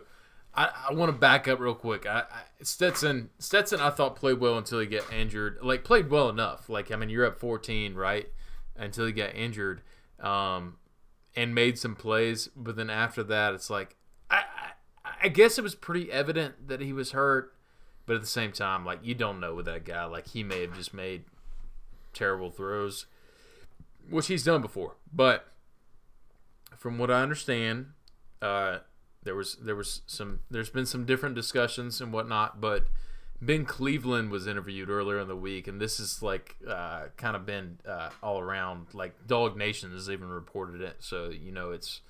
I, 0.53 0.69
I 0.89 0.93
want 0.93 1.11
to 1.11 1.17
back 1.17 1.47
up 1.47 1.59
real 1.59 1.75
quick. 1.75 2.05
I, 2.05 2.19
I, 2.19 2.41
Stetson, 2.61 3.29
Stetson, 3.39 3.79
I 3.79 3.89
thought 3.89 4.15
played 4.15 4.39
well 4.39 4.57
until 4.57 4.79
he 4.79 4.85
got 4.85 5.11
injured. 5.13 5.59
Like 5.61 5.83
played 5.83 6.09
well 6.09 6.29
enough. 6.29 6.69
Like 6.69 6.91
I 6.91 6.95
mean, 6.97 7.09
you're 7.09 7.25
up 7.25 7.39
14, 7.39 7.95
right? 7.95 8.27
Until 8.75 9.05
he 9.05 9.11
got 9.13 9.33
injured, 9.35 9.81
um, 10.19 10.77
and 11.35 11.55
made 11.55 11.77
some 11.77 11.95
plays. 11.95 12.49
But 12.55 12.75
then 12.75 12.89
after 12.89 13.23
that, 13.23 13.53
it's 13.53 13.69
like 13.69 13.95
I, 14.29 14.43
I, 15.05 15.11
I 15.23 15.27
guess 15.29 15.57
it 15.57 15.61
was 15.61 15.75
pretty 15.75 16.11
evident 16.11 16.67
that 16.67 16.81
he 16.81 16.91
was 16.91 17.11
hurt. 17.11 17.53
But 18.05 18.15
at 18.15 18.21
the 18.21 18.27
same 18.27 18.51
time, 18.51 18.85
like 18.85 18.99
you 19.03 19.15
don't 19.15 19.39
know 19.39 19.55
with 19.55 19.65
that 19.67 19.85
guy. 19.85 20.03
Like 20.05 20.27
he 20.27 20.43
may 20.43 20.61
have 20.61 20.75
just 20.75 20.93
made 20.93 21.23
terrible 22.13 22.49
throws, 22.49 23.05
which 24.09 24.27
he's 24.27 24.43
done 24.43 24.61
before. 24.61 24.95
But 25.13 25.47
from 26.75 26.97
what 26.97 27.09
I 27.09 27.21
understand, 27.21 27.91
uh, 28.41 28.79
there 29.23 29.35
was 29.35 29.55
there 29.61 29.75
was 29.75 30.01
some 30.07 30.39
there's 30.49 30.69
been 30.69 30.85
some 30.85 31.05
different 31.05 31.35
discussions 31.35 32.01
and 32.01 32.11
whatnot, 32.11 32.59
but 32.59 32.85
Ben 33.41 33.65
Cleveland 33.65 34.29
was 34.29 34.45
interviewed 34.45 34.89
earlier 34.89 35.19
in 35.19 35.27
the 35.27 35.35
week, 35.35 35.67
and 35.67 35.81
this 35.81 35.99
is 35.99 36.21
like 36.21 36.55
uh, 36.67 37.05
kind 37.17 37.35
of 37.35 37.45
been 37.45 37.79
uh, 37.87 38.09
all 38.21 38.39
around. 38.39 38.87
Like 38.93 39.27
DawgNation 39.27 39.91
has 39.93 40.09
even 40.09 40.29
reported 40.29 40.81
it, 40.81 40.97
so 40.99 41.29
you 41.29 41.51
know 41.51 41.71
it's 41.71 42.01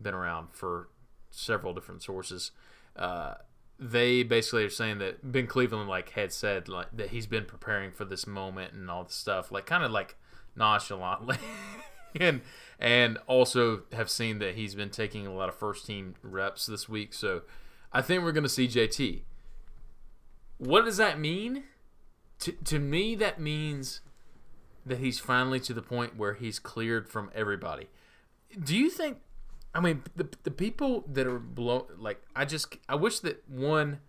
been 0.00 0.14
around 0.14 0.48
for 0.52 0.88
several 1.30 1.74
different 1.74 2.02
sources. 2.02 2.52
Uh, 2.96 3.34
they 3.78 4.22
basically 4.22 4.64
are 4.64 4.70
saying 4.70 4.98
that 4.98 5.30
Ben 5.30 5.46
Cleveland 5.46 5.88
like 5.88 6.10
had 6.10 6.32
said 6.32 6.68
like 6.68 6.88
that 6.96 7.10
he's 7.10 7.26
been 7.26 7.44
preparing 7.44 7.92
for 7.92 8.04
this 8.04 8.26
moment 8.26 8.72
and 8.72 8.90
all 8.90 9.04
this 9.04 9.14
stuff, 9.14 9.52
like 9.52 9.66
kind 9.66 9.84
of 9.84 9.90
like 9.90 10.16
nonchalantly, 10.56 11.36
and 12.20 12.40
and 12.78 13.18
also 13.26 13.82
have 13.92 14.08
seen 14.08 14.38
that 14.38 14.54
he's 14.54 14.74
been 14.74 14.90
taking 14.90 15.26
a 15.26 15.34
lot 15.34 15.48
of 15.48 15.54
first 15.54 15.86
team 15.86 16.14
reps 16.22 16.66
this 16.66 16.88
week. 16.88 17.12
So 17.12 17.42
I 17.92 18.02
think 18.02 18.22
we're 18.22 18.32
going 18.32 18.44
to 18.44 18.48
see 18.48 18.68
JT. 18.68 19.22
What 20.58 20.84
does 20.84 20.96
that 20.96 21.18
mean? 21.18 21.64
To, 22.40 22.52
to 22.52 22.78
me, 22.78 23.16
that 23.16 23.40
means 23.40 24.00
that 24.86 24.98
he's 24.98 25.18
finally 25.18 25.58
to 25.60 25.74
the 25.74 25.82
point 25.82 26.16
where 26.16 26.34
he's 26.34 26.58
cleared 26.58 27.08
from 27.08 27.30
everybody. 27.34 27.88
Do 28.62 28.76
you 28.76 28.90
think? 28.90 29.18
I 29.74 29.80
mean, 29.80 30.02
the, 30.16 30.28
the 30.44 30.50
people 30.50 31.04
that 31.08 31.26
are 31.26 31.38
below, 31.38 31.88
like, 31.98 32.22
I 32.34 32.44
just, 32.44 32.76
I 32.88 32.94
wish 32.94 33.20
that 33.20 33.48
one, 33.48 34.00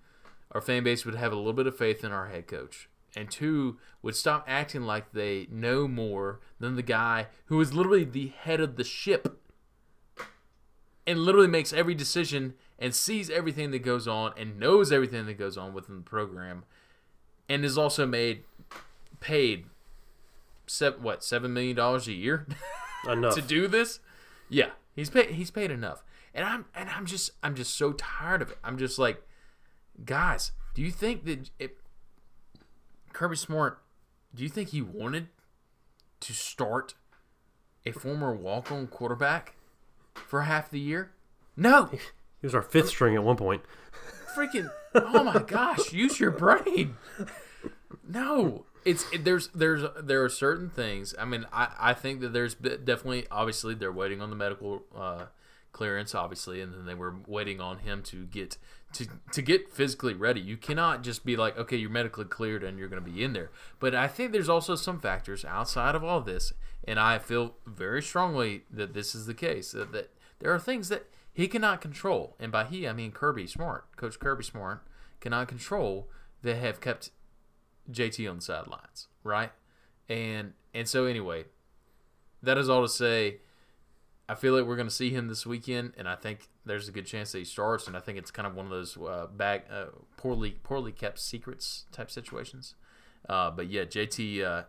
our 0.52 0.62
fan 0.62 0.84
base 0.84 1.06
would 1.06 1.16
have 1.16 1.32
a 1.32 1.36
little 1.36 1.54
bit 1.54 1.68
of 1.68 1.78
faith 1.78 2.04
in 2.04 2.12
our 2.12 2.28
head 2.28 2.48
coach 2.48 2.89
and 3.16 3.30
two 3.30 3.78
would 4.02 4.16
stop 4.16 4.46
acting 4.48 4.84
like 4.84 5.12
they 5.12 5.48
know 5.52 5.88
more 5.88 6.40
than 6.60 6.76
the 6.76 6.84
guy 6.84 7.28
who 7.46 7.60
is 7.60 7.74
literally 7.74 8.04
the 8.04 8.28
head 8.28 8.60
of 8.60 8.76
the 8.76 8.84
ship 8.84 9.42
and 11.06 11.20
literally 11.20 11.48
makes 11.48 11.74
every 11.74 11.96
decision 11.96 12.54
and 12.78 12.94
sees 12.94 13.30
everything 13.30 13.72
that 13.72 13.80
goes 13.80 14.08
on 14.08 14.34
and 14.38 14.60
knows 14.60 14.92
everything 14.92 15.26
that 15.26 15.38
goes 15.38 15.58
on 15.58 15.74
within 15.74 15.98
the 15.98 16.02
program 16.02 16.64
and 17.48 17.66
is 17.66 17.78
also 17.78 18.06
made 18.06 18.44
paid 19.20 19.66
seven, 20.68 21.02
what 21.02 21.24
seven 21.24 21.54
million 21.54 21.76
dollars 21.76 22.08
a 22.08 22.14
year? 22.14 22.48
Enough. 23.08 23.36
To 23.36 23.42
do 23.42 23.68
this? 23.68 24.00
Yeah 24.50 24.70
he's 25.00 25.10
paid 25.10 25.32
he's 25.32 25.52
paid 25.52 25.72
enough. 25.72 26.04
And 26.34 26.46
i'm 26.46 26.66
and 26.76 26.90
i'm 26.90 27.06
just 27.06 27.32
i'm 27.42 27.56
just 27.56 27.76
so 27.76 27.94
tired 27.94 28.42
of 28.42 28.52
it. 28.52 28.58
I'm 28.64 28.78
just 28.78 29.00
like 29.00 29.24
guys 30.06 30.52
do 30.74 30.82
you 30.82 30.92
think 30.92 31.26
that 31.26 31.50
it 31.60 31.78
Kirby 33.20 33.36
Smart, 33.36 33.82
do 34.34 34.44
you 34.44 34.50
think 34.50 34.70
he 34.70 34.82
wanted 34.82 35.28
to 36.22 36.32
start 36.32 36.94
a 37.86 37.92
former 37.92 38.34
walk-on 38.34 38.88
quarterback 38.88 39.56
for 40.14 40.44
half 40.44 40.72
the 40.72 40.80
year? 40.80 41.12
No. 41.58 41.90
He 42.40 42.48
was 42.48 42.56
our 42.56 42.62
fifth 42.62 42.88
string 42.88 43.16
at 43.16 43.24
one 43.26 43.36
point. 43.36 43.64
Freaking! 44.34 44.72
Oh 44.96 45.26
my 45.26 45.40
gosh! 45.40 45.92
Use 45.92 46.18
your 46.18 46.32
brain. 46.32 46.96
No, 48.08 48.64
it's 48.86 49.06
it, 49.12 49.26
there's 49.26 49.50
there's 49.50 49.84
there 50.02 50.24
are 50.24 50.30
certain 50.30 50.70
things. 50.70 51.14
I 51.20 51.26
mean, 51.26 51.46
I 51.52 51.68
I 51.78 51.94
think 51.94 52.22
that 52.22 52.32
there's 52.32 52.56
definitely 52.56 53.26
obviously 53.30 53.76
they're 53.76 53.92
waiting 53.92 54.22
on 54.22 54.30
the 54.30 54.38
medical 54.38 54.84
uh, 54.96 55.26
clearance, 55.72 56.16
obviously, 56.16 56.62
and 56.62 56.74
then 56.74 56.86
they 56.86 56.94
were 56.94 57.16
waiting 57.28 57.62
on 57.62 57.80
him 57.80 58.02
to 58.04 58.26
get 58.26 58.58
to 58.94 59.08
to 59.32 59.42
get 59.42 59.72
physically 59.72 60.14
ready. 60.14 60.40
You 60.40 60.58
cannot 60.58 61.04
just 61.04 61.24
be 61.24 61.36
like, 61.36 61.58
okay, 61.58 61.78
you're 61.78 61.90
medically 61.90 62.26
cleared 62.26 62.64
and 62.64 62.78
you're 62.78 62.88
going 62.88 63.04
to 63.04 63.10
be 63.10 63.24
in 63.24 63.34
there. 63.34 63.52
But 63.80 63.94
I 63.94 64.08
think 64.08 64.32
there's 64.32 64.50
also 64.50 64.76
some 64.76 65.00
factors 65.00 65.46
outside 65.46 65.96
of 65.96 66.04
all 66.04 66.22
this, 66.22 66.54
and 66.88 67.00
I 67.00 67.20
feel 67.20 67.56
very 67.66 68.02
strongly 68.02 68.64
that 68.72 68.94
this 68.94 69.14
is 69.14 69.26
the 69.26 69.34
case. 69.34 69.72
That, 69.72 69.92
that 69.92 70.12
there 70.40 70.54
are 70.54 70.60
things 70.60 70.90
that 70.90 71.08
he 71.32 71.48
cannot 71.48 71.82
control, 71.82 72.36
and 72.40 72.52
by 72.52 72.66
he 72.66 72.88
I 72.88 72.94
mean 72.94 73.12
Kirby 73.12 73.48
Smart, 73.48 73.96
Coach 73.96 74.20
Kirby 74.20 74.44
Smart 74.44 74.84
cannot 75.20 75.48
control 75.48 76.10
that 76.42 76.56
have 76.56 76.82
kept 76.82 77.12
JT 77.92 78.30
on 78.30 78.38
the 78.38 78.42
sidelines, 78.42 79.08
right? 79.24 79.52
And 80.08 80.54
and 80.74 80.88
so 80.88 81.06
anyway, 81.06 81.46
that 82.42 82.58
is 82.58 82.70
all 82.70 82.82
to 82.82 82.90
say 82.90 83.38
I 84.30 84.36
feel 84.36 84.56
like 84.56 84.66
we're 84.66 84.76
going 84.76 84.88
to 84.88 84.94
see 84.94 85.10
him 85.10 85.28
this 85.28 85.46
weekend, 85.48 85.94
and 85.98 86.08
I 86.08 86.16
think 86.16 86.50
there's 86.64 86.88
a 86.88 86.92
good 86.92 87.08
chance 87.08 87.32
that 87.32 87.40
he 87.40 87.46
starts. 87.46 87.88
And 87.88 87.98
I 87.98 88.00
think 88.00 88.20
it's 88.20 88.30
kind 88.30 88.46
of 88.48 88.56
one 88.56 88.66
of 88.68 88.72
those 88.72 88.96
uh, 88.96 89.26
bag 89.36 89.64
uh, 89.72 89.86
poorly 90.18 90.52
poorly 90.62 90.92
kept 90.92 91.20
secrets 91.20 91.86
type 91.92 92.12
situations. 92.12 92.76
Uh, 93.28 93.50
but 93.50 93.70
yeah, 93.70 93.86
JT, 93.86 94.44
uh, 94.44 94.64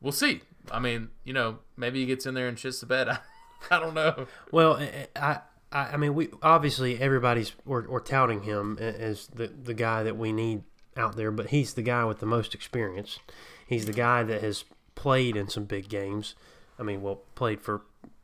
we'll 0.00 0.12
see. 0.12 0.40
I 0.72 0.78
mean, 0.78 1.10
you 1.22 1.34
know, 1.34 1.58
maybe 1.76 2.00
he 2.00 2.06
gets 2.06 2.24
in 2.24 2.32
there 2.32 2.48
and 2.48 2.56
shits 2.56 2.80
the 2.80 2.86
bed. 2.86 3.10
I, 3.10 3.18
I 3.70 3.78
don't 3.78 3.94
know. 3.94 4.26
Well, 4.50 4.80
I, 5.14 5.40
I, 5.70 5.80
I 5.92 5.96
mean, 5.98 6.14
we 6.14 6.30
obviously 6.42 6.98
everybody's 6.98 7.52
we're 7.66 8.00
touting 8.00 8.44
him 8.44 8.78
as 8.80 9.26
the 9.26 9.48
the 9.48 9.74
guy 9.74 10.02
that 10.02 10.16
we 10.16 10.32
need 10.32 10.62
out 10.96 11.16
there, 11.16 11.30
but 11.30 11.50
he's 11.50 11.74
the 11.74 11.82
guy 11.82 12.04
with 12.06 12.20
the 12.20 12.26
most 12.26 12.54
experience. 12.54 13.18
He's 13.66 13.84
the 13.84 13.92
guy 13.92 14.22
that 14.22 14.40
has 14.42 14.64
played 14.94 15.36
in 15.36 15.48
some 15.48 15.64
big 15.64 15.90
games. 15.90 16.34
I 16.78 16.82
mean, 16.82 17.02
well, 17.02 17.20
played 17.34 17.60
for 17.60 17.82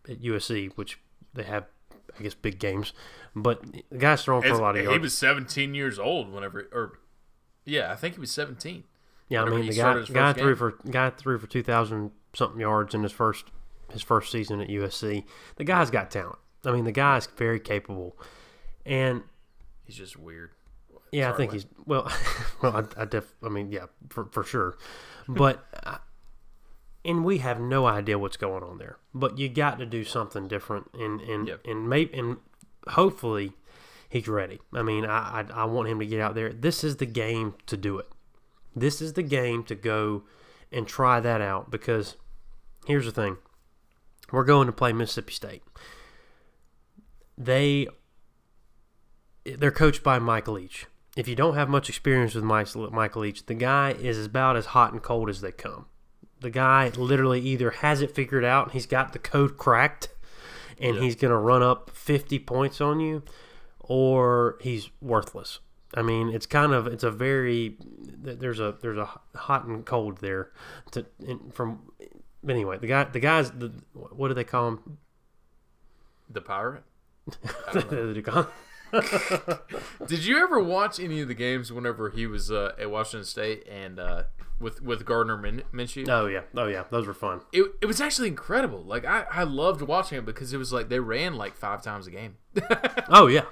at 0.09 0.23
USC, 0.23 0.73
which 0.77 0.99
they 1.35 1.43
have, 1.45 1.65
I 2.19 2.23
guess, 2.23 2.35
big 2.35 2.59
games. 2.59 2.93
But 3.35 3.63
the 3.91 3.99
guy's 3.99 4.25
throwing 4.25 4.43
for 4.43 4.49
a 4.49 4.59
lot 4.59 4.77
of 4.77 4.83
yards. 4.83 4.97
He 4.97 5.01
was 5.01 5.17
17 5.17 5.75
years 5.75 5.99
old 5.99 6.33
whenever, 6.33 6.69
or 6.73 6.99
yeah, 7.65 7.93
I 7.93 7.97
think 7.97 8.15
he 8.15 8.21
was 8.21 8.31
17. 8.31 8.85
Yeah, 9.29 9.43
I 9.43 9.51
mean 9.51 9.67
the 9.67 9.75
guy 9.75 10.01
guy 10.05 10.33
threw 10.33 10.55
for 10.55 10.79
guy 10.89 11.11
threw 11.11 11.37
for 11.39 11.49
2,000 11.49 12.13
something 12.33 12.61
yards 12.61 12.95
in 12.95 13.03
his 13.03 13.11
first 13.11 13.47
his 13.91 14.03
first 14.03 14.31
season 14.31 14.61
at 14.61 14.69
USC. 14.69 15.25
The 15.57 15.65
guy's 15.65 15.91
got 15.91 16.11
talent. 16.11 16.39
I 16.65 16.71
mean, 16.73 16.85
the 16.85 16.93
guy's 16.93 17.27
very 17.27 17.61
capable. 17.61 18.17
and 18.85 19.23
He's 19.85 19.97
just 19.97 20.17
weird. 20.17 20.51
yeah, 21.13 21.33
I 21.33 21.37
think 21.37 21.53
Wes. 21.53 21.63
he's 21.63 21.73
well. 21.87 22.11
well, 22.63 22.77
I, 22.77 23.03
I 23.03 23.05
def. 23.05 23.35
I 23.43 23.49
mean, 23.49 23.71
yeah, 23.71 23.87
for 24.09 24.27
for 24.27 24.43
sure. 24.45 24.77
But 25.29 25.65
uh, 25.85 25.99
and 27.07 27.25
we 27.25 27.39
have 27.39 27.61
no 27.61 27.87
idea 27.87 28.19
what's 28.19 28.37
going 28.37 28.63
on 28.63 28.79
there. 28.79 28.99
But 29.15 29.39
you 29.39 29.49
got 29.49 29.79
to 29.79 29.87
do 29.87 30.05
something 30.05 30.49
different, 30.49 30.91
and 30.93 31.21
and 31.21 31.49
Yep. 31.49 31.61
and 31.65 31.89
maybe 31.89 32.13
and 32.19 32.37
hopefully 32.89 33.53
he's 34.09 34.29
ready. 34.29 34.61
I 34.75 34.83
mean, 34.83 35.05
I, 35.07 35.41
I 35.41 35.63
I 35.63 35.65
want 35.65 35.89
him 35.89 35.99
to 36.01 36.07
get 36.07 36.21
out 36.21 36.35
there. 36.35 36.53
This 36.53 36.85
is 36.85 36.97
the 36.97 37.07
game 37.07 37.55
to 37.67 37.77
do 37.77 37.99
it. 37.99 38.09
This 38.75 39.01
is 39.01 39.15
the 39.15 39.23
game 39.23 39.63
to 39.65 39.75
go 39.75 40.25
and 40.71 40.87
try 40.87 41.21
that 41.21 41.41
out 41.41 41.71
because 41.71 42.17
here's 42.87 43.07
the 43.07 43.13
thing. 43.13 43.39
We're 44.33 44.45
going 44.45 44.67
to 44.67 44.73
play 44.73 44.93
Mississippi 44.93 45.33
State. 45.33 45.63
They 47.39 47.87
they're 49.45 49.71
coached 49.71 50.03
by 50.03 50.19
Mike 50.19 50.49
Leach. 50.49 50.87
If 51.17 51.29
you 51.29 51.35
don't 51.37 51.55
have 51.55 51.69
much 51.69 51.89
experience 51.89 52.35
with 52.35 52.45
Mike, 52.45 52.75
Michael 52.75 53.23
Leach, 53.23 53.47
the 53.47 53.55
guy 53.55 53.93
is 53.93 54.27
about 54.27 54.57
as 54.57 54.67
hot 54.67 54.93
and 54.93 55.03
cold 55.03 55.31
as 55.31 55.41
they 55.41 55.53
come. 55.53 55.87
The 56.41 56.51
guy 56.51 56.91
literally 56.97 57.41
either 57.41 57.71
has 57.71 58.03
it 58.03 58.15
figured 58.15 58.45
out, 58.45 58.73
he's 58.73 58.87
got 58.87 59.13
the 59.13 59.19
code 59.19 59.57
cracked, 59.57 60.09
and 60.79 60.97
Yeah. 60.97 61.03
he's 61.03 61.17
going 61.17 61.31
to 61.31 61.37
run 61.39 61.63
up 61.63 61.91
50 61.91 62.39
points 62.41 62.81
on 62.81 63.01
you, 63.01 63.23
or 63.81 64.59
he's 64.61 64.91
worthless. 65.01 65.61
I 65.95 66.03
mean, 66.03 66.29
it's 66.29 66.47
kind 66.47 66.73
of 66.73 66.87
it's 66.87 67.05
a 67.05 67.11
very 67.11 67.77
there's 67.81 68.61
a 68.61 68.77
there's 68.83 68.99
a 68.99 69.09
hot 69.35 69.65
and 69.67 69.87
cold 69.87 70.19
there 70.19 70.51
to 70.91 71.07
from 71.53 71.93
anyway 72.47 72.77
the 72.77 72.89
guy 72.89 73.05
the 73.05 73.21
guys 73.21 73.51
the 73.53 73.73
what 73.93 74.29
do 74.29 74.35
they 74.35 74.45
call 74.45 74.69
him 74.69 74.99
The 76.29 76.41
pirate. 76.43 76.83
Did 80.07 80.25
you 80.25 80.39
ever 80.43 80.61
watch 80.63 81.01
any 81.01 81.21
of 81.21 81.29
the 81.29 81.35
games 81.35 81.73
whenever 81.73 82.11
he 82.11 82.27
was 82.27 82.51
uh, 82.51 82.73
at 82.79 82.91
Washington 82.91 83.25
State 83.25 83.67
and 83.69 83.99
uh, 83.99 84.25
with 84.59 84.81
with 84.83 85.05
Gardner 85.05 85.37
Min- 85.37 85.63
Minshew? 85.73 86.09
oh 86.09 86.27
yeah 86.27 86.43
oh 86.57 86.67
yeah 86.67 86.85
those 86.91 87.07
were 87.07 87.15
fun 87.15 87.43
It, 87.53 87.75
it 87.83 87.87
was 87.87 88.01
actually 88.01 88.29
incredible. 88.29 88.83
Like 88.83 89.05
I, 89.05 89.25
I 89.31 89.43
loved 89.45 89.83
watching 89.83 90.19
it 90.19 90.25
because 90.25 90.53
it 90.53 90.57
was 90.57 90.73
like 90.73 90.89
they 90.89 91.01
ran 91.01 91.37
like 91.37 91.57
five 91.57 91.83
times 91.83 92.07
a 92.07 92.11
game. 92.11 92.37
oh 93.09 93.27
yeah 93.27 93.45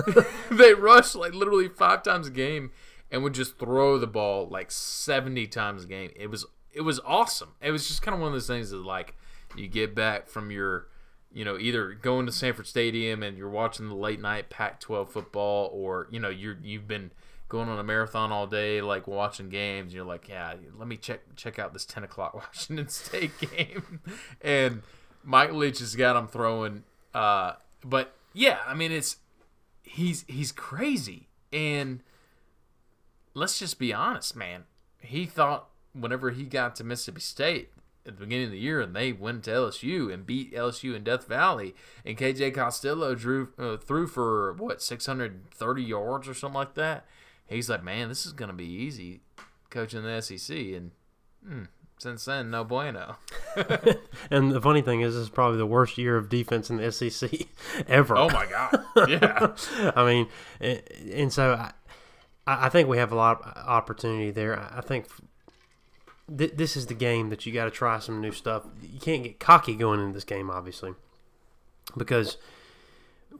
they 0.50 0.72
rushed 0.74 1.14
like 1.14 1.34
literally 1.34 1.68
five 1.68 2.02
times 2.02 2.26
a 2.28 2.30
game 2.30 2.70
and 3.10 3.22
would 3.22 3.34
just 3.34 3.58
throw 3.58 3.98
the 3.98 4.06
ball 4.06 4.48
like 4.48 4.70
70 4.70 5.46
times 5.48 5.84
a 5.84 5.86
game. 5.86 6.10
It 6.16 6.28
was 6.28 6.46
it 6.72 6.80
was 6.82 7.00
awesome. 7.04 7.54
It 7.60 7.70
was 7.70 7.86
just 7.88 8.02
kind 8.02 8.14
of 8.14 8.20
one 8.20 8.28
of 8.28 8.32
those 8.34 8.46
things 8.46 8.70
that 8.70 8.78
like 8.78 9.14
you 9.56 9.68
get 9.68 9.94
back 9.94 10.28
from 10.28 10.50
your 10.50 10.88
you 11.32 11.44
know 11.44 11.58
either 11.58 11.92
going 11.92 12.26
to 12.26 12.32
Sanford 12.32 12.66
Stadium 12.66 13.22
and 13.22 13.36
you're 13.36 13.50
watching 13.50 13.88
the 13.88 13.94
late 13.94 14.20
night 14.20 14.48
Pac-12 14.50 15.08
football 15.10 15.70
or 15.72 16.08
you 16.10 16.18
know 16.18 16.30
you're 16.30 16.56
you've 16.62 16.88
been 16.88 17.10
going 17.48 17.68
on 17.68 17.78
a 17.78 17.84
marathon 17.84 18.32
all 18.32 18.46
day 18.46 18.80
like 18.80 19.06
watching 19.06 19.48
games 19.48 19.94
you're 19.94 20.04
like 20.04 20.28
yeah 20.28 20.54
let 20.76 20.88
me 20.88 20.96
check 20.96 21.20
check 21.36 21.58
out 21.58 21.72
this 21.72 21.84
10 21.84 22.04
o'clock 22.04 22.34
Washington 22.34 22.88
State 22.88 23.32
game. 23.38 24.00
And 24.40 24.82
Mike 25.22 25.52
Leach 25.52 25.78
has 25.78 25.94
got 25.94 26.16
him 26.16 26.28
throwing 26.28 26.84
uh 27.14 27.54
but 27.84 28.14
yeah 28.32 28.58
I 28.66 28.74
mean 28.74 28.92
it's 28.92 29.16
he's 29.82 30.24
he's 30.28 30.52
crazy. 30.52 31.28
And 31.52 32.02
let's 33.34 33.58
just 33.58 33.78
be 33.78 33.92
honest 33.92 34.34
man. 34.34 34.64
He 35.00 35.26
thought 35.26 35.68
whenever 35.92 36.30
he 36.30 36.44
got 36.44 36.74
to 36.76 36.84
mississippi 36.84 37.20
state 37.20 37.70
at 38.06 38.16
the 38.16 38.24
beginning 38.24 38.46
of 38.46 38.52
the 38.52 38.58
year 38.58 38.80
and 38.80 38.94
they 38.94 39.12
went 39.12 39.44
to 39.44 39.50
lsu 39.50 40.12
and 40.12 40.24
beat 40.26 40.54
lsu 40.54 40.94
in 40.94 41.02
death 41.02 41.26
valley 41.26 41.74
and 42.04 42.16
kj 42.16 42.54
costello 42.54 43.14
drew 43.14 43.48
uh, 43.58 43.76
threw 43.76 44.06
for 44.06 44.52
what 44.52 44.80
630 44.80 45.82
yards 45.82 46.28
or 46.28 46.34
something 46.34 46.54
like 46.54 46.74
that 46.74 47.04
he's 47.48 47.68
like 47.68 47.82
man 47.82 48.08
this 48.08 48.26
is 48.26 48.32
going 48.32 48.50
to 48.50 48.56
be 48.56 48.64
easy 48.64 49.20
coaching 49.70 50.02
the 50.02 50.20
sec 50.20 50.56
and 50.56 50.90
hmm, 51.46 51.62
since 51.98 52.24
then 52.24 52.50
no 52.50 52.64
bueno 52.64 53.16
and 54.30 54.52
the 54.52 54.60
funny 54.60 54.82
thing 54.82 55.00
is 55.00 55.14
this 55.14 55.22
is 55.22 55.30
probably 55.30 55.58
the 55.58 55.66
worst 55.66 55.98
year 55.98 56.16
of 56.16 56.28
defense 56.28 56.70
in 56.70 56.76
the 56.76 56.90
SEC 56.92 57.30
ever 57.88 58.16
oh 58.16 58.28
my 58.30 58.46
god 58.46 58.84
yeah 59.08 59.54
I 59.94 60.04
mean, 60.04 60.28
and 60.60 60.82
and 61.12 61.32
so 61.32 61.54
I, 61.54 61.72
I 62.46 62.68
think 62.68 62.88
we 62.88 62.98
have 62.98 63.12
a 63.12 63.16
lot 63.16 63.42
of 63.42 63.56
opportunity 63.66 64.30
there. 64.30 64.58
I 64.58 64.80
think 64.80 65.06
th- 66.36 66.52
this 66.56 66.76
is 66.76 66.86
the 66.86 66.94
game 66.94 67.30
that 67.30 67.46
you 67.46 67.52
got 67.52 67.64
to 67.64 67.70
try 67.70 67.98
some 67.98 68.20
new 68.20 68.32
stuff. 68.32 68.64
You 68.82 69.00
can't 69.00 69.22
get 69.22 69.40
cocky 69.40 69.74
going 69.74 70.00
into 70.00 70.14
this 70.14 70.24
game, 70.24 70.50
obviously, 70.50 70.94
because 71.96 72.36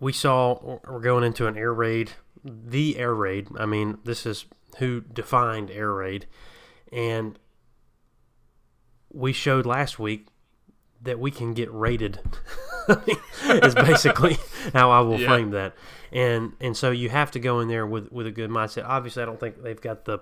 we 0.00 0.12
saw 0.12 0.78
we're 0.86 1.00
going 1.00 1.24
into 1.24 1.46
an 1.46 1.56
air 1.56 1.72
raid, 1.72 2.12
the 2.46 2.96
air 2.98 3.14
raid. 3.14 3.48
I 3.58 3.66
mean, 3.66 3.98
this 4.04 4.24
is 4.26 4.46
who 4.78 5.00
defined 5.00 5.70
air 5.70 5.92
raid, 5.92 6.26
and 6.92 7.38
we 9.12 9.32
showed 9.32 9.66
last 9.66 9.98
week 9.98 10.28
that 11.02 11.18
we 11.18 11.30
can 11.30 11.54
get 11.54 11.72
raided. 11.72 12.20
is 13.42 13.74
basically 13.74 14.36
how 14.72 14.90
I 14.90 15.00
will 15.00 15.18
Yeah. 15.20 15.28
frame 15.28 15.50
that. 15.50 15.74
And 16.12 16.52
and 16.60 16.76
so 16.76 16.90
you 16.92 17.08
have 17.08 17.30
to 17.32 17.40
go 17.40 17.60
in 17.60 17.68
there 17.68 17.86
with 17.86 18.10
with 18.12 18.26
a 18.26 18.30
good 18.30 18.50
mindset. 18.50 18.84
Obviously, 18.88 19.22
I 19.22 19.26
don't 19.26 19.40
think 19.40 19.62
they've 19.62 19.80
got 19.80 20.04
the 20.04 20.20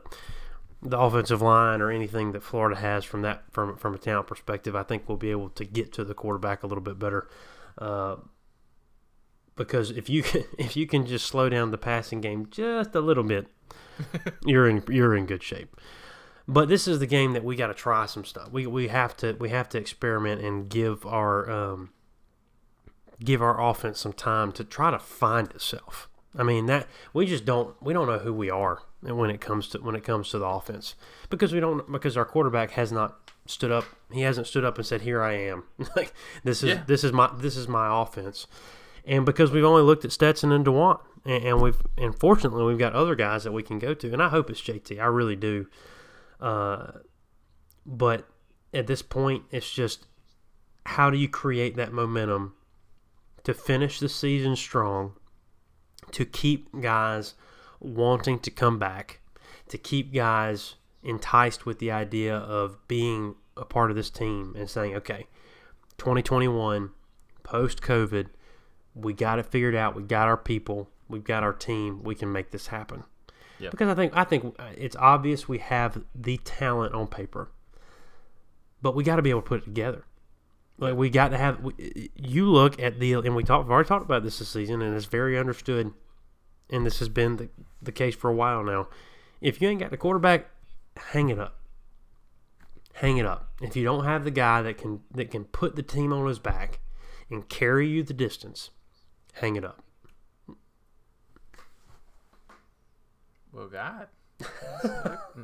the 0.83 0.99
offensive 0.99 1.41
line 1.43 1.81
or 1.81 1.91
anything 1.91 2.33
that 2.33 2.43
Florida 2.43 2.79
has 2.81 3.05
from 3.05 3.23
that 3.23 3.45
from 3.51 3.77
from 3.77 3.95
a 3.95 3.99
talent 3.99 4.27
perspective. 4.27 4.75
I 4.75 4.83
think 4.83 5.09
we'll 5.09 5.19
be 5.19 5.31
able 5.31 5.51
to 5.51 5.65
get 5.65 5.93
to 5.95 6.05
the 6.05 6.15
quarterback 6.15 6.63
a 6.63 6.67
little 6.67 6.83
bit 6.83 6.99
better. 6.99 7.29
Uh, 7.77 8.17
because 9.57 9.91
if 9.91 10.09
you 10.09 10.23
can, 10.23 10.45
if 10.59 10.77
you 10.77 10.87
can 10.87 11.07
just 11.07 11.27
slow 11.27 11.49
down 11.49 11.71
the 11.71 11.79
passing 11.79 12.21
game 12.21 12.49
just 12.51 12.95
a 12.95 13.01
little 13.01 13.25
bit, 13.25 13.47
you're 14.45 14.69
in 14.69 14.83
you're 14.89 15.15
in 15.17 15.27
good 15.27 15.43
shape. 15.43 15.77
But 16.47 16.69
this 16.69 16.87
is 16.87 16.99
the 16.99 17.07
game 17.07 17.33
that 17.33 17.43
we 17.45 17.57
got 17.57 17.69
to 17.69 17.75
try 17.75 18.05
some 18.05 18.25
stuff. 18.25 18.51
We, 18.53 18.67
we 18.67 18.89
have 18.89 19.17
to 19.19 19.35
we 19.41 19.49
have 19.49 19.69
to 19.71 19.79
experiment 19.79 20.43
and 20.43 20.69
give 20.69 21.07
our 21.07 21.51
um, 21.51 21.91
give 23.23 23.41
our 23.41 23.61
offense 23.61 24.01
some 24.01 24.13
time 24.13 24.53
to 24.53 24.65
try 24.65 24.91
to 24.91 24.99
find 24.99 25.51
itself. 25.53 26.09
I 26.37 26.43
mean 26.43 26.67
that 26.67 26.87
we 27.13 27.27
just 27.27 27.45
don't 27.45 27.81
we 27.83 27.93
don't 27.93 28.09
know 28.09 28.19
who 28.19 28.33
we 28.35 28.51
are 28.51 28.83
when 29.03 29.31
it 29.31 29.41
comes 29.41 29.69
to 29.69 29.79
when 29.79 29.95
it 29.95 30.03
comes 30.05 30.31
to 30.31 30.39
the 30.39 30.47
offense 30.47 30.97
because 31.31 31.53
we 31.53 31.61
don't 31.61 31.91
because 31.91 32.17
our 32.17 32.25
quarterback 32.25 32.73
has 32.73 32.91
not 32.91 33.31
stood 33.47 33.71
up. 33.71 33.85
He 34.13 34.23
hasn't 34.23 34.47
stood 34.49 34.65
up 34.65 34.77
and 34.77 34.85
said, 34.87 35.03
"Here 35.03 35.23
I 35.23 35.35
am." 35.35 35.65
like 35.97 36.13
this 36.43 36.63
is 36.63 36.71
Yeah. 36.71 36.83
this 36.87 37.05
is 37.05 37.13
my 37.13 37.31
this 37.39 37.57
is 37.57 37.69
my 37.69 38.03
offense. 38.03 38.47
And 39.07 39.27
because 39.27 39.51
we've 39.51 39.65
only 39.65 39.83
looked 39.83 40.05
at 40.05 40.13
Stetson 40.13 40.53
and 40.53 40.65
Dwan, 40.65 40.99
and, 41.27 41.61
we've 41.61 41.81
and 41.99 42.19
fortunately 42.19 42.65
we've 42.65 42.79
got 42.79 42.95
other 42.95 43.15
guys 43.15 43.45
that 43.45 43.53
we 43.53 43.63
can 43.63 43.79
go 43.79 43.95
to, 43.95 44.13
and 44.13 44.23
I 44.23 44.29
hope 44.29 44.51
it's 44.51 44.61
JT. 44.61 44.99
I 45.01 45.07
really 45.07 45.37
do. 45.37 45.67
Uh, 46.41 46.93
but 47.85 48.27
at 48.73 48.87
this 48.87 49.03
point, 49.03 49.45
it's 49.51 49.71
just 49.71 50.07
how 50.87 51.11
do 51.11 51.19
you 51.19 51.29
create 51.29 51.77
that 51.77 51.93
momentum 51.93 52.55
to 53.45 53.55
finish 53.55 54.01
the 54.01 54.09
season 54.09 54.57
strong, 54.57 55.13
to 56.13 56.25
keep 56.25 56.69
guys 56.81 57.35
wanting 57.81 58.39
to 58.41 58.51
come 58.51 58.79
back, 58.79 59.21
to 59.69 59.79
keep 59.79 60.13
guys 60.13 60.77
enticed 61.03 61.67
with 61.67 61.79
the 61.79 61.91
idea 61.91 62.37
of 62.37 62.77
being 62.89 63.35
a 63.57 63.65
part 63.65 63.91
of 63.91 63.97
this 63.97 64.11
team 64.11 64.55
and 64.59 64.69
saying, 64.69 64.95
okay, 64.95 65.27
2021, 65.99 66.91
post 67.43 67.83
COVID, 67.83 68.29
we 68.95 69.13
got 69.13 69.39
it 69.39 69.47
figured 69.47 69.75
out. 69.75 69.95
We 69.95 70.03
got 70.03 70.29
our 70.29 70.37
people. 70.37 70.89
We've 71.09 71.25
got 71.25 71.43
our 71.43 71.53
team. 71.53 72.03
We 72.03 72.15
can 72.15 72.33
make 72.33 72.51
this 72.51 72.69
happen. 72.69 73.05
Yep. 73.59 73.71
Because 73.71 73.89
I 73.89 73.95
think 73.95 74.17
I 74.17 74.25
think 74.25 74.55
uh, 74.59 74.71
it's 74.77 74.97
obvious 74.97 75.49
we 75.49 75.59
have 75.59 76.03
the 76.15 76.39
talent 76.39 76.95
on 76.95 77.07
paper, 77.07 77.51
but 78.83 78.95
we 78.95 79.05
got 79.05 79.17
to 79.17 79.23
be 79.23 79.31
able 79.31 79.43
to 79.43 79.49
put 79.49 79.63
it 79.63 79.65
together. 79.65 80.05
Like 80.79 80.97
we 80.97 81.09
got 81.09 81.29
to 81.29 81.39
have. 81.39 81.61
We, 81.61 82.11
you 82.17 82.51
look 82.51 82.81
at 82.83 82.99
the 82.99 83.15
and 83.15 83.37
we 83.37 83.45
talked. 83.45 83.67
We've 83.67 83.73
already 83.73 83.89
talked 83.89 84.05
about 84.05 84.25
this 84.25 84.39
this 84.39 84.49
season, 84.49 84.83
and 84.83 84.95
it's 84.97 85.07
very 85.07 85.39
understood. 85.39 85.93
And 86.71 86.85
this 86.85 86.99
has 86.99 87.09
been 87.09 87.37
the, 87.37 87.49
the 87.83 87.93
case 87.93 88.17
for 88.17 88.31
a 88.31 88.35
while 88.35 88.65
now. 88.65 88.89
If 89.41 89.61
you 89.61 89.69
ain't 89.69 89.81
got 89.81 89.91
the 89.91 89.97
quarterback, 89.99 90.51
hang 90.97 91.29
it 91.29 91.39
up. 91.39 91.61
Hang 92.95 93.19
it 93.19 93.27
up. 93.27 93.51
If 93.61 93.77
you 93.77 93.85
don't 93.85 94.05
have 94.05 94.25
the 94.25 94.31
guy 94.31 94.63
that 94.63 94.79
can 94.79 95.03
that 95.13 95.31
can 95.31 95.45
put 95.45 95.77
the 95.77 95.83
team 95.83 96.13
on 96.13 96.27
his 96.27 96.39
back 96.39 96.81
and 97.31 97.49
carry 97.49 97.89
you 97.89 98.03
the 98.03 98.15
distance, 98.15 98.71
hang 99.35 99.57
it 99.57 99.65
up. 99.65 99.83
well 103.53 103.69
god 103.69 104.09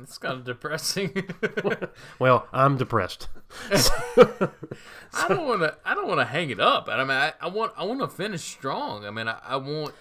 it's 0.01 0.17
kind 0.17 0.33
of 0.39 0.43
depressing 0.43 1.29
Well, 2.19 2.47
I'm 2.53 2.77
depressed. 2.77 3.29
I 3.71 5.27
don't 5.27 5.47
want 5.47 5.61
to. 5.61 5.75
I 5.85 5.95
don't 5.95 6.07
want 6.07 6.19
to 6.19 6.25
hang 6.25 6.49
it 6.49 6.59
up. 6.59 6.87
I 6.89 6.97
mean, 7.03 7.11
I, 7.11 7.33
I 7.41 7.47
want. 7.47 7.71
I 7.77 7.83
want 7.85 7.99
to 8.01 8.07
finish 8.07 8.41
strong. 8.43 9.05
I 9.05 9.11
mean, 9.11 9.27
I, 9.27 9.39
I 9.43 9.55
want. 9.57 9.93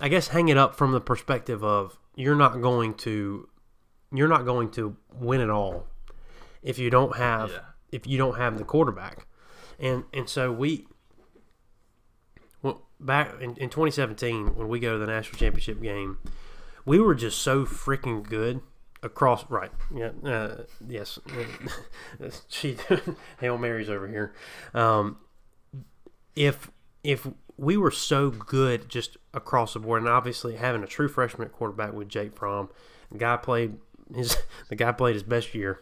I 0.00 0.08
guess 0.08 0.28
hang 0.28 0.48
it 0.48 0.56
up 0.56 0.74
from 0.76 0.92
the 0.92 1.00
perspective 1.00 1.62
of 1.64 1.98
you're 2.14 2.36
not 2.36 2.60
going 2.62 2.94
to 2.94 3.48
you're 4.12 4.28
not 4.28 4.44
going 4.44 4.70
to 4.72 4.96
win 5.12 5.40
it 5.40 5.50
all 5.50 5.86
if 6.62 6.78
you 6.78 6.90
don't 6.90 7.16
have 7.16 7.50
Yeah. 7.50 7.58
if 7.90 8.06
you 8.06 8.18
don't 8.18 8.36
have 8.38 8.56
the 8.58 8.64
quarterback. 8.64 9.26
And 9.78 10.04
and 10.14 10.28
so 10.28 10.50
we 10.52 10.86
well, 12.62 12.82
back 13.00 13.34
in, 13.40 13.56
in 13.56 13.68
2017 13.68 14.56
when 14.56 14.68
we 14.68 14.80
go 14.80 14.92
to 14.92 14.98
the 14.98 15.06
national 15.06 15.38
championship 15.38 15.82
game, 15.82 16.18
we 16.84 16.98
were 16.98 17.14
just 17.14 17.38
so 17.38 17.64
freaking 17.64 18.22
good 18.22 18.60
across. 19.02 19.48
Right? 19.50 19.72
Yeah. 19.94 20.10
Uh, 20.24 20.62
yes. 20.86 21.18
she 22.48 22.76
hail 23.40 23.58
marys 23.58 23.90
over 23.90 24.08
here. 24.08 24.34
Um, 24.74 25.18
if 26.34 26.70
if 27.04 27.26
we 27.56 27.76
were 27.76 27.90
so 27.90 28.30
good 28.30 28.88
just 28.88 29.16
across 29.34 29.74
the 29.74 29.80
board, 29.80 30.02
and 30.02 30.10
obviously 30.10 30.56
having 30.56 30.82
a 30.82 30.86
true 30.86 31.08
freshman 31.08 31.48
quarterback 31.48 31.92
with 31.92 32.08
Jake 32.08 32.36
Fromm, 32.36 32.70
the 33.10 33.18
guy 33.18 33.36
played 33.36 33.76
his 34.14 34.36
the 34.68 34.76
guy 34.76 34.92
played 34.92 35.14
his 35.14 35.22
best 35.22 35.54
year 35.54 35.80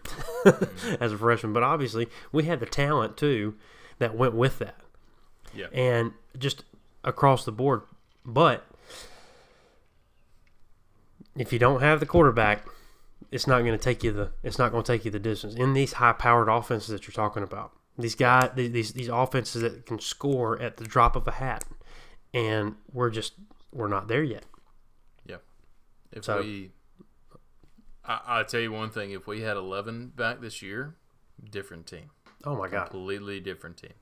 as 1.00 1.12
a 1.12 1.18
freshman, 1.18 1.52
but 1.52 1.62
obviously 1.62 2.08
we 2.32 2.44
had 2.44 2.60
the 2.60 2.66
talent 2.66 3.16
too 3.16 3.56
that 3.98 4.16
went 4.16 4.34
with 4.34 4.58
that. 4.58 4.80
Yeah. 5.54 5.66
And 5.72 6.12
just 6.38 6.64
across 7.04 7.44
the 7.44 7.52
board, 7.52 7.82
but 8.24 8.64
if 11.36 11.52
you 11.52 11.58
don't 11.58 11.80
have 11.80 12.00
the 12.00 12.06
quarterback, 12.06 12.66
it's 13.30 13.46
not 13.46 13.60
going 13.60 13.72
to 13.72 13.78
take 13.78 14.02
you 14.02 14.12
the 14.12 14.32
it's 14.42 14.58
not 14.58 14.72
going 14.72 14.82
to 14.82 14.92
take 14.92 15.04
you 15.04 15.10
the 15.10 15.18
distance 15.18 15.54
in 15.54 15.72
these 15.74 15.94
high 15.94 16.12
powered 16.12 16.48
offenses 16.48 16.88
that 16.88 17.06
you're 17.06 17.12
talking 17.12 17.42
about. 17.42 17.72
These 17.98 18.14
guys, 18.14 18.50
these 18.54 18.92
these 18.92 19.08
offenses 19.08 19.62
that 19.62 19.86
can 19.86 19.98
score 20.00 20.60
at 20.60 20.76
the 20.78 20.84
drop 20.84 21.16
of 21.16 21.26
a 21.28 21.32
hat, 21.32 21.64
and 22.32 22.76
we're 22.92 23.10
just 23.10 23.34
we're 23.72 23.88
not 23.88 24.08
there 24.08 24.22
yet. 24.22 24.44
Yeah. 25.26 25.36
If 26.12 26.24
So- 26.24 26.40
we, 26.40 26.70
I, 28.04 28.20
I'll 28.26 28.44
tell 28.44 28.60
you 28.60 28.72
one 28.72 28.90
thing: 28.90 29.10
if 29.12 29.26
we 29.26 29.42
had 29.42 29.56
eleven 29.56 30.08
back 30.08 30.40
this 30.40 30.62
year, 30.62 30.94
different 31.50 31.86
team, 31.86 32.10
Oh 32.44 32.56
my 32.56 32.68
god! 32.68 32.90
completely 32.90 33.38
different 33.40 33.76
team. 33.76 33.92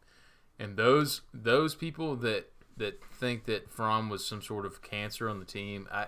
And 0.59 0.77
those 0.77 1.23
those 1.33 1.75
people 1.75 2.17
that 2.17 2.51
that 2.77 3.03
think 3.13 3.45
that 3.47 3.71
Fromm 3.71 4.09
was 4.09 4.25
some 4.25 4.43
sort 4.43 4.67
of 4.67 4.83
cancer 4.83 5.29
on 5.29 5.39
the 5.39 5.45
team, 5.45 5.89
I 5.91 6.07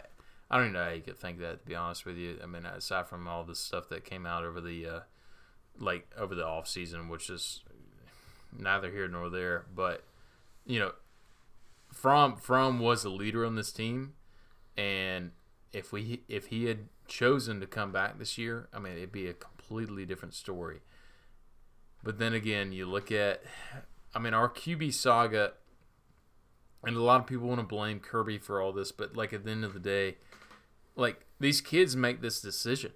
I 0.50 0.56
don't 0.56 0.66
even 0.66 0.72
know 0.74 0.84
how 0.84 0.90
you 0.90 1.02
could 1.02 1.18
think 1.18 1.38
that. 1.38 1.62
To 1.62 1.66
be 1.66 1.74
honest 1.74 2.04
with 2.04 2.16
you, 2.16 2.38
I 2.42 2.46
mean, 2.46 2.66
aside 2.66 3.08
from 3.08 3.28
all 3.28 3.44
the 3.44 3.54
stuff 3.54 3.88
that 3.90 4.04
came 4.04 4.26
out 4.26 4.44
over 4.44 4.60
the 4.60 4.86
uh, 4.86 5.00
like 5.78 6.10
over 6.18 6.34
the 6.34 6.46
off 6.46 6.66
season, 6.66 7.08
which 7.08 7.30
is 7.30 7.60
neither 8.56 8.90
here 8.90 9.08
nor 9.08 9.30
there, 9.30 9.66
but 9.74 10.04
you 10.66 10.78
know, 10.78 10.92
Fromm 11.92 12.36
Fromm 12.36 12.80
was 12.80 13.04
a 13.04 13.10
leader 13.10 13.46
on 13.46 13.54
this 13.54 13.72
team, 13.72 14.14
and 14.76 15.30
if 15.72 15.92
we 15.92 16.22
if 16.28 16.46
he 16.46 16.64
had 16.64 16.88
chosen 17.06 17.60
to 17.60 17.66
come 17.66 17.92
back 17.92 18.18
this 18.18 18.38
year, 18.38 18.68
I 18.72 18.78
mean, 18.78 18.96
it'd 18.96 19.12
be 19.12 19.26
a 19.26 19.34
completely 19.34 20.06
different 20.06 20.34
story. 20.34 20.80
But 22.02 22.18
then 22.18 22.32
again, 22.32 22.72
you 22.72 22.86
look 22.86 23.12
at, 23.12 23.42
I 24.14 24.18
mean, 24.18 24.34
our 24.34 24.48
QB 24.48 24.92
saga, 24.94 25.52
and 26.84 26.96
a 26.96 27.02
lot 27.02 27.20
of 27.20 27.26
people 27.26 27.48
want 27.48 27.60
to 27.60 27.66
blame 27.66 28.00
Kirby 28.00 28.38
for 28.38 28.60
all 28.60 28.72
this, 28.72 28.92
but 28.92 29.16
like 29.16 29.32
at 29.32 29.44
the 29.44 29.50
end 29.50 29.64
of 29.64 29.74
the 29.74 29.80
day, 29.80 30.16
like 30.96 31.26
these 31.38 31.60
kids 31.60 31.96
make 31.96 32.20
this 32.20 32.40
decision. 32.40 32.92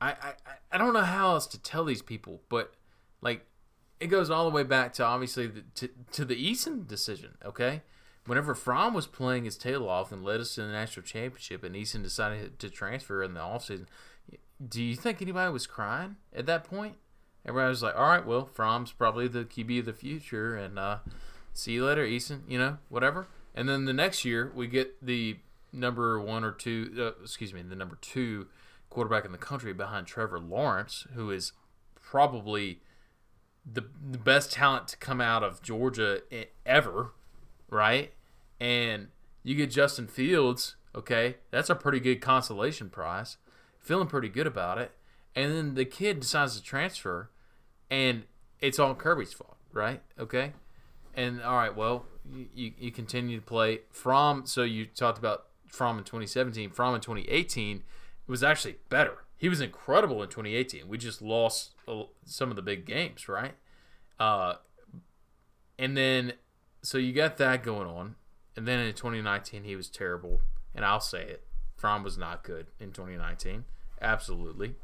I 0.00 0.10
I, 0.10 0.32
I- 0.72 0.78
don't 0.78 0.92
know 0.92 1.00
how 1.02 1.30
else 1.30 1.46
to 1.48 1.58
tell 1.62 1.84
these 1.84 2.02
people, 2.02 2.42
but 2.48 2.74
like 3.22 3.46
it 3.98 4.08
goes 4.08 4.28
all 4.28 4.44
the 4.44 4.54
way 4.54 4.62
back 4.62 4.92
to 4.94 5.04
obviously 5.04 5.46
the, 5.46 5.62
to, 5.76 5.88
to 6.12 6.24
the 6.26 6.34
Eason 6.36 6.86
decision. 6.86 7.38
Okay, 7.44 7.82
whenever 8.26 8.54
Fromm 8.54 8.92
was 8.92 9.06
playing 9.06 9.44
his 9.46 9.56
tail 9.56 9.88
off 9.88 10.12
and 10.12 10.22
led 10.22 10.40
us 10.40 10.54
to 10.56 10.62
the 10.62 10.68
national 10.72 11.04
championship, 11.06 11.64
and 11.64 11.74
Eason 11.74 12.02
decided 12.02 12.58
to 12.58 12.68
transfer 12.68 13.22
in 13.22 13.32
the 13.32 13.40
offseason, 13.40 13.86
do 14.68 14.82
you 14.82 14.96
think 14.96 15.22
anybody 15.22 15.50
was 15.50 15.66
crying 15.66 16.16
at 16.34 16.44
that 16.46 16.64
point? 16.64 16.96
Everybody 17.46 17.68
was 17.68 17.82
like, 17.82 17.96
"All 17.96 18.08
right, 18.08 18.26
well, 18.26 18.46
Fromm's 18.46 18.92
probably 18.92 19.28
the 19.28 19.44
QB 19.44 19.80
of 19.80 19.86
the 19.86 19.92
future, 19.92 20.56
and 20.56 20.78
uh, 20.78 20.98
see 21.52 21.72
you 21.72 21.84
later, 21.86 22.04
Eason. 22.04 22.40
You 22.48 22.58
know, 22.58 22.78
whatever." 22.88 23.28
And 23.54 23.68
then 23.68 23.86
the 23.86 23.92
next 23.92 24.24
year, 24.24 24.52
we 24.54 24.66
get 24.66 25.04
the 25.04 25.38
number 25.72 26.20
one 26.20 26.44
or 26.44 26.52
two, 26.52 26.92
uh, 26.98 27.22
excuse 27.22 27.54
me, 27.54 27.62
the 27.62 27.76
number 27.76 27.96
two 28.00 28.48
quarterback 28.90 29.24
in 29.24 29.32
the 29.32 29.38
country 29.38 29.72
behind 29.72 30.06
Trevor 30.06 30.38
Lawrence, 30.38 31.06
who 31.14 31.30
is 31.30 31.52
probably 32.00 32.80
the, 33.70 33.84
the 34.10 34.18
best 34.18 34.52
talent 34.52 34.88
to 34.88 34.96
come 34.96 35.20
out 35.20 35.42
of 35.42 35.62
Georgia 35.62 36.20
ever, 36.64 37.12
right? 37.68 38.12
And 38.60 39.08
you 39.42 39.54
get 39.54 39.70
Justin 39.70 40.06
Fields, 40.06 40.76
okay, 40.94 41.36
that's 41.50 41.70
a 41.70 41.74
pretty 41.74 42.00
good 42.00 42.20
consolation 42.20 42.90
prize. 42.90 43.36
Feeling 43.78 44.08
pretty 44.08 44.28
good 44.28 44.46
about 44.46 44.78
it. 44.78 44.92
And 45.34 45.52
then 45.52 45.74
the 45.74 45.84
kid 45.84 46.20
decides 46.20 46.56
to 46.56 46.62
transfer, 46.62 47.30
and 47.90 48.24
it's 48.60 48.78
all 48.78 48.94
Kirby's 48.94 49.32
fault, 49.32 49.56
right? 49.72 50.02
Okay. 50.18 50.52
And 51.14 51.42
all 51.42 51.56
right, 51.56 51.74
well, 51.74 52.06
you, 52.54 52.72
you, 52.78 52.90
continue 52.90 53.36
to 53.38 53.44
play 53.44 53.80
Fromm. 53.90 54.44
So 54.44 54.62
you 54.64 54.86
talked 54.86 55.18
about 55.18 55.46
Fromm 55.68 55.98
in 55.98 56.04
2017. 56.04 56.70
Fromm 56.70 56.94
in 56.94 57.00
2018 57.00 57.82
was 58.26 58.42
actually 58.42 58.76
better. 58.88 59.24
He 59.38 59.48
was 59.48 59.60
incredible 59.60 60.22
in 60.22 60.28
2018. 60.28 60.88
We 60.88 60.98
just 60.98 61.22
lost 61.22 61.72
some 62.24 62.50
of 62.50 62.56
the 62.56 62.62
big 62.62 62.84
games, 62.84 63.28
right? 63.28 63.54
Uh, 64.18 64.54
and 65.78 65.96
then 65.96 66.34
so 66.82 66.98
you 66.98 67.12
got 67.12 67.36
that 67.38 67.62
going 67.62 67.88
on, 67.88 68.14
and 68.54 68.66
then 68.66 68.78
in 68.78 68.94
2019 68.94 69.64
he 69.64 69.76
was 69.76 69.88
terrible, 69.90 70.40
and 70.74 70.84
I'll 70.84 71.00
say 71.00 71.22
it. 71.22 71.42
Fromm 71.76 72.02
was 72.02 72.16
not 72.16 72.42
good 72.42 72.68
in 72.80 72.92
2019, 72.92 73.64
absolutely. 74.00 74.76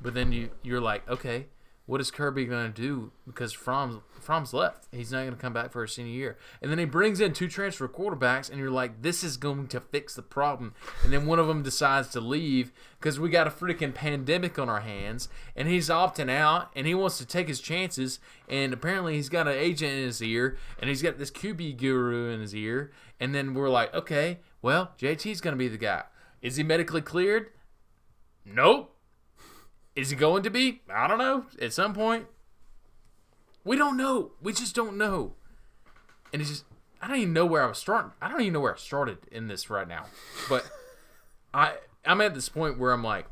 But 0.00 0.14
then 0.14 0.32
you 0.32 0.50
you're 0.62 0.80
like, 0.80 1.08
okay, 1.08 1.46
what 1.86 2.00
is 2.00 2.10
Kirby 2.10 2.46
going 2.46 2.72
to 2.72 2.82
do? 2.82 3.12
Because 3.26 3.52
Fromm's 3.52 3.98
Fromm's 4.20 4.52
left. 4.52 4.88
He's 4.90 5.12
not 5.12 5.20
going 5.20 5.36
to 5.36 5.40
come 5.40 5.52
back 5.52 5.70
for 5.70 5.84
a 5.84 5.88
senior 5.88 6.12
year. 6.12 6.38
And 6.60 6.68
then 6.68 6.80
he 6.80 6.84
brings 6.84 7.20
in 7.20 7.32
two 7.32 7.46
transfer 7.46 7.86
quarterbacks, 7.86 8.50
and 8.50 8.58
you're 8.58 8.72
like, 8.72 9.02
this 9.02 9.22
is 9.22 9.36
going 9.36 9.68
to 9.68 9.78
fix 9.78 10.14
the 10.14 10.22
problem. 10.22 10.74
And 11.04 11.12
then 11.12 11.26
one 11.26 11.38
of 11.38 11.46
them 11.46 11.62
decides 11.62 12.08
to 12.08 12.20
leave 12.20 12.72
because 12.98 13.20
we 13.20 13.30
got 13.30 13.46
a 13.46 13.50
freaking 13.50 13.94
pandemic 13.94 14.58
on 14.58 14.68
our 14.68 14.80
hands, 14.80 15.28
and 15.54 15.68
he's 15.68 15.88
opting 15.88 16.28
out, 16.28 16.70
and 16.74 16.88
he 16.88 16.94
wants 16.94 17.18
to 17.18 17.26
take 17.26 17.46
his 17.46 17.60
chances. 17.60 18.18
And 18.48 18.72
apparently, 18.72 19.14
he's 19.14 19.28
got 19.28 19.46
an 19.46 19.54
agent 19.54 19.92
in 19.92 20.02
his 20.02 20.20
ear, 20.20 20.58
and 20.80 20.88
he's 20.88 21.02
got 21.02 21.18
this 21.18 21.30
QB 21.30 21.76
guru 21.76 22.30
in 22.30 22.40
his 22.40 22.54
ear. 22.54 22.90
And 23.20 23.32
then 23.32 23.54
we're 23.54 23.70
like, 23.70 23.94
okay, 23.94 24.40
well, 24.60 24.90
JT's 24.98 25.40
going 25.40 25.54
to 25.54 25.58
be 25.58 25.68
the 25.68 25.78
guy. 25.78 26.02
Is 26.42 26.56
he 26.56 26.64
medically 26.64 27.00
cleared? 27.00 27.50
Nope. 28.44 28.95
Is 29.96 30.12
it 30.12 30.16
going 30.16 30.42
to 30.42 30.50
be? 30.50 30.82
I 30.92 31.08
don't 31.08 31.18
know. 31.18 31.46
At 31.60 31.72
some 31.72 31.94
point, 31.94 32.26
we 33.64 33.76
don't 33.76 33.96
know. 33.96 34.32
We 34.42 34.52
just 34.52 34.74
don't 34.74 34.98
know. 34.98 35.32
And 36.32 36.42
it's 36.42 36.50
just, 36.50 36.64
I 37.00 37.08
don't 37.08 37.16
even 37.16 37.32
know 37.32 37.46
where 37.46 37.64
I 37.64 37.66
was 37.66 37.78
starting. 37.78 38.12
I 38.20 38.28
don't 38.28 38.42
even 38.42 38.52
know 38.52 38.60
where 38.60 38.74
I 38.74 38.78
started 38.78 39.18
in 39.32 39.48
this 39.48 39.70
right 39.70 39.88
now. 39.88 40.06
But 40.50 40.70
I, 41.54 41.76
I'm 42.04 42.20
at 42.20 42.34
this 42.34 42.50
point 42.50 42.78
where 42.78 42.92
I'm 42.92 43.02
like, 43.02 43.26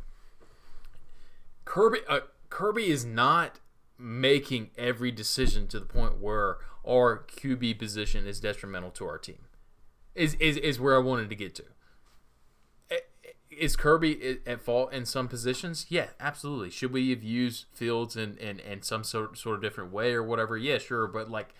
Kirby, 1.66 1.98
uh, 2.08 2.20
Kirby 2.48 2.88
is 2.88 3.04
not 3.04 3.60
making 3.98 4.70
every 4.78 5.10
decision 5.10 5.66
to 5.68 5.78
the 5.78 5.86
point 5.86 6.18
where 6.18 6.56
our 6.86 7.24
QB 7.26 7.78
position 7.78 8.26
is 8.26 8.40
detrimental 8.40 8.90
to 8.92 9.06
our 9.06 9.18
team. 9.18 9.38
Is 10.14 10.34
is 10.34 10.56
is 10.58 10.78
where 10.78 10.94
I 10.94 10.98
wanted 10.98 11.28
to 11.30 11.34
get 11.34 11.54
to 11.56 11.64
is 13.58 13.76
Kirby 13.76 14.38
at 14.46 14.60
fault 14.60 14.92
in 14.92 15.04
some 15.06 15.28
positions? 15.28 15.86
Yeah, 15.88 16.08
absolutely. 16.20 16.70
Should 16.70 16.92
we 16.92 17.10
have 17.10 17.22
used 17.22 17.66
Fields 17.72 18.16
in, 18.16 18.36
in, 18.38 18.60
in 18.60 18.82
some 18.82 19.04
sort 19.04 19.38
sort 19.38 19.56
of 19.56 19.62
different 19.62 19.92
way 19.92 20.12
or 20.12 20.22
whatever? 20.22 20.56
Yeah, 20.56 20.78
sure. 20.78 21.06
But 21.06 21.30
like, 21.30 21.54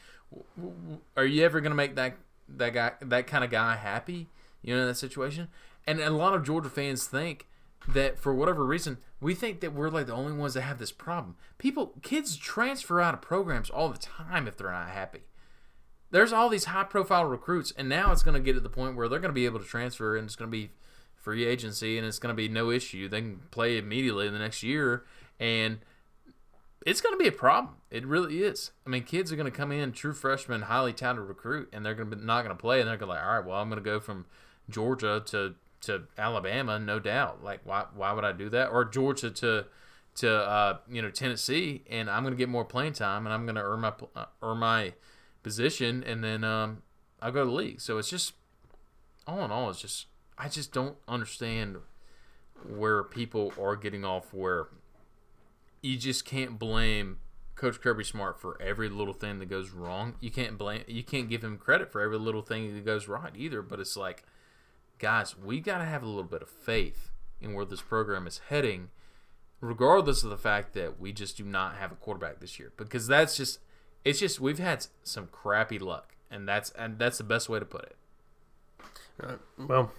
are 1.17 1.25
you 1.25 1.45
ever 1.45 1.61
gonna 1.61 1.75
make 1.75 1.97
that 1.97 2.17
that 2.49 2.71
guy 2.71 2.93
that 3.01 3.27
kind 3.27 3.45
of 3.45 3.51
guy 3.51 3.77
happy? 3.77 4.29
You 4.63 4.75
know, 4.75 4.83
in 4.83 4.89
that 4.89 4.95
situation. 4.95 5.49
And 5.87 6.01
a 6.01 6.11
lot 6.11 6.35
of 6.35 6.45
Georgia 6.45 6.71
fans 6.71 7.07
think 7.07 7.47
that 7.87 8.19
for 8.19 8.35
whatever 8.35 8.65
reason 8.65 8.97
we 9.21 9.35
think 9.35 9.61
that 9.61 9.75
we're 9.75 9.91
like 9.91 10.07
the 10.07 10.15
only 10.15 10.33
ones 10.33 10.55
that 10.55 10.63
have 10.63 10.79
this 10.79 10.93
problem. 10.93 11.37
People, 11.59 11.93
kids 12.01 12.37
transfer 12.37 13.01
out 13.01 13.13
of 13.13 13.21
programs 13.21 13.69
all 13.69 13.91
the 13.91 13.99
time 13.99 14.49
if 14.49 14.57
they're 14.57 14.71
not 14.71 14.89
happy 14.89 15.25
there's 16.15 16.33
all 16.33 16.49
these 16.49 16.67
high 16.67 16.85
profile 16.85 17.25
recruits 17.25 17.73
and 17.77 17.89
now 17.89 18.13
it's 18.13 18.23
going 18.23 18.35
to 18.35 18.41
get 18.41 18.53
to 18.53 18.61
the 18.61 18.69
point 18.69 18.95
where 18.95 19.09
they're 19.09 19.19
going 19.19 19.31
to 19.31 19.35
be 19.35 19.47
able 19.47 19.59
to 19.59 19.65
transfer 19.65 20.17
and 20.17 20.27
it's 20.27 20.37
going 20.37 20.49
to 20.49 20.57
be 20.57 20.71
free 21.25 21.45
agency 21.45 21.99
and 21.99 22.07
it's 22.07 22.19
going 22.19 22.33
to 22.33 22.37
be 22.37 22.49
no 22.49 22.71
issue. 22.71 23.09
They 23.09 23.21
can 23.21 23.41
play 23.51 23.79
immediately 23.79 24.27
in 24.27 24.33
the 24.33 24.39
next 24.39 24.63
year 24.63 25.05
and 25.41 25.79
it's 26.87 27.01
going 27.01 27.15
to 27.15 27.19
be 27.19 27.29
a 27.29 27.33
problem. 27.33 27.77
It 27.91 28.07
really 28.07 28.43
is. 28.43 28.71
I 28.87 28.91
mean 28.91 29.03
kids 29.05 29.33
are 29.33 29.37
going 29.37 29.51
to 29.51 29.57
come 29.57 29.73
in 29.73 29.93
true 29.93 30.13
freshmen 30.13 30.63
highly 30.63 30.93
talented 30.93 31.27
recruit 31.27 31.69
and 31.73 31.85
they're 31.85 31.95
going 31.95 32.11
to 32.11 32.17
be 32.17 32.25
not 32.25 32.43
going 32.45 32.57
to 32.57 32.61
play 32.61 32.81
and 32.81 32.89
they're 32.89 32.97
going 32.97 33.09
to 33.09 33.15
like 33.15 33.25
all 33.25 33.37
right 33.37 33.47
well 33.47 33.61
i'm 33.61 33.69
going 33.69 33.83
to 33.83 33.85
go 33.85 34.01
from 34.01 34.27
georgia 34.71 35.23
to 35.27 35.55
to 35.81 36.05
alabama 36.19 36.79
no 36.79 36.99
doubt. 36.99 37.43
Like 37.43 37.61
why, 37.65 37.87
why 37.95 38.13
would 38.13 38.25
i 38.25 38.33
do 38.33 38.49
that? 38.51 38.69
Or 38.69 38.85
georgia 38.85 39.31
to 39.31 39.67
to 40.17 40.31
uh, 40.33 40.79
you 40.89 41.03
know 41.03 41.11
tennessee 41.11 41.83
and 41.91 42.09
i'm 42.09 42.23
going 42.23 42.33
to 42.33 42.39
get 42.39 42.49
more 42.49 42.65
playing 42.65 42.93
time 42.93 43.27
and 43.27 43.35
i'm 43.35 43.47
going 43.47 43.57
to 43.57 43.63
earn 43.63 43.81
my 43.81 43.93
uh, 44.15 44.27
earn 44.43 44.59
my 44.59 44.93
position, 45.45 46.03
and 46.03 46.25
then 46.25 46.43
um, 46.43 46.83
I'll 47.23 47.31
go 47.31 47.45
to 47.45 47.51
the 47.51 47.57
league. 47.57 47.81
So 47.81 47.99
it's 47.99 48.11
just 48.11 48.33
all 49.29 49.45
in 49.45 49.53
all, 49.53 49.71
it's 49.71 49.81
just 49.81 50.07
I 50.37 50.49
just 50.49 50.73
don't 50.73 50.97
understand 51.07 51.79
where 52.67 53.05
people 53.05 53.53
are 53.61 53.77
getting 53.77 54.05
off 54.05 54.33
where 54.33 54.69
you 55.83 55.97
just 55.97 56.25
can't 56.25 56.59
blame 56.59 57.19
Coach 57.55 57.81
Kirby 57.81 58.05
Smart 58.05 58.41
for 58.41 58.61
every 58.61 58.89
little 58.89 59.15
thing 59.15 59.39
that 59.39 59.47
goes 59.47 59.71
wrong. 59.71 60.15
You 60.21 60.31
can't 60.31 60.59
blame. 60.59 60.83
You 60.89 61.05
can't 61.05 61.29
give 61.29 61.45
him 61.45 61.57
credit 61.59 61.93
for 61.93 62.01
every 62.01 62.19
little 62.19 62.43
thing 62.43 62.75
that 62.75 62.85
goes 62.85 63.07
right 63.07 63.33
either. 63.37 63.63
But 63.63 63.81
it's 63.81 63.97
like, 63.97 64.25
guys, 64.99 65.37
we 65.39 65.61
got 65.61 65.79
to 65.79 65.85
have 65.85 66.03
a 66.03 66.07
little 66.07 66.25
bit 66.25 66.43
of 66.43 66.49
faith 66.49 67.11
in 67.41 67.55
where 67.55 67.65
this 67.65 67.83
program 67.83 68.27
is 68.27 68.41
heading, 68.49 68.89
regardless 69.61 70.25
of 70.25 70.31
the 70.31 70.37
fact 70.37 70.73
that 70.75 70.99
we 70.99 71.13
just 71.13 71.37
do 71.37 71.45
not 71.45 71.77
have 71.77 71.93
a 71.93 71.97
quarterback 71.97 72.41
this 72.41 72.59
year. 72.59 72.73
Because 72.77 73.07
that's 73.07 73.37
just, 73.37 73.61
it's 74.05 74.19
just 74.19 74.41
we've 74.41 74.59
had 74.59 74.87
some 75.03 75.29
crappy 75.29 75.79
luck, 75.79 76.17
and 76.31 76.49
that's 76.49 76.71
and 76.71 76.99
that's 76.99 77.19
the 77.19 77.25
best 77.25 77.49
way 77.49 77.61
to 77.61 77.65
put 77.65 77.85
it. 77.85 77.97
Uh, 79.23 79.37
well, 79.59 79.93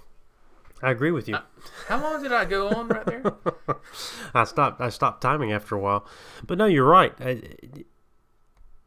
I 0.86 0.92
agree 0.92 1.10
with 1.10 1.28
you. 1.28 1.34
Uh, 1.34 1.42
how 1.88 2.00
long 2.00 2.22
did 2.22 2.32
I 2.32 2.46
go 2.46 2.70
on 2.70 2.88
right 2.90 3.06
there? 3.08 3.24
I 4.36 4.44
stopped. 4.44 4.80
I 4.80 4.90
stopped 4.90 5.20
timing 5.20 5.52
after 5.52 5.74
a 5.74 5.80
while, 5.80 6.06
but 6.46 6.60
no, 6.60 6.66
you're 6.66 6.86
right. 6.86 7.12
I, 7.20 7.42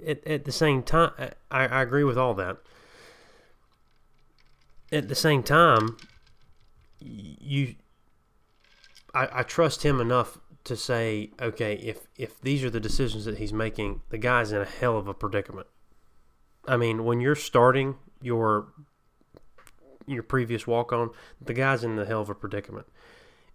at, 0.07 0.24
at 0.24 0.44
the 0.44 0.53
same 0.53 0.84
time, 0.84 1.11
I, 1.51 1.66
I 1.66 1.82
agree 1.82 2.05
with 2.05 2.16
all 2.16 2.34
that. 2.34 2.59
At 4.92 5.09
the 5.09 5.16
same 5.16 5.42
time, 5.42 5.96
you, 7.01 7.74
I, 9.12 9.40
I 9.40 9.42
trust 9.42 9.82
him 9.82 10.01
enough 10.01 10.38
to 10.62 10.76
say, 10.76 11.32
okay, 11.42 11.74
if 11.74 12.07
if 12.16 12.40
these 12.40 12.62
are 12.62 12.70
the 12.70 12.78
decisions 12.78 13.24
that 13.24 13.38
he's 13.38 13.53
making, 13.53 14.03
the 14.11 14.18
guy's 14.18 14.53
in 14.53 14.61
a 14.61 14.64
hell 14.64 14.96
of 14.96 15.09
a 15.09 15.14
predicament. 15.14 15.66
I 16.64 16.76
mean, 16.76 17.05
when 17.05 17.20
you're 17.20 17.34
starting 17.34 17.96
your 18.22 18.68
your 20.09 20.22
previous 20.22 20.66
walk 20.66 20.92
on, 20.92 21.11
the 21.40 21.54
guy's 21.54 21.84
in 21.84 21.96
the 21.96 22.06
hell 22.06 22.20
of 22.20 22.30
a 22.30 22.34
predicament. 22.34 22.86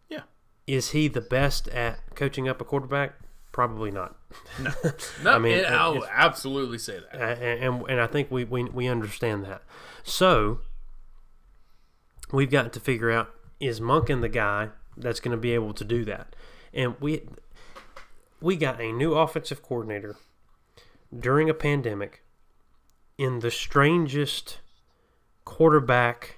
Yeah. 0.09 0.21
Is 0.67 0.91
he 0.91 1.07
the 1.07 1.21
best 1.21 1.67
at 1.69 2.15
coaching 2.15 2.47
up 2.47 2.61
a 2.61 2.65
quarterback? 2.65 3.15
Probably 3.51 3.91
not. 3.91 4.15
No, 4.59 4.71
no 5.23 5.31
I 5.33 5.37
mean, 5.39 5.63
I'll 5.67 6.05
absolutely 6.05 6.79
say 6.79 6.99
that. 6.99 7.15
and, 7.15 7.63
and 7.63 7.89
and 7.89 8.01
I 8.01 8.07
think 8.07 8.31
we, 8.31 8.43
we 8.43 8.63
we 8.63 8.87
understand 8.87 9.43
that. 9.45 9.61
So 10.03 10.59
we've 12.31 12.49
got 12.49 12.73
to 12.73 12.79
figure 12.79 13.11
out 13.11 13.29
is 13.59 13.79
Monken 13.79 14.21
the 14.21 14.29
guy 14.29 14.69
that's 14.97 15.19
going 15.19 15.37
to 15.37 15.41
be 15.41 15.51
able 15.51 15.73
to 15.73 15.83
do 15.83 16.03
that, 16.05 16.35
and 16.73 16.99
we 16.99 17.21
we 18.41 18.55
got 18.55 18.81
a 18.81 18.91
new 18.91 19.13
offensive 19.13 19.61
coordinator 19.61 20.15
during 21.17 21.47
a 21.47 21.53
pandemic 21.53 22.23
in 23.17 23.39
the 23.39 23.51
strangest 23.51 24.59
quarterback 25.45 26.35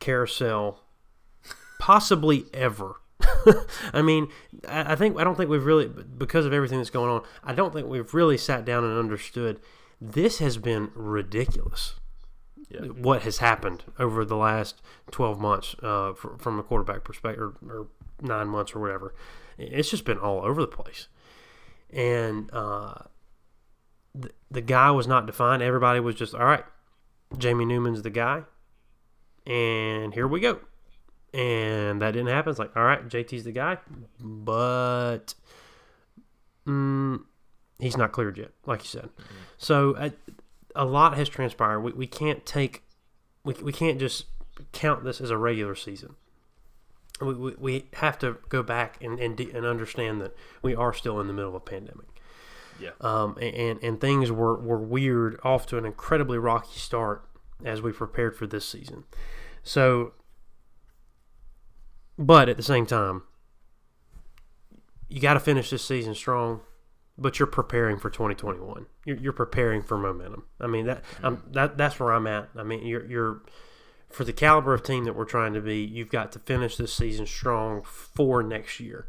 carousel 0.00 0.82
possibly 1.78 2.46
ever. 2.52 3.00
I 3.92 4.02
mean, 4.02 4.28
I 4.68 4.94
think 4.94 5.18
I 5.18 5.24
don't 5.24 5.36
think 5.36 5.48
we've 5.48 5.64
really 5.64 5.88
because 5.88 6.44
of 6.46 6.52
everything 6.52 6.78
that's 6.78 6.90
going 6.90 7.10
on. 7.10 7.22
I 7.42 7.54
don't 7.54 7.72
think 7.72 7.88
we've 7.88 8.12
really 8.12 8.36
sat 8.36 8.64
down 8.64 8.84
and 8.84 8.98
understood. 8.98 9.60
This 10.00 10.38
has 10.38 10.58
been 10.58 10.90
ridiculous. 10.94 11.94
Yeah. 12.68 12.80
What 12.80 13.22
has 13.22 13.38
happened 13.38 13.84
over 13.98 14.24
the 14.24 14.36
last 14.36 14.82
twelve 15.10 15.40
months 15.40 15.74
uh, 15.82 16.12
fr- 16.12 16.36
from 16.38 16.58
a 16.58 16.62
quarterback 16.62 17.04
perspective, 17.04 17.40
or, 17.42 17.54
or 17.68 17.86
nine 18.20 18.48
months, 18.48 18.74
or 18.74 18.80
whatever? 18.80 19.14
It's 19.56 19.90
just 19.90 20.04
been 20.04 20.18
all 20.18 20.44
over 20.44 20.60
the 20.60 20.66
place, 20.66 21.08
and 21.90 22.50
uh, 22.52 22.94
the, 24.14 24.30
the 24.50 24.60
guy 24.60 24.90
was 24.90 25.06
not 25.06 25.26
defined. 25.26 25.62
Everybody 25.62 26.00
was 26.00 26.16
just 26.16 26.34
all 26.34 26.44
right. 26.44 26.64
Jamie 27.38 27.64
Newman's 27.64 28.02
the 28.02 28.10
guy, 28.10 28.42
and 29.46 30.12
here 30.12 30.26
we 30.26 30.40
go 30.40 30.60
and 31.36 32.00
that 32.00 32.12
didn't 32.12 32.28
happen. 32.28 32.50
It's 32.50 32.58
like, 32.58 32.74
all 32.74 32.82
right, 32.82 33.06
JT's 33.06 33.44
the 33.44 33.52
guy, 33.52 33.76
but 34.18 35.34
mm, 36.66 37.20
he's 37.78 37.96
not 37.96 38.12
cleared 38.12 38.38
yet, 38.38 38.52
like 38.64 38.82
you 38.82 38.88
said. 38.88 39.10
So 39.58 39.94
a, 39.98 40.12
a 40.74 40.86
lot 40.86 41.16
has 41.18 41.28
transpired. 41.28 41.80
We, 41.80 41.92
we 41.92 42.06
can't 42.06 42.46
take, 42.46 42.84
we, 43.44 43.52
we 43.54 43.72
can't 43.72 43.98
just 43.98 44.24
count 44.72 45.04
this 45.04 45.20
as 45.20 45.28
a 45.28 45.36
regular 45.36 45.74
season. 45.74 46.16
We, 47.20 47.34
we, 47.34 47.54
we 47.58 47.86
have 47.94 48.18
to 48.20 48.38
go 48.48 48.62
back 48.62 48.96
and, 49.02 49.20
and, 49.20 49.36
de- 49.36 49.50
and 49.50 49.66
understand 49.66 50.22
that 50.22 50.34
we 50.62 50.74
are 50.74 50.94
still 50.94 51.20
in 51.20 51.26
the 51.26 51.34
middle 51.34 51.50
of 51.50 51.54
a 51.54 51.60
pandemic. 51.60 52.06
Yeah. 52.80 52.90
Um, 53.02 53.36
and, 53.40 53.78
and 53.82 54.00
things 54.00 54.30
were, 54.30 54.56
were 54.56 54.78
weird 54.78 55.38
off 55.42 55.66
to 55.66 55.76
an 55.76 55.84
incredibly 55.84 56.38
rocky 56.38 56.78
start 56.78 57.25
as 57.64 57.82
we 57.82 57.92
prepared 57.92 58.36
for 58.36 58.46
this 58.46 58.68
season. 58.68 59.04
So, 59.62 60.12
but 62.18 62.48
at 62.48 62.56
the 62.56 62.62
same 62.62 62.86
time, 62.86 63.22
you 65.08 65.20
got 65.20 65.34
to 65.34 65.40
finish 65.40 65.70
this 65.70 65.84
season 65.84 66.14
strong. 66.14 66.60
But 67.18 67.38
you're 67.38 67.46
preparing 67.46 67.98
for 67.98 68.10
2021. 68.10 68.84
You're, 69.06 69.16
you're 69.16 69.32
preparing 69.32 69.82
for 69.82 69.96
momentum. 69.96 70.44
I 70.60 70.66
mean 70.66 70.84
that 70.84 71.02
um, 71.22 71.42
that 71.52 71.78
that's 71.78 71.98
where 71.98 72.12
I'm 72.12 72.26
at. 72.26 72.50
I 72.54 72.62
mean 72.62 72.86
you're 72.86 73.06
you're 73.06 73.42
for 74.10 74.24
the 74.24 74.34
caliber 74.34 74.74
of 74.74 74.82
team 74.82 75.04
that 75.04 75.16
we're 75.16 75.24
trying 75.24 75.54
to 75.54 75.62
be. 75.62 75.82
You've 75.82 76.10
got 76.10 76.30
to 76.32 76.38
finish 76.40 76.76
this 76.76 76.92
season 76.92 77.24
strong 77.24 77.82
for 77.82 78.42
next 78.42 78.80
year, 78.80 79.08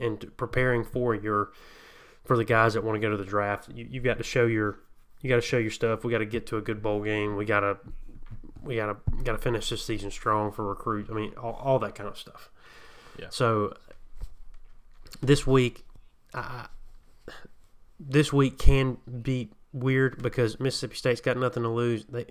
and 0.00 0.36
preparing 0.36 0.82
for 0.82 1.14
your 1.14 1.52
for 2.24 2.36
the 2.36 2.44
guys 2.44 2.74
that 2.74 2.82
want 2.82 2.96
to 2.96 3.00
go 3.00 3.10
to 3.10 3.16
the 3.16 3.24
draft. 3.24 3.68
You, 3.72 3.86
you've 3.88 4.04
got 4.04 4.18
to 4.18 4.24
show 4.24 4.46
your 4.46 4.80
you 5.20 5.28
got 5.28 5.36
to 5.36 5.42
show 5.42 5.58
your 5.58 5.70
stuff. 5.70 6.04
We 6.04 6.12
got 6.12 6.18
to 6.18 6.26
get 6.26 6.46
to 6.48 6.56
a 6.56 6.60
good 6.60 6.82
bowl 6.82 7.02
game. 7.02 7.36
We 7.36 7.44
got 7.44 7.60
to 7.60 7.78
we 8.62 8.76
got 8.76 8.86
to 8.86 9.22
got 9.24 9.32
to 9.32 9.38
finish 9.38 9.68
this 9.68 9.84
season 9.84 10.10
strong 10.10 10.52
for 10.52 10.64
recruit. 10.64 11.08
I 11.10 11.14
mean, 11.14 11.34
all, 11.36 11.54
all 11.54 11.78
that 11.80 11.94
kind 11.94 12.08
of 12.08 12.18
stuff. 12.18 12.50
Yeah. 13.18 13.26
So 13.30 13.74
this 15.20 15.46
week, 15.46 15.84
I, 16.34 16.66
this 17.98 18.32
week 18.32 18.58
can 18.58 18.98
be 19.22 19.50
weird 19.72 20.22
because 20.22 20.60
Mississippi 20.60 20.96
State's 20.96 21.20
got 21.20 21.36
nothing 21.36 21.62
to 21.62 21.68
lose. 21.68 22.04
They 22.04 22.26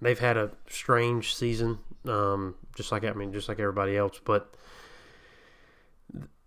they've 0.00 0.18
had 0.18 0.36
a 0.36 0.50
strange 0.68 1.34
season, 1.34 1.78
um, 2.06 2.56
just 2.76 2.90
like 2.90 3.04
I 3.04 3.12
mean, 3.12 3.32
just 3.32 3.48
like 3.48 3.60
everybody 3.60 3.96
else. 3.96 4.20
But 4.24 4.54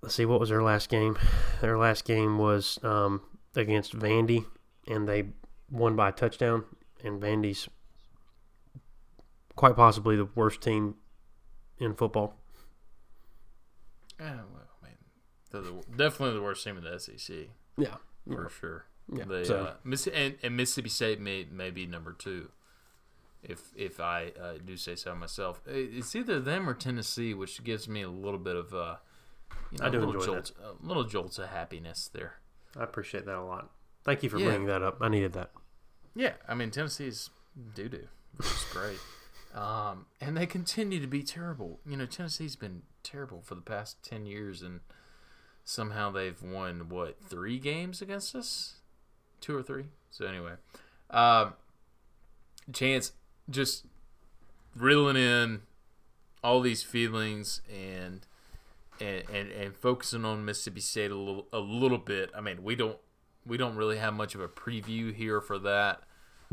let's 0.02 0.16
see, 0.16 0.26
what 0.26 0.40
was 0.40 0.50
their 0.50 0.64
last 0.64 0.90
game? 0.90 1.18
Their 1.62 1.78
last 1.78 2.06
game 2.06 2.38
was 2.38 2.80
um, 2.84 3.22
against 3.56 3.98
Vandy, 3.98 4.46
and 4.88 5.08
they 5.08 5.28
won 5.72 5.96
by 5.96 6.10
a 6.10 6.12
touchdown. 6.12 6.66
And 7.04 7.22
Vandy's 7.22 7.70
quite 9.56 9.76
possibly 9.76 10.16
the 10.16 10.28
worst 10.36 10.62
team 10.62 10.96
in 11.80 11.94
football. 11.94 12.36
Yeah, 14.20 14.36
well, 14.52 14.68
I 14.82 14.86
mean, 14.86 14.96
they're 15.52 15.62
the, 15.62 15.84
definitely 15.96 16.36
the 16.36 16.42
worst 16.42 16.64
team 16.64 16.78
in 16.78 16.84
the 16.84 16.98
SEC 17.00 17.36
Yeah, 17.78 17.98
for 18.26 18.50
sure. 18.50 18.86
Yeah, 19.14 19.26
They, 19.26 19.44
so- 19.44 19.64
uh, 19.64 19.74
Miss, 19.84 20.08
and, 20.08 20.36
and 20.42 20.58
Mississippi 20.58 20.90
State 20.90 21.20
may 21.20 21.46
may 21.52 21.70
be 21.70 21.86
number 21.86 22.14
two, 22.14 22.50
if 23.44 23.72
if 23.76 24.00
I 24.00 24.32
uh, 24.42 24.54
do 24.64 24.76
say 24.76 24.96
so 24.96 25.16
myself. 25.16 25.62
It's 25.66 26.16
either 26.16 26.40
them 26.40 26.68
or 26.68 26.74
Tennessee, 26.74 27.34
which 27.34 27.64
gives 27.64 27.88
me 27.88 28.02
a 28.02 28.10
little 28.10 28.40
bit 28.40 28.56
of 28.56 28.74
uh, 28.74 28.96
you 29.72 29.78
know, 29.80 29.86
I 29.86 29.90
do 29.90 30.00
a 30.00 30.00
little 30.00 30.16
enjoy 30.16 30.26
jolt, 30.26 30.52
a 30.62 30.86
little 30.86 31.04
jolts 31.06 31.38
of 31.40 31.50
happiness 31.50 32.10
there. 32.12 32.40
I 32.78 32.84
appreciate 32.84 33.26
that 33.26 33.38
a 33.38 33.44
lot. 33.44 33.70
Thank 34.08 34.24
you 34.24 34.30
for 34.30 34.40
Yeah. 34.40 34.46
bringing 34.46 34.68
that 34.68 34.82
up. 34.82 34.98
I 35.02 35.10
needed 35.10 35.34
that. 35.34 35.52
Yeah, 36.16 36.34
I 36.48 36.56
mean 36.56 36.72
Tennessee's 36.72 37.30
doo 37.76 37.90
doo, 37.90 38.08
which 38.38 38.48
is 38.48 38.66
great. 38.72 39.00
Um, 39.56 40.06
and 40.22 40.38
they 40.38 40.46
continue 40.46 41.00
to 41.00 41.08
be 41.08 41.24
terrible. 41.24 41.80
You 41.84 41.98
know, 41.98 42.06
Tennessee's 42.06 42.56
been 42.56 42.84
terrible 43.02 43.42
for 43.42 43.56
the 43.56 43.62
past 43.62 44.04
ten 44.04 44.28
years, 44.28 44.62
and 44.62 44.82
somehow 45.64 46.12
they've 46.12 46.40
won 46.44 46.90
what 46.90 47.18
three 47.28 47.58
games 47.58 48.00
against 48.00 48.36
us, 48.36 48.76
two 49.42 49.58
or 49.58 49.64
three. 49.64 49.86
So 50.12 50.26
anyway, 50.28 50.54
um, 51.10 51.54
Chance 52.72 53.14
just 53.50 53.86
reeling 54.76 55.16
in 55.16 55.62
all 56.44 56.62
these 56.62 56.84
feelings 56.84 57.62
and 57.74 58.28
and, 59.00 59.24
and 59.34 59.50
and 59.52 59.76
focusing 59.76 60.24
on 60.24 60.46
Mississippi 60.46 60.82
State 60.82 61.10
a 61.10 61.16
little 61.16 61.48
a 61.52 61.60
little 61.60 61.98
bit. 61.98 62.30
I 62.36 62.42
mean, 62.42 62.62
we 62.64 62.76
don't 62.76 63.00
we 63.48 63.58
don't 63.58 63.76
really 63.76 63.98
have 63.98 64.14
much 64.14 64.36
of 64.36 64.42
a 64.42 64.48
preview 64.48 65.14
here 65.14 65.42
for 65.42 65.58
that. 65.60 66.02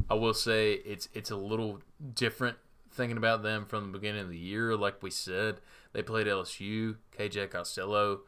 I 0.08 0.14
will 0.14 0.34
say 0.34 0.74
it's 0.74 1.08
it's 1.12 1.30
a 1.30 1.36
little 1.36 1.80
different 2.14 2.58
thinking 2.92 3.16
about 3.16 3.42
them 3.42 3.66
from 3.66 3.90
the 3.92 3.98
beginning 3.98 4.22
of 4.22 4.28
the 4.28 4.38
year. 4.38 4.76
Like 4.76 5.02
we 5.02 5.10
said, 5.10 5.56
they 5.92 6.02
played 6.02 6.26
LSU. 6.26 6.96
KJ 7.18 7.50
Costello 7.50 8.20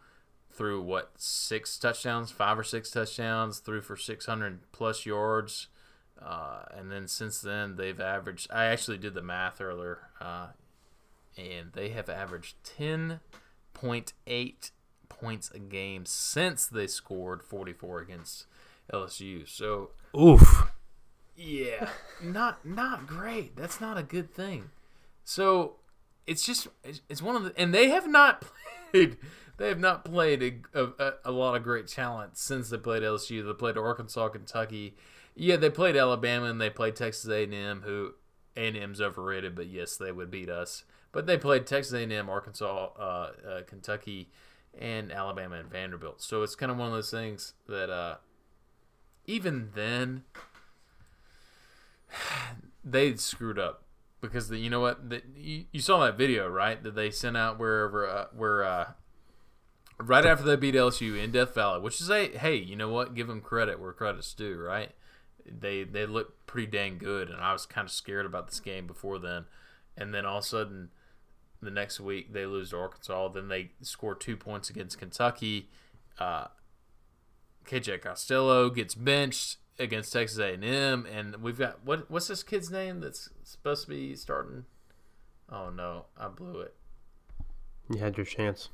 threw 0.53 0.81
what 0.81 1.12
six 1.17 1.79
touchdowns, 1.79 2.31
five 2.31 2.59
or 2.59 2.64
six 2.64 2.91
touchdowns, 2.91 3.59
threw 3.59 3.81
for 3.81 3.97
six 3.97 4.27
hundred 4.27 4.61
plus 4.73 5.07
yards. 5.07 5.69
Uh, 6.21 6.64
and 6.75 6.91
then 6.91 7.07
since 7.07 7.41
then 7.41 7.77
they've 7.77 8.01
averaged. 8.01 8.49
I 8.51 8.64
actually 8.67 8.99
did 8.99 9.14
the 9.14 9.23
math 9.23 9.61
earlier, 9.61 9.99
uh, 10.21 10.49
and 11.37 11.73
they 11.73 11.91
have 11.91 12.09
averaged 12.09 12.57
ten 12.64 13.21
point 13.75 14.14
eight 14.27 14.71
points 15.09 15.51
a 15.51 15.59
game 15.59 16.07
since 16.07 16.67
they 16.67 16.87
scored 16.87 17.43
forty 17.43 17.75
four 17.75 18.01
against 18.01 18.47
LSU. 18.93 19.49
So 19.49 19.91
Oof. 20.18 20.70
yeah, 21.37 21.91
not 22.22 22.64
not 22.64 23.07
great. 23.07 23.57
That's 23.57 23.80
not 23.80 23.99
a 23.99 24.03
good 24.03 24.32
thing. 24.32 24.70
So 25.24 25.76
it's 26.26 26.45
just 26.45 26.68
it's, 26.84 27.22
one 27.22 27.37
of 27.37 27.45
the 27.45 27.53
and 27.59 27.72
they 27.72 27.89
have 27.89 28.09
not 28.09 28.45
played 28.93 29.16
they 29.57 29.68
have 29.68 29.80
not 29.80 30.05
played 30.05 30.64
a, 30.74 30.80
a, 30.82 31.12
a 31.26 31.32
lot 31.32 31.57
of 31.57 31.62
great 31.62 31.89
talent 31.89 32.37
since 32.37 32.68
they 32.68 32.76
played 32.76 33.03
LSU. 33.03 33.45
They 33.45 33.53
played 33.55 33.78
Arkansas, 33.78 34.28
Kentucky. 34.28 34.97
Yeah, 35.34 35.57
they 35.57 35.70
played 35.70 35.97
Alabama 35.97 36.47
and 36.47 36.61
they 36.61 36.70
played 36.70 36.97
Texas 36.97 37.28
A&M, 37.30 37.82
who 37.82 38.14
A&M's 38.57 39.01
overrated, 39.01 39.55
but 39.55 39.66
yes, 39.66 39.97
they 39.97 40.12
would 40.12 40.30
beat 40.30 40.49
us. 40.49 40.84
But 41.12 41.26
they 41.26 41.39
played 41.39 41.66
Texas 41.66 41.95
A&M, 41.95 42.28
Arkansas, 42.28 42.91
uh, 42.99 43.32
uh, 43.49 43.62
Kentucky, 43.66 44.30
and 44.78 45.11
Alabama 45.11 45.57
and 45.57 45.70
Vanderbilt. 45.70 46.20
So 46.20 46.43
it's 46.43 46.55
kind 46.55 46.70
of 46.70 46.78
one 46.78 46.89
of 46.89 46.95
those 46.95 47.11
things 47.11 47.55
that 47.68 47.91
uh, 47.91 48.16
even 49.27 49.70
then 49.74 50.24
they 52.85 53.14
screwed 53.16 53.59
up 53.59 53.83
because 54.20 54.49
the, 54.49 54.59
you 54.59 54.70
know 54.70 54.81
what 54.81 55.09
the, 55.11 55.22
you, 55.37 55.64
you 55.72 55.81
saw 55.81 56.05
that 56.05 56.16
video 56.16 56.49
right 56.49 56.83
that 56.83 56.95
they 56.95 57.11
sent 57.11 57.37
out 57.37 57.59
wherever 57.59 58.09
uh, 58.09 58.27
where 58.35 58.64
uh, 58.64 58.93
right 59.99 60.27
after 60.27 60.45
they 60.45 60.57
beat 60.57 60.74
LSU 60.74 61.22
in 61.22 61.31
Death 61.31 61.55
Valley, 61.55 61.81
which 61.81 62.01
is 62.01 62.11
a 62.11 62.29
hey 62.29 62.57
you 62.57 62.77
know 62.77 62.89
what 62.89 63.14
give 63.14 63.29
them 63.29 63.41
credit 63.41 63.81
where 63.81 63.93
credit's 63.93 64.33
due 64.35 64.59
right. 64.59 64.93
They 65.45 65.85
they 65.85 66.07
looked 66.07 66.47
pretty 66.47 66.66
dang 66.66 66.99
good, 66.99 67.31
and 67.31 67.41
I 67.41 67.53
was 67.53 67.66
kind 67.66 67.85
of 67.85 67.93
scared 67.93 68.27
about 68.27 68.49
this 68.49 68.61
game 68.61 68.87
before 68.87 69.18
then, 69.18 69.45
and 69.97 70.12
then 70.12 70.27
all 70.27 70.39
of 70.39 70.45
a 70.45 70.47
sudden 70.47 70.89
the 71.62 71.70
next 71.70 72.01
week 72.01 72.33
they 72.33 72.47
lose 72.47 72.70
to 72.70 72.79
Arkansas. 72.79 73.29
Then 73.29 73.49
they 73.49 73.70
score 73.81 74.14
two 74.14 74.37
points 74.37 74.70
against 74.70 74.99
Kentucky. 74.99 75.68
Uh, 76.18 76.47
KJ 77.67 78.03
Costello 78.03 78.71
gets 78.71 78.95
benched 78.95 79.59
against 79.79 80.12
Texas 80.12 80.39
A&M, 80.39 81.07
and 81.07 81.37
we've 81.37 81.59
got 81.59 81.85
what 81.85 82.11
what's 82.11 82.29
this 82.29 82.43
kid's 82.43 82.71
name 82.71 83.01
that's 83.01 83.29
supposed 83.45 83.85
to 83.85 83.91
be 83.91 84.14
starting? 84.17 84.64
Oh 85.51 85.71
no, 85.71 86.07
I 86.19 86.29
blew 86.29 86.61
it. 86.61 86.75
You 87.91 87.99
had 87.99 88.17
your 88.17 88.27
chance. 88.27 88.71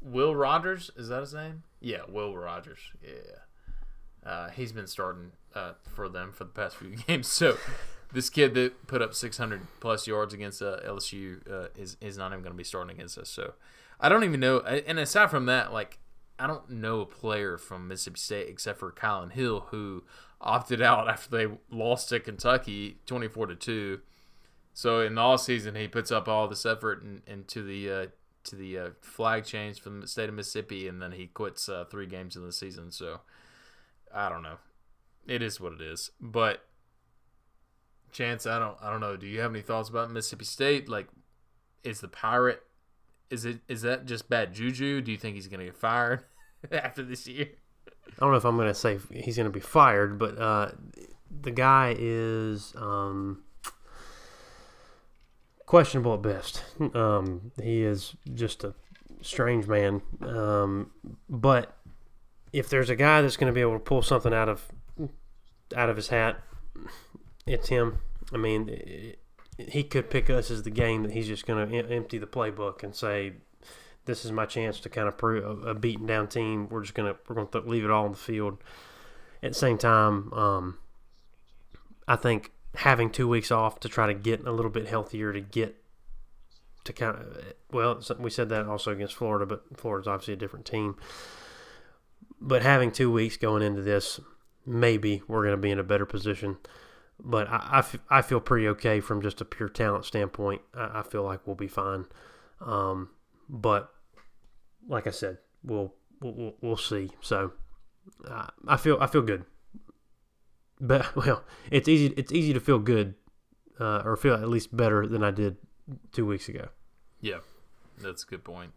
Will 0.00 0.34
Rogers 0.34 0.90
is 0.96 1.08
that 1.08 1.20
his 1.20 1.34
name? 1.34 1.62
Yeah, 1.80 2.02
Will 2.08 2.36
Rogers. 2.36 2.80
Yeah, 3.02 4.30
uh, 4.30 4.50
he's 4.50 4.72
been 4.72 4.86
starting 4.86 5.32
uh, 5.54 5.72
for 5.94 6.08
them 6.08 6.32
for 6.32 6.44
the 6.44 6.50
past 6.50 6.76
few 6.76 6.96
games. 7.06 7.28
So 7.28 7.56
this 8.12 8.30
kid 8.30 8.54
that 8.54 8.86
put 8.86 9.02
up 9.02 9.14
600 9.14 9.60
plus 9.80 10.06
yards 10.06 10.32
against 10.32 10.62
uh, 10.62 10.78
LSU 10.86 11.40
uh, 11.50 11.68
is 11.76 11.96
is 12.00 12.16
not 12.16 12.32
even 12.32 12.42
going 12.42 12.52
to 12.52 12.56
be 12.56 12.64
starting 12.64 12.94
against 12.94 13.18
us. 13.18 13.28
So 13.28 13.54
I 14.00 14.08
don't 14.08 14.24
even 14.24 14.40
know. 14.40 14.60
And 14.60 14.98
aside 14.98 15.30
from 15.30 15.46
that, 15.46 15.72
like 15.72 15.98
I 16.38 16.46
don't 16.46 16.68
know 16.70 17.00
a 17.00 17.06
player 17.06 17.56
from 17.56 17.88
Mississippi 17.88 18.18
State 18.18 18.48
except 18.48 18.78
for 18.78 18.92
Kylan 18.92 19.32
Hill 19.32 19.68
who 19.70 20.04
opted 20.40 20.82
out 20.82 21.08
after 21.08 21.30
they 21.30 21.54
lost 21.70 22.10
to 22.10 22.20
Kentucky 22.20 22.98
24 23.06 23.46
to 23.46 23.54
two. 23.54 24.00
So 24.74 25.00
in 25.00 25.14
the 25.14 25.20
off 25.22 25.40
season, 25.40 25.74
he 25.74 25.88
puts 25.88 26.10
up 26.12 26.28
all 26.28 26.48
this 26.48 26.66
effort 26.66 27.02
in, 27.02 27.22
into 27.26 27.62
the 27.62 27.90
uh, 27.90 28.06
to 28.44 28.56
the 28.56 28.78
uh, 28.78 28.88
flag 29.00 29.44
change 29.44 29.80
from 29.80 30.00
the 30.00 30.06
state 30.06 30.28
of 30.28 30.34
Mississippi, 30.34 30.86
and 30.86 31.00
then 31.00 31.12
he 31.12 31.26
quits 31.26 31.68
uh, 31.68 31.84
three 31.90 32.06
games 32.06 32.36
in 32.36 32.44
the 32.44 32.52
season. 32.52 32.92
So 32.92 33.20
I 34.14 34.28
don't 34.28 34.42
know. 34.42 34.58
It 35.26 35.42
is 35.42 35.60
what 35.60 35.72
it 35.72 35.80
is. 35.80 36.10
But 36.20 36.66
Chance, 38.12 38.46
I 38.46 38.58
don't 38.58 38.78
I 38.82 38.90
don't 38.90 39.00
know. 39.00 39.16
Do 39.16 39.26
you 39.26 39.40
have 39.40 39.50
any 39.50 39.60
thoughts 39.62 39.88
about 39.88 40.10
Mississippi 40.10 40.44
State? 40.44 40.88
Like, 40.88 41.08
is 41.84 42.00
the 42.00 42.08
pirate 42.08 42.62
is 43.30 43.44
it 43.44 43.60
is 43.68 43.82
that 43.82 44.06
just 44.06 44.28
bad 44.28 44.52
juju? 44.52 45.00
Do 45.00 45.10
you 45.10 45.18
think 45.18 45.36
he's 45.36 45.48
gonna 45.48 45.64
get 45.64 45.76
fired 45.76 46.24
after 46.72 47.02
this 47.02 47.26
year? 47.26 47.48
I 48.08 48.20
don't 48.20 48.30
know 48.30 48.36
if 48.36 48.44
I'm 48.44 48.56
going 48.56 48.68
to 48.68 48.74
say 48.74 48.98
he's 49.12 49.36
going 49.36 49.48
to 49.48 49.52
be 49.52 49.60
fired, 49.60 50.18
but 50.18 50.38
uh, 50.38 50.70
the 51.42 51.50
guy 51.50 51.94
is 51.98 52.72
um, 52.76 53.42
questionable 55.66 56.14
at 56.14 56.22
best. 56.22 56.62
Um, 56.94 57.52
he 57.62 57.82
is 57.82 58.14
just 58.32 58.64
a 58.64 58.74
strange 59.20 59.66
man. 59.66 60.02
Um, 60.22 60.92
but 61.28 61.76
if 62.52 62.70
there's 62.70 62.88
a 62.88 62.96
guy 62.96 63.20
that's 63.20 63.36
going 63.36 63.52
to 63.52 63.54
be 63.54 63.60
able 63.60 63.74
to 63.74 63.80
pull 63.80 64.02
something 64.02 64.32
out 64.32 64.48
of 64.48 64.66
out 65.76 65.90
of 65.90 65.96
his 65.96 66.08
hat, 66.08 66.38
it's 67.46 67.68
him. 67.68 67.98
I 68.32 68.38
mean, 68.38 68.68
it, 68.68 69.18
he 69.58 69.82
could 69.84 70.10
pick 70.10 70.28
us 70.28 70.50
as 70.50 70.62
the 70.62 70.70
game 70.70 71.02
that 71.02 71.12
he's 71.12 71.26
just 71.26 71.46
going 71.46 71.68
to 71.68 71.76
em- 71.76 71.90
empty 71.90 72.18
the 72.18 72.26
playbook 72.26 72.82
and 72.82 72.94
say, 72.94 73.34
"This 74.04 74.24
is 74.24 74.32
my 74.32 74.46
chance 74.46 74.80
to 74.80 74.88
kind 74.88 75.08
of 75.08 75.16
prove 75.16 75.44
a, 75.64 75.70
a 75.70 75.74
beaten 75.74 76.06
down 76.06 76.28
team. 76.28 76.68
We're 76.68 76.82
just 76.82 76.94
going 76.94 77.12
to 77.12 77.18
we're 77.28 77.36
going 77.36 77.48
to 77.48 77.60
leave 77.60 77.84
it 77.84 77.90
all 77.90 78.04
on 78.04 78.12
the 78.12 78.18
field." 78.18 78.58
At 79.42 79.52
the 79.52 79.58
same 79.58 79.78
time, 79.78 80.32
um, 80.32 80.78
I 82.08 82.16
think 82.16 82.52
having 82.74 83.10
two 83.10 83.28
weeks 83.28 83.50
off 83.50 83.80
to 83.80 83.88
try 83.88 84.06
to 84.06 84.14
get 84.14 84.44
a 84.46 84.52
little 84.52 84.70
bit 84.70 84.88
healthier 84.88 85.32
to 85.32 85.40
get 85.40 85.76
to 86.84 86.92
kind 86.92 87.16
of 87.16 87.54
well, 87.72 88.00
we 88.18 88.30
said 88.30 88.48
that 88.50 88.66
also 88.66 88.92
against 88.92 89.14
Florida, 89.14 89.46
but 89.46 89.64
Florida's 89.76 90.08
obviously 90.08 90.34
a 90.34 90.38
different 90.38 90.66
team. 90.66 90.96
But 92.40 92.62
having 92.62 92.92
two 92.92 93.10
weeks 93.10 93.38
going 93.38 93.62
into 93.62 93.80
this, 93.80 94.20
maybe 94.66 95.22
we're 95.26 95.42
going 95.42 95.56
to 95.56 95.60
be 95.60 95.70
in 95.70 95.78
a 95.78 95.84
better 95.84 96.04
position 96.04 96.58
but 97.22 97.48
I, 97.48 97.68
I, 97.72 97.78
f- 97.78 97.98
I 98.10 98.22
feel 98.22 98.40
pretty 98.40 98.68
okay 98.68 99.00
from 99.00 99.22
just 99.22 99.40
a 99.40 99.44
pure 99.44 99.68
talent 99.68 100.04
standpoint. 100.04 100.62
I, 100.74 101.00
I 101.00 101.02
feel 101.02 101.22
like 101.22 101.46
we'll 101.46 101.56
be 101.56 101.68
fine. 101.68 102.06
Um, 102.60 103.10
but 103.48 103.90
like 104.88 105.06
I 105.06 105.10
said, 105.10 105.38
we'll 105.62 105.94
we'll, 106.20 106.54
we'll 106.60 106.76
see. 106.76 107.10
So 107.20 107.52
uh, 108.28 108.46
I 108.66 108.76
feel 108.76 108.98
I 109.00 109.06
feel 109.06 109.22
good. 109.22 109.44
But 110.80 111.14
well, 111.26 111.44
it's 111.70 111.88
easy 111.88 112.14
it's 112.16 112.32
easy 112.32 112.52
to 112.52 112.60
feel 112.60 112.78
good 112.78 113.14
uh, 113.80 114.02
or 114.04 114.16
feel 114.16 114.34
at 114.34 114.48
least 114.48 114.76
better 114.76 115.06
than 115.06 115.22
I 115.22 115.30
did 115.30 115.56
two 116.12 116.26
weeks 116.26 116.48
ago. 116.48 116.68
Yeah, 117.20 117.38
that's 117.98 118.24
a 118.24 118.26
good 118.26 118.44
point. 118.44 118.72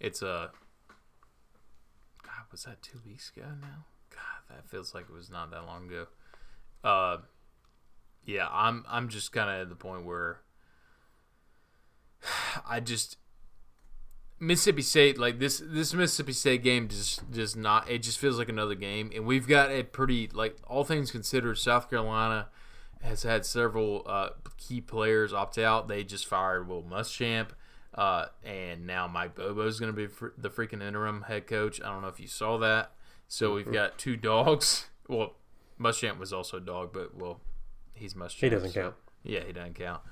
It's 0.00 0.22
a 0.22 0.28
uh, 0.28 0.48
God, 2.22 2.44
was 2.50 2.64
that 2.64 2.82
two 2.82 2.98
weeks 3.06 3.32
ago 3.34 3.46
now? 3.60 3.86
God, 4.10 4.56
that 4.56 4.68
feels 4.68 4.94
like 4.94 5.04
it 5.08 5.12
was 5.12 5.30
not 5.30 5.50
that 5.50 5.64
long 5.64 5.86
ago. 5.86 6.06
Uh, 6.84 7.18
yeah, 8.24 8.48
I'm 8.50 8.84
I'm 8.88 9.08
just 9.08 9.32
kind 9.32 9.50
of 9.50 9.62
at 9.62 9.68
the 9.68 9.76
point 9.76 10.04
where 10.04 10.40
I 12.68 12.80
just 12.80 13.16
Mississippi 14.40 14.82
State 14.82 15.18
like 15.18 15.38
this 15.38 15.62
this 15.64 15.94
Mississippi 15.94 16.32
State 16.32 16.62
game 16.62 16.88
just 16.88 17.30
just 17.30 17.56
not 17.56 17.90
it 17.90 17.98
just 17.98 18.18
feels 18.18 18.38
like 18.38 18.48
another 18.48 18.74
game 18.74 19.10
and 19.14 19.24
we've 19.24 19.46
got 19.46 19.70
a 19.70 19.82
pretty 19.84 20.28
like 20.32 20.56
all 20.66 20.84
things 20.84 21.10
considered 21.10 21.58
South 21.58 21.88
Carolina 21.88 22.48
has 23.02 23.22
had 23.24 23.44
several 23.44 24.02
uh, 24.06 24.30
key 24.56 24.80
players 24.80 25.32
opt 25.32 25.58
out. 25.58 25.88
They 25.88 26.04
just 26.04 26.26
fired 26.26 26.68
Will 26.68 26.82
Muschamp. 26.82 27.48
Uh, 27.94 28.26
and 28.42 28.86
now 28.86 29.06
Mike 29.06 29.34
Bobo 29.34 29.66
is 29.66 29.78
going 29.78 29.92
to 29.92 29.96
be 29.96 30.06
fr- 30.06 30.28
the 30.38 30.48
freaking 30.48 30.82
interim 30.82 31.22
head 31.22 31.46
coach. 31.46 31.80
I 31.82 31.90
don't 31.90 32.00
know 32.00 32.08
if 32.08 32.20
you 32.20 32.28
saw 32.28 32.56
that. 32.58 32.92
So 33.28 33.54
we've 33.54 33.70
got 33.70 33.98
two 33.98 34.16
dogs. 34.16 34.86
Well, 35.08 35.34
Muschamp 35.80 36.18
was 36.18 36.32
also 36.32 36.58
a 36.58 36.60
dog, 36.60 36.90
but 36.92 37.14
well, 37.14 37.40
he's 37.94 38.14
Muschamp. 38.14 38.40
He 38.40 38.48
doesn't 38.48 38.72
count. 38.72 38.94
Yeah, 39.22 39.40
he 39.44 39.52
doesn't 39.52 39.74
count. 39.74 40.02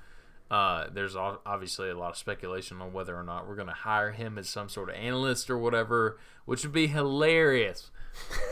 Uh, 0.51 0.89
there's 0.93 1.15
obviously 1.15 1.91
a 1.91 1.97
lot 1.97 2.11
of 2.11 2.17
speculation 2.17 2.83
on 2.83 2.93
whether 2.93 3.17
or 3.17 3.23
not 3.23 3.47
we're 3.47 3.55
going 3.55 3.69
to 3.69 3.73
hire 3.73 4.11
him 4.11 4.37
as 4.37 4.49
some 4.49 4.69
sort 4.69 4.89
of 4.89 4.97
analyst 4.97 5.49
or 5.49 5.57
whatever, 5.57 6.19
which 6.45 6.65
would 6.65 6.73
be 6.73 6.87
hilarious. 6.87 7.91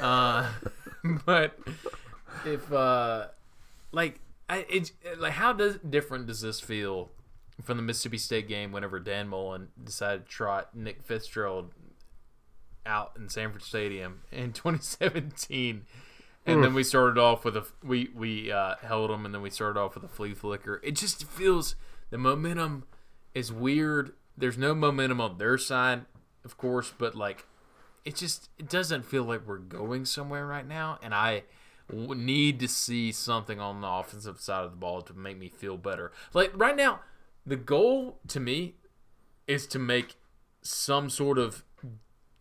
Uh, 0.00 0.48
but 1.26 1.58
if 2.46 2.72
uh, 2.72 3.26
like 3.90 4.20
I, 4.48 4.64
it, 4.68 4.92
like 5.18 5.32
how 5.32 5.52
does 5.52 5.78
different 5.78 6.26
does 6.26 6.40
this 6.40 6.60
feel 6.60 7.10
from 7.62 7.76
the 7.76 7.82
Mississippi 7.82 8.18
State 8.18 8.48
game 8.48 8.72
whenever 8.72 9.00
Dan 9.00 9.28
Mullen 9.28 9.68
decided 9.82 10.26
to 10.26 10.30
trot 10.30 10.74
Nick 10.74 11.02
Fitzgerald 11.02 11.72
out 12.86 13.12
in 13.18 13.28
Sanford 13.28 13.62
Stadium 13.62 14.20
in 14.30 14.52
2017? 14.52 15.84
And 16.46 16.64
then 16.64 16.72
we 16.72 16.82
started 16.82 17.18
off 17.18 17.44
with 17.44 17.56
a 17.58 17.66
we 17.82 18.08
we 18.14 18.50
uh, 18.50 18.76
held 18.82 19.10
them, 19.10 19.26
and 19.26 19.34
then 19.34 19.42
we 19.42 19.50
started 19.50 19.78
off 19.78 19.94
with 19.94 20.04
a 20.04 20.08
flea 20.08 20.32
flicker. 20.32 20.80
It 20.82 20.96
just 20.96 21.24
feels 21.24 21.74
the 22.08 22.16
momentum 22.16 22.84
is 23.34 23.52
weird. 23.52 24.12
There's 24.36 24.56
no 24.56 24.74
momentum 24.74 25.20
on 25.20 25.36
their 25.36 25.58
side, 25.58 26.06
of 26.44 26.56
course, 26.56 26.92
but 26.96 27.14
like 27.14 27.44
it 28.04 28.16
just 28.16 28.48
it 28.58 28.68
doesn't 28.68 29.04
feel 29.04 29.24
like 29.24 29.46
we're 29.46 29.58
going 29.58 30.06
somewhere 30.06 30.46
right 30.46 30.66
now. 30.66 30.98
And 31.02 31.14
I 31.14 31.42
w- 31.90 32.14
need 32.14 32.60
to 32.60 32.68
see 32.68 33.12
something 33.12 33.60
on 33.60 33.82
the 33.82 33.88
offensive 33.88 34.40
side 34.40 34.64
of 34.64 34.70
the 34.70 34.76
ball 34.76 35.02
to 35.02 35.12
make 35.12 35.36
me 35.36 35.48
feel 35.48 35.76
better. 35.76 36.12
Like 36.32 36.52
right 36.54 36.76
now, 36.76 37.00
the 37.44 37.56
goal 37.56 38.20
to 38.28 38.40
me 38.40 38.76
is 39.46 39.66
to 39.68 39.78
make 39.78 40.16
some 40.62 41.10
sort 41.10 41.38
of 41.38 41.64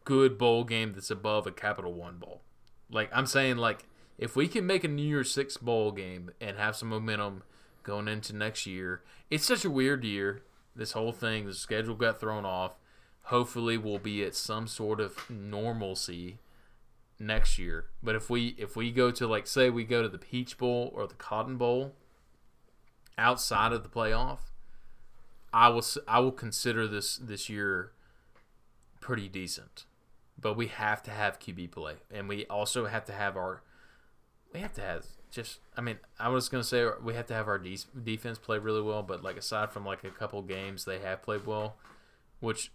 good 0.04 0.38
bowl 0.38 0.64
game 0.64 0.94
that's 0.94 1.12
above 1.12 1.46
a 1.46 1.52
Capital 1.52 1.94
One 1.94 2.18
bowl. 2.18 2.44
Like 2.90 3.10
I'm 3.14 3.26
saying, 3.26 3.58
like 3.58 3.86
if 4.18 4.36
we 4.36 4.48
can 4.48 4.66
make 4.66 4.84
a 4.84 4.88
New 4.88 5.04
Year's 5.04 5.32
Six 5.32 5.58
bowl 5.58 5.92
game 5.92 6.32
and 6.42 6.58
have 6.58 6.76
some 6.76 6.90
momentum 6.90 7.44
going 7.84 8.08
into 8.08 8.36
next 8.36 8.66
year, 8.66 9.02
it's 9.30 9.46
such 9.46 9.66
a 9.66 9.70
weird 9.70 10.04
year. 10.04 10.42
This 10.76 10.92
whole 10.92 11.12
thing, 11.12 11.46
the 11.46 11.54
schedule 11.54 11.96
got 11.96 12.20
thrown 12.20 12.46
off. 12.46 12.74
Hopefully, 13.24 13.78
we'll 13.78 14.00
be 14.00 14.24
at 14.24 14.36
some 14.36 14.68
sort 14.68 15.00
of 15.00 15.30
normalcy 15.30 16.40
next 17.20 17.58
year. 17.58 17.86
But 18.02 18.16
if 18.16 18.30
we 18.30 18.56
if 18.58 18.76
we 18.76 18.92
go 18.92 19.12
to 19.12 19.28
like 19.28 19.48
say 19.48 19.70
we 19.70 19.84
go 19.84 20.02
to 20.02 20.10
the 20.10 20.18
Peach 20.18 20.58
Bowl 20.58 20.92
or 20.94 21.08
the 21.08 21.16
Cotton 21.16 21.58
Bowl 21.58 21.94
outside 23.18 23.74
of 23.74 23.84
the 23.84 23.90
playoff, 23.90 24.40
I 25.54 25.70
will 25.70 25.86
I 26.08 26.20
will 26.20 26.32
consider 26.32 26.88
this 26.88 27.18
this 27.18 27.50
year 27.50 27.92
pretty 29.00 29.28
decent, 29.28 29.86
but 30.40 30.56
we 30.56 30.68
have 30.68 31.02
to 31.04 31.12
have 31.12 31.40
QB 31.40 31.72
play, 31.72 31.96
and 32.12 32.28
we 32.30 32.46
also 32.46 32.86
have 32.86 33.06
to 33.06 33.14
have 33.14 33.36
our. 33.36 33.64
We 34.54 34.62
have 34.62 34.74
to 34.74 34.82
have 34.82 35.06
just. 35.32 35.60
I 35.76 35.82
mean, 35.82 35.98
I 36.20 36.30
was 36.30 36.50
gonna 36.50 36.64
say 36.64 36.88
we 37.04 37.14
have 37.16 37.28
to 37.28 37.34
have 37.34 37.48
our 37.48 37.58
de- 37.58 37.78
defense 38.04 38.38
play 38.38 38.58
really 38.58 38.82
well, 38.82 39.04
but 39.04 39.24
like 39.24 39.38
aside 39.38 39.72
from 39.72 39.86
like 39.86 40.04
a 40.04 40.10
couple 40.10 40.42
games, 40.42 40.86
they 40.86 41.00
have 41.00 41.22
played 41.22 41.46
well, 41.46 41.78
which 42.40 42.72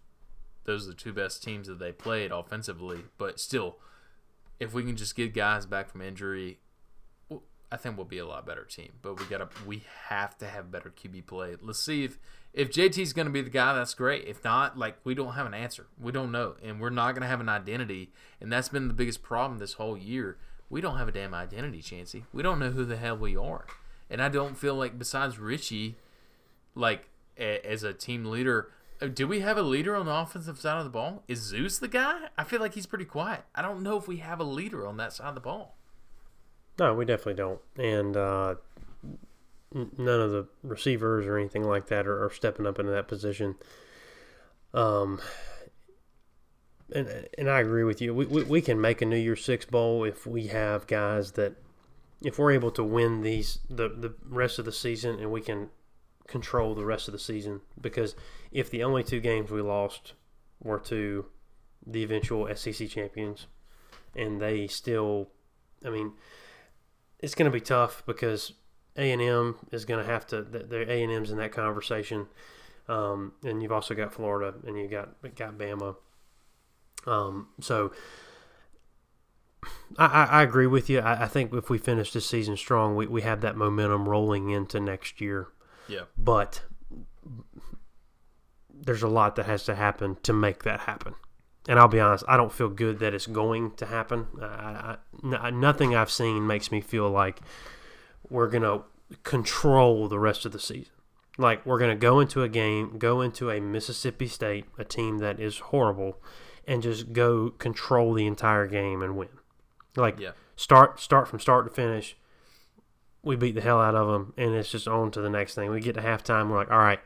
those 0.65 0.87
are 0.87 0.91
the 0.91 0.97
two 0.97 1.13
best 1.13 1.43
teams 1.43 1.67
that 1.69 1.79
they 1.79 1.93
played 1.93 2.31
offensively. 2.31 3.05
But 3.19 3.41
still, 3.41 3.77
if 4.61 4.75
we 4.75 4.85
can 4.85 4.97
just 4.97 5.17
get 5.17 5.35
guys 5.35 5.67
back 5.67 5.89
from 5.89 6.03
injury, 6.03 6.59
I 7.71 7.77
think 7.77 7.97
we'll 7.97 8.07
be 8.07 8.19
a 8.19 8.27
lot 8.27 8.47
better 8.47 8.65
team. 8.65 8.93
But 9.01 9.19
we 9.19 9.27
gotta, 9.27 9.49
we 9.67 9.85
have 10.09 10.37
to 10.39 10.47
have 10.47 10.71
better 10.71 10.91
QB 10.91 11.27
play. 11.27 11.57
Let's 11.61 11.81
see 11.81 12.05
if 12.05 12.19
if 12.55 12.71
JT's 12.71 13.13
gonna 13.13 13.31
be 13.31 13.43
the 13.43 13.51
guy. 13.51 13.75
That's 13.75 13.95
great. 13.95 14.27
If 14.27 14.45
not, 14.45 14.79
like 14.79 14.97
we 15.05 15.15
don't 15.15 15.35
have 15.35 15.47
an 15.47 15.55
answer. 15.55 15.87
We 16.01 16.13
don't 16.13 16.33
know, 16.33 16.55
and 16.63 16.81
we're 16.81 16.91
not 16.91 17.15
gonna 17.15 17.27
have 17.27 17.41
an 17.41 17.49
identity. 17.49 18.11
And 18.41 18.53
that's 18.53 18.69
been 18.69 18.89
the 18.89 18.95
biggest 18.95 19.23
problem 19.23 19.59
this 19.59 19.75
whole 19.75 19.97
year. 19.97 20.37
We 20.69 20.81
don't 20.81 20.99
have 20.99 21.09
a 21.09 21.13
damn 21.13 21.35
identity, 21.35 21.83
Chancey. 21.83 22.25
We 22.33 22.43
don't 22.43 22.59
know 22.59 22.71
who 22.71 22.85
the 22.85 22.97
hell 22.97 23.17
we 23.17 23.37
are. 23.37 23.67
And 24.09 24.23
I 24.23 24.29
don't 24.29 24.57
feel 24.57 24.75
like 24.75 24.99
besides 24.99 25.39
Richie, 25.39 25.97
like 26.75 27.09
a, 27.39 27.65
as 27.67 27.83
a 27.83 27.93
team 27.93 28.25
leader, 28.25 28.71
uh, 29.01 29.07
do 29.07 29.27
we 29.27 29.41
have 29.41 29.59
a 29.59 29.63
leader 29.63 29.97
on 29.97 30.07
the 30.07 30.15
offensive 30.15 30.59
side 30.59 30.79
of 30.79 30.85
the 30.85 30.91
ball? 30.91 31.25
Is 31.29 31.41
Zeus 31.41 31.79
the 31.79 31.89
guy? 31.89 32.29
I 32.39 32.45
feel 32.45 32.61
like 32.61 32.75
he's 32.75 32.87
pretty 32.87 33.05
quiet. 33.05 33.43
I 33.55 33.63
don't 33.63 33.83
know 33.83 33.97
if 33.97 34.07
we 34.07 34.19
have 34.19 34.41
a 34.41 34.45
leader 34.45 34.87
on 34.87 34.97
that 34.99 35.13
side 35.13 35.29
of 35.29 35.35
the 35.35 35.41
ball. 35.41 35.77
No, 36.79 36.95
we 36.95 37.05
definitely 37.05 37.35
don't. 37.35 37.61
And 37.77 38.17
uh, 38.17 38.55
none 39.75 40.21
of 40.21 40.31
the 40.31 40.47
receivers 40.63 41.27
or 41.27 41.39
anything 41.39 41.65
like 41.65 41.87
that 41.87 42.07
are, 42.07 42.25
are 42.25 42.31
stepping 42.31 42.67
up 42.67 42.79
into 42.79 42.93
that 42.93 43.09
position. 43.09 43.57
Um, 44.75 45.21
and 46.95 47.29
and 47.39 47.51
I 47.51 47.61
agree 47.61 47.85
with 47.85 48.01
you. 48.01 48.15
We, 48.15 48.27
we 48.27 48.45
we 48.45 48.63
can 48.63 48.81
make 48.81 49.03
a 49.03 49.07
New 49.07 49.17
Year's 49.17 49.45
Six 49.45 49.65
bowl 49.65 50.05
if 50.05 50.27
we 50.27 50.49
have 50.49 50.87
guys 50.87 51.33
that, 51.33 51.55
if 52.23 52.39
we're 52.39 52.53
able 52.53 52.71
to 52.73 52.85
win 52.85 53.23
these 53.23 53.59
the 53.69 53.89
the 53.89 54.15
rest 54.29 54.59
of 54.59 54.65
the 54.65 54.73
season 54.73 55.19
and 55.19 55.31
we 55.31 55.41
can 55.41 55.71
control 56.27 56.75
the 56.75 56.85
rest 56.85 57.09
of 57.09 57.13
the 57.13 57.19
season. 57.19 57.61
Because 57.81 58.15
if 58.51 58.71
the 58.71 58.83
only 58.83 59.03
two 59.03 59.21
games 59.21 59.51
we 59.51 59.63
lost 59.63 60.15
were 60.63 60.79
to 60.81 61.27
the 61.87 62.03
eventual 62.03 62.49
SEC 62.55 62.89
champions, 62.89 63.47
and 64.15 64.41
they 64.41 64.67
still, 64.67 65.29
I 65.85 65.91
mean, 65.91 66.13
it's 67.19 67.35
going 67.35 67.51
to 67.51 67.55
be 67.55 67.61
tough 67.61 68.03
because 68.07 68.53
A 68.97 69.11
and 69.11 69.23
M 69.23 69.57
is 69.71 69.85
going 69.85 70.05
to 70.05 70.11
have 70.11 70.27
to. 70.29 70.43
Their 70.43 70.83
A 70.83 71.03
and 71.03 71.13
M's 71.13 71.31
in 71.31 71.39
that 71.39 71.53
conversation, 71.53 72.27
um, 72.89 73.33
and 73.45 73.63
you've 73.63 73.73
also 73.73 73.95
got 73.95 74.13
Florida 74.13 74.55
and 74.67 74.79
you 74.79 74.89
got 74.89 75.11
got 75.35 75.57
Bama. 75.57 75.97
Um, 77.07 77.49
so 77.61 77.93
I, 79.99 80.07
I, 80.07 80.25
I 80.25 80.43
agree 80.43 80.67
with 80.67 80.91
you. 80.91 81.01
I, 81.01 81.25
I 81.25 81.27
think 81.29 81.53
if 81.55 81.71
we 81.71 81.79
finish 81.79 82.13
this 82.13 82.27
season 82.27 82.57
strong, 82.57 82.97
we, 82.97 83.07
we 83.07 83.23
have 83.23 83.41
that 83.41 83.57
momentum 83.57 84.09
rolling 84.09 84.51
into 84.51 84.81
next 84.81 85.21
year. 85.21 85.49
Yeah. 85.89 86.03
But 86.17 86.63
there's 88.73 89.03
a 89.03 89.09
lot 89.09 89.37
that 89.37 89.47
has 89.47 89.65
to 89.65 89.75
happen 89.75 90.17
to 90.23 90.33
make 90.33 90.65
that 90.65 90.81
happen. 90.81 91.15
And 91.69 91.79
I'll 91.79 91.89
be 91.89 92.01
honest, 92.01 92.25
I 92.27 92.37
don't 92.37 92.53
feel 92.53 92.69
good 92.69 92.99
that 92.99 93.15
it's 93.15 93.27
going 93.27 93.73
to 93.77 93.87
happen. 93.87 94.27
I, 94.41 94.97
I, 95.23 95.51
nothing 95.51 95.95
I've 95.95 96.11
seen 96.11 96.47
makes 96.47 96.73
me 96.73 96.81
feel 96.81 97.09
like 97.09 97.41
we're 98.31 98.49
going 98.49 98.63
to 98.63 98.83
control 99.23 100.09
the 100.09 100.19
rest 100.19 100.45
of 100.47 100.53
the 100.53 100.59
season. 100.61 100.93
Like 101.39 101.65
we're 101.65 101.79
going 101.79 101.91
to 101.91 101.97
go 102.01 102.21
into 102.21 102.43
a 102.43 102.49
game, 102.49 102.99
go 102.99 103.21
into 103.21 103.51
a 103.51 103.61
Mississippi 103.61 104.29
State, 104.29 104.67
a 104.79 104.85
team 104.85 105.19
that 105.19 105.41
is 105.41 105.59
horrible, 105.59 106.19
and 106.67 106.83
just 106.83 107.13
go 107.13 107.51
control 107.51 108.15
the 108.15 108.27
entire 108.27 108.67
game 108.67 109.03
and 109.03 109.17
win. 109.17 109.29
Like 109.97 110.19
Yeah. 110.21 110.33
start 110.57 111.01
start 111.01 111.29
from 111.29 111.41
start 111.41 111.67
to 111.67 111.71
finish. 111.73 112.17
We 113.23 113.37
beat 113.37 113.55
the 113.55 113.61
hell 113.61 113.81
out 113.81 113.95
of 113.95 114.09
them, 114.09 114.35
and 114.37 114.55
it's 114.55 114.71
just 114.71 114.89
on 114.89 115.11
to 115.13 115.21
the 115.21 115.31
next 115.31 115.55
thing. 115.55 115.71
We 115.71 115.81
get 115.81 115.95
to 115.95 116.01
halftime, 116.03 116.51
we're 116.51 116.57
like, 116.57 116.71
all 116.71 116.79
right, 116.79 116.99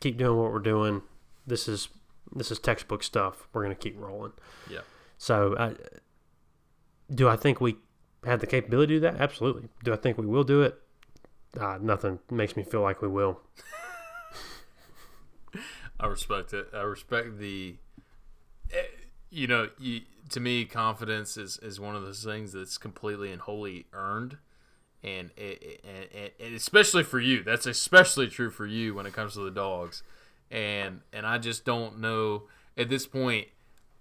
keep 0.00 0.16
doing 0.16 0.38
what 0.40 0.52
we're 0.52 0.58
doing. 0.58 1.02
This 1.46 1.68
is 1.68 1.88
this 2.34 2.50
is 2.50 2.58
textbook 2.58 3.02
stuff. 3.02 3.46
We're 3.52 3.62
gonna 3.62 3.74
keep 3.74 3.98
rolling. 4.00 4.32
Yeah. 4.70 4.80
So, 5.18 5.52
uh, 5.54 5.74
do 7.14 7.28
I 7.28 7.36
think 7.36 7.60
we 7.60 7.76
have 8.24 8.40
the 8.40 8.46
capability 8.46 8.94
to 8.94 8.96
do 8.96 9.00
that? 9.00 9.20
Absolutely. 9.20 9.68
Do 9.84 9.92
I 9.92 9.96
think 9.96 10.18
we 10.18 10.26
will 10.26 10.44
do 10.44 10.62
it? 10.62 10.78
Uh, 11.58 11.78
nothing 11.80 12.18
makes 12.30 12.56
me 12.56 12.62
feel 12.62 12.80
like 12.80 13.02
we 13.02 13.08
will. 13.08 13.40
I 16.00 16.06
respect 16.06 16.52
it. 16.52 16.68
I 16.72 16.80
respect 16.82 17.38
the. 17.38 17.76
eh, 18.72 18.82
You 19.30 19.46
know, 19.46 19.68
you, 19.78 20.02
to 20.30 20.40
me, 20.40 20.64
confidence 20.64 21.36
is, 21.36 21.58
is 21.58 21.78
one 21.78 21.94
of 21.94 22.02
those 22.02 22.24
things 22.24 22.52
that's 22.52 22.78
completely 22.78 23.30
and 23.32 23.40
wholly 23.42 23.86
earned, 23.92 24.38
and 25.02 25.30
it, 25.36 25.80
and, 25.84 26.30
and 26.40 26.54
especially 26.54 27.02
for 27.02 27.20
you, 27.20 27.42
that's 27.42 27.66
especially 27.66 28.28
true 28.28 28.50
for 28.50 28.66
you 28.66 28.94
when 28.94 29.06
it 29.06 29.12
comes 29.12 29.34
to 29.34 29.40
the 29.40 29.50
dogs, 29.50 30.02
and 30.50 31.00
and 31.12 31.26
I 31.26 31.38
just 31.38 31.64
don't 31.64 32.00
know 32.00 32.44
at 32.76 32.88
this 32.88 33.06
point. 33.06 33.48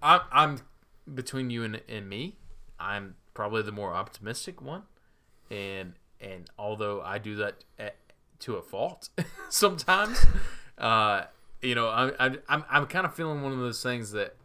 I'm 0.02 0.22
I'm 0.32 0.60
between 1.14 1.50
you 1.50 1.64
and, 1.64 1.82
and 1.88 2.10
me. 2.10 2.38
I'm 2.80 3.16
probably 3.34 3.62
the 3.62 3.72
more 3.72 3.94
optimistic 3.94 4.62
one, 4.62 4.84
and 5.50 5.94
and 6.20 6.50
although 6.58 7.02
I 7.02 7.18
do 7.18 7.36
that 7.38 7.64
at, 7.80 7.96
to 8.40 8.56
a 8.56 8.62
fault 8.62 9.10
sometimes, 9.50 10.26
uh, 10.78 11.24
you 11.62 11.76
know, 11.76 11.88
I, 11.88 12.12
I 12.20 12.38
I'm 12.50 12.64
I'm 12.70 12.88
kind 12.88 13.06
of 13.06 13.14
feeling 13.14 13.42
one 13.42 13.52
of 13.52 13.60
those 13.60 13.82
things 13.84 14.12
that 14.12 14.36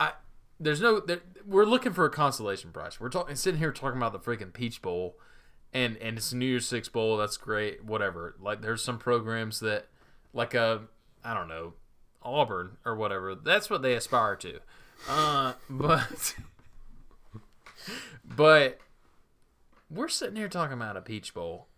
I 0.00 0.12
there's 0.60 0.80
no 0.80 1.00
there, 1.00 1.20
we're 1.46 1.64
looking 1.64 1.92
for 1.92 2.04
a 2.04 2.10
consolation 2.10 2.70
prize. 2.70 3.00
We're 3.00 3.08
talking 3.08 3.36
sitting 3.36 3.58
here 3.58 3.72
talking 3.72 3.98
about 3.98 4.12
the 4.12 4.18
freaking 4.18 4.52
Peach 4.52 4.82
Bowl, 4.82 5.16
and 5.72 5.96
and 5.98 6.18
it's 6.18 6.32
New 6.32 6.46
Year's 6.46 6.66
Six 6.66 6.88
Bowl. 6.88 7.16
That's 7.16 7.36
great. 7.36 7.84
Whatever. 7.84 8.36
Like 8.40 8.62
there's 8.62 8.82
some 8.82 8.98
programs 8.98 9.60
that 9.60 9.88
like 10.32 10.54
a 10.54 10.82
I 11.24 11.34
don't 11.34 11.48
know 11.48 11.74
Auburn 12.22 12.76
or 12.84 12.94
whatever. 12.94 13.34
That's 13.34 13.70
what 13.70 13.82
they 13.82 13.94
aspire 13.94 14.36
to. 14.36 14.60
Uh, 15.08 15.54
but 15.70 16.34
but 18.24 18.78
we're 19.90 20.08
sitting 20.08 20.36
here 20.36 20.48
talking 20.48 20.74
about 20.74 20.96
a 20.96 21.00
Peach 21.00 21.34
Bowl 21.34 21.68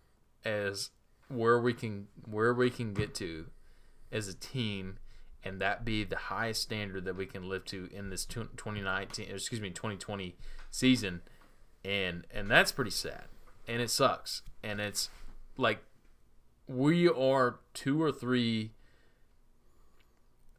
as 0.43 0.89
where 1.27 1.59
we 1.59 1.73
can 1.73 2.07
where 2.25 2.53
we 2.53 2.69
can 2.69 2.93
get 2.93 3.15
to 3.15 3.47
as 4.11 4.27
a 4.27 4.33
team 4.33 4.97
and 5.43 5.59
that 5.61 5.85
be 5.85 6.03
the 6.03 6.17
highest 6.17 6.61
standard 6.61 7.05
that 7.05 7.15
we 7.15 7.25
can 7.25 7.47
live 7.47 7.65
to 7.65 7.89
in 7.91 8.09
this 8.09 8.25
2019 8.25 9.27
excuse 9.29 9.61
me 9.61 9.69
2020 9.69 10.35
season. 10.71 11.21
And 11.83 12.25
and 12.31 12.49
that's 12.49 12.71
pretty 12.71 12.91
sad. 12.91 13.25
And 13.67 13.81
it 13.81 13.89
sucks. 13.89 14.41
And 14.63 14.79
it's 14.79 15.09
like 15.57 15.83
we 16.67 17.07
are 17.07 17.59
two 17.73 18.01
or 18.01 18.11
three 18.11 18.71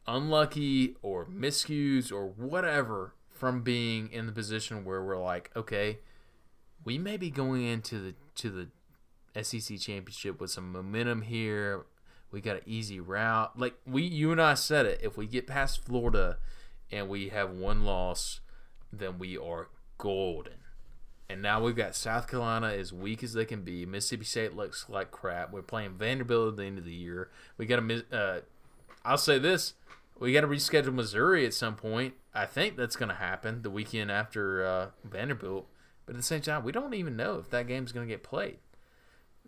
unlucky 0.07 0.95
or 1.01 1.25
miscues 1.25 2.11
or 2.11 2.27
whatever 2.27 3.15
from 3.33 3.61
being 3.61 4.09
in 4.11 4.25
the 4.25 4.31
position 4.31 4.85
where 4.85 5.03
we're 5.03 5.21
like 5.21 5.51
okay 5.55 5.99
we 6.85 6.97
may 6.97 7.17
be 7.17 7.29
going 7.29 7.63
into 7.63 7.99
the 7.99 8.15
to 8.35 8.49
the 8.49 9.43
SEC 9.43 9.79
championship 9.79 10.39
with 10.39 10.51
some 10.51 10.71
momentum 10.71 11.23
here 11.23 11.85
we 12.33 12.41
got 12.41 12.55
an 12.55 12.63
easy 12.65 12.99
route. 12.99 13.57
Like 13.57 13.75
we, 13.85 14.01
you 14.01 14.31
and 14.31 14.41
I 14.41 14.55
said 14.55 14.87
it. 14.87 14.99
If 15.03 15.15
we 15.15 15.27
get 15.27 15.45
past 15.45 15.85
Florida 15.85 16.39
and 16.91 17.07
we 17.07 17.29
have 17.29 17.51
one 17.51 17.85
loss, 17.85 18.41
then 18.91 19.19
we 19.19 19.37
are 19.37 19.69
golden. 19.99 20.55
And 21.29 21.43
now 21.43 21.61
we've 21.61 21.75
got 21.75 21.95
South 21.95 22.27
Carolina 22.27 22.67
as 22.67 22.91
weak 22.91 23.23
as 23.23 23.33
they 23.33 23.45
can 23.45 23.61
be. 23.61 23.85
Mississippi 23.85 24.25
State 24.25 24.55
looks 24.55 24.87
like 24.89 25.11
crap. 25.11 25.53
We're 25.53 25.61
playing 25.61 25.93
Vanderbilt 25.93 26.49
at 26.49 26.57
the 26.57 26.65
end 26.65 26.79
of 26.79 26.85
the 26.85 26.93
year. 26.93 27.29
We 27.57 27.67
got 27.67 27.87
to. 27.87 28.03
Uh, 28.11 28.39
I'll 29.05 29.17
say 29.17 29.37
this: 29.37 29.75
we 30.19 30.33
got 30.33 30.41
to 30.41 30.47
reschedule 30.47 30.93
Missouri 30.93 31.45
at 31.45 31.53
some 31.53 31.75
point. 31.75 32.15
I 32.33 32.45
think 32.45 32.77
that's 32.77 32.95
going 32.95 33.09
to 33.09 33.15
happen 33.15 33.61
the 33.61 33.69
weekend 33.69 34.11
after 34.11 34.65
uh, 34.65 34.87
Vanderbilt. 35.03 35.67
But 36.05 36.15
at 36.15 36.17
the 36.17 36.23
same 36.23 36.41
time, 36.41 36.63
we 36.63 36.71
don't 36.71 36.93
even 36.93 37.15
know 37.15 37.37
if 37.37 37.49
that 37.51 37.67
game's 37.67 37.91
going 37.91 38.07
to 38.07 38.13
get 38.13 38.23
played. 38.23 38.57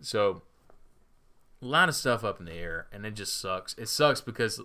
So 0.00 0.42
a 1.60 1.66
lot 1.66 1.88
of 1.88 1.94
stuff 1.94 2.24
up 2.24 2.38
in 2.38 2.46
the 2.46 2.52
air, 2.52 2.86
and 2.92 3.04
it 3.04 3.14
just 3.14 3.40
sucks. 3.40 3.74
It 3.74 3.88
sucks 3.88 4.20
because 4.20 4.60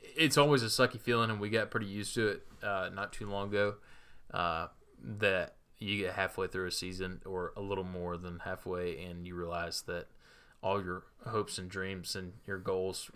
it's 0.00 0.36
always 0.36 0.62
a 0.62 0.66
sucky 0.66 1.00
feeling, 1.00 1.30
and 1.30 1.40
we 1.40 1.50
got 1.50 1.70
pretty 1.70 1.86
used 1.86 2.14
to 2.14 2.28
it 2.28 2.46
uh, 2.62 2.90
not 2.92 3.12
too 3.12 3.26
long 3.26 3.48
ago. 3.48 3.74
Uh, 4.32 4.68
that 5.02 5.56
you 5.78 5.98
get 5.98 6.14
halfway 6.14 6.46
through 6.46 6.66
a 6.66 6.70
season, 6.70 7.20
or 7.24 7.52
a 7.56 7.60
little 7.60 7.84
more 7.84 8.16
than 8.16 8.40
halfway, 8.40 9.02
and 9.04 9.26
you 9.26 9.34
realize 9.34 9.82
that 9.82 10.06
all 10.62 10.82
your 10.82 11.04
hopes 11.26 11.58
and 11.58 11.68
dreams 11.68 12.14
and 12.14 12.34
your 12.46 12.58
goals 12.58 13.10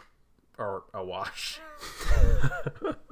are 0.59 0.83
a 0.93 1.05
wash. 1.05 1.61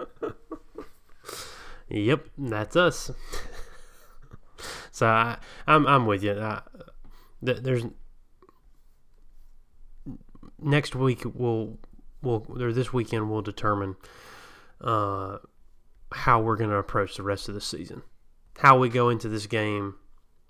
Yep, 1.89 2.29
that's 2.39 2.77
us. 2.77 3.11
so 4.91 5.07
I, 5.07 5.39
I'm 5.67 5.87
I'm 5.87 6.07
with 6.07 6.23
you. 6.23 6.39
I, 6.41 6.63
th- 7.45 7.59
there's 7.63 7.85
next 10.61 10.95
week 10.95 11.23
we'll 11.35 11.79
we'll 12.23 12.47
or 12.59 12.73
this 12.73 12.93
weekend 12.93 13.31
we'll 13.31 13.43
determine 13.43 13.97
uh, 14.81 15.39
how 16.13 16.41
we're 16.41 16.57
going 16.57 16.71
to 16.71 16.77
approach 16.77 17.17
the 17.17 17.23
rest 17.23 17.49
of 17.49 17.55
the 17.55 17.61
season. 17.61 18.03
How 18.59 18.79
we 18.79 18.89
go 18.89 19.09
into 19.09 19.29
this 19.29 19.47
game 19.47 19.97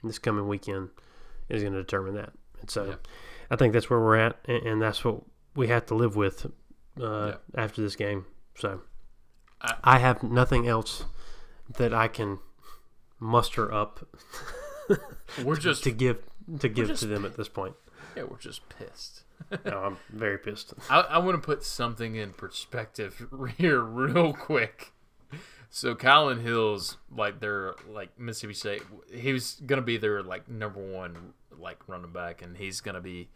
this 0.02 0.18
coming 0.18 0.46
weekend 0.46 0.90
is 1.48 1.62
going 1.62 1.72
to 1.74 1.80
determine 1.82 2.14
that. 2.14 2.32
And 2.60 2.70
so 2.70 2.84
Yeah. 2.84 2.94
I 3.50 3.56
think 3.56 3.72
that's 3.72 3.88
where 3.90 4.00
we're 4.00 4.16
at, 4.16 4.38
and, 4.46 4.66
and 4.66 4.82
that's 4.82 5.04
what 5.04 5.22
we 5.56 5.68
have 5.68 5.86
to 5.86 5.94
live 5.94 6.16
with 6.16 6.46
uh, 7.00 7.26
Yeah. 7.26 7.34
after 7.56 7.80
this 7.82 7.96
game. 7.96 8.26
So 8.56 8.80
I- 9.60 9.76
I 9.84 9.98
have 9.98 10.22
nothing 10.22 10.66
else 10.68 11.04
that 11.78 11.92
I 11.94 12.08
can 12.08 12.38
muster 13.20 13.72
up 13.72 14.06
We're 15.42 15.56
just 15.56 15.82
to 15.84 15.90
give 15.90 16.18
to 16.60 16.68
give 16.68 16.94
to 16.98 17.06
them 17.06 17.24
at 17.24 17.36
this 17.36 17.48
point. 17.48 17.74
yeah, 18.16 18.24
we're 18.24 18.38
just 18.38 18.62
pissed. 18.68 19.22
No, 19.64 19.78
I'm 19.78 19.96
very 20.10 20.38
pissed. 20.38 20.74
I, 20.90 21.00
I 21.00 21.18
want 21.18 21.40
to 21.40 21.44
put 21.44 21.64
something 21.64 22.14
in 22.16 22.32
perspective 22.32 23.26
here 23.58 23.80
real 23.80 24.32
quick. 24.32 24.92
So 25.70 25.94
Kylin 25.94 26.40
Hills, 26.42 26.98
like 27.14 27.40
they're 27.40 27.74
like 27.90 28.18
Mississippi 28.18 28.54
State, 28.54 28.82
he 29.12 29.32
was 29.32 29.60
gonna 29.66 29.82
be 29.82 29.96
their 29.96 30.22
like 30.22 30.48
number 30.48 30.80
one 30.80 31.34
like 31.58 31.78
running 31.88 32.12
back, 32.12 32.42
and 32.42 32.56
he's 32.56 32.80
gonna 32.80 33.00
be 33.00 33.28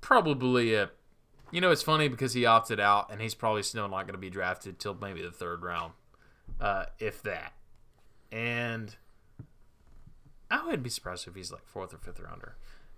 probably 0.00 0.74
a. 0.74 0.90
You 1.50 1.60
know, 1.60 1.70
it's 1.70 1.82
funny 1.82 2.08
because 2.08 2.34
he 2.34 2.44
opted 2.46 2.80
out, 2.80 3.10
and 3.10 3.20
he's 3.20 3.34
probably 3.34 3.62
still 3.62 3.88
not 3.88 4.06
gonna 4.06 4.18
be 4.18 4.30
drafted 4.30 4.78
till 4.78 4.94
maybe 4.94 5.22
the 5.22 5.30
third 5.30 5.62
round, 5.62 5.94
uh, 6.60 6.86
if 6.98 7.22
that. 7.22 7.52
And 8.32 8.96
I 10.50 10.64
wouldn't 10.64 10.82
be 10.82 10.90
surprised 10.90 11.26
if 11.28 11.34
he's 11.34 11.52
like 11.52 11.66
fourth 11.66 11.94
or 11.94 11.98
fifth 11.98 12.20
rounder. 12.20 12.56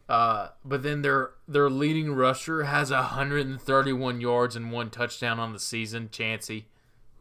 Uh, 0.08 0.48
but 0.64 0.82
then 0.82 1.02
their 1.02 1.30
their 1.48 1.68
leading 1.68 2.12
rusher 2.12 2.62
has 2.64 2.90
131 2.92 4.20
yards 4.20 4.54
and 4.54 4.70
one 4.70 4.88
touchdown 4.90 5.40
on 5.40 5.52
the 5.52 5.58
season. 5.58 6.08
Chancey, 6.12 6.66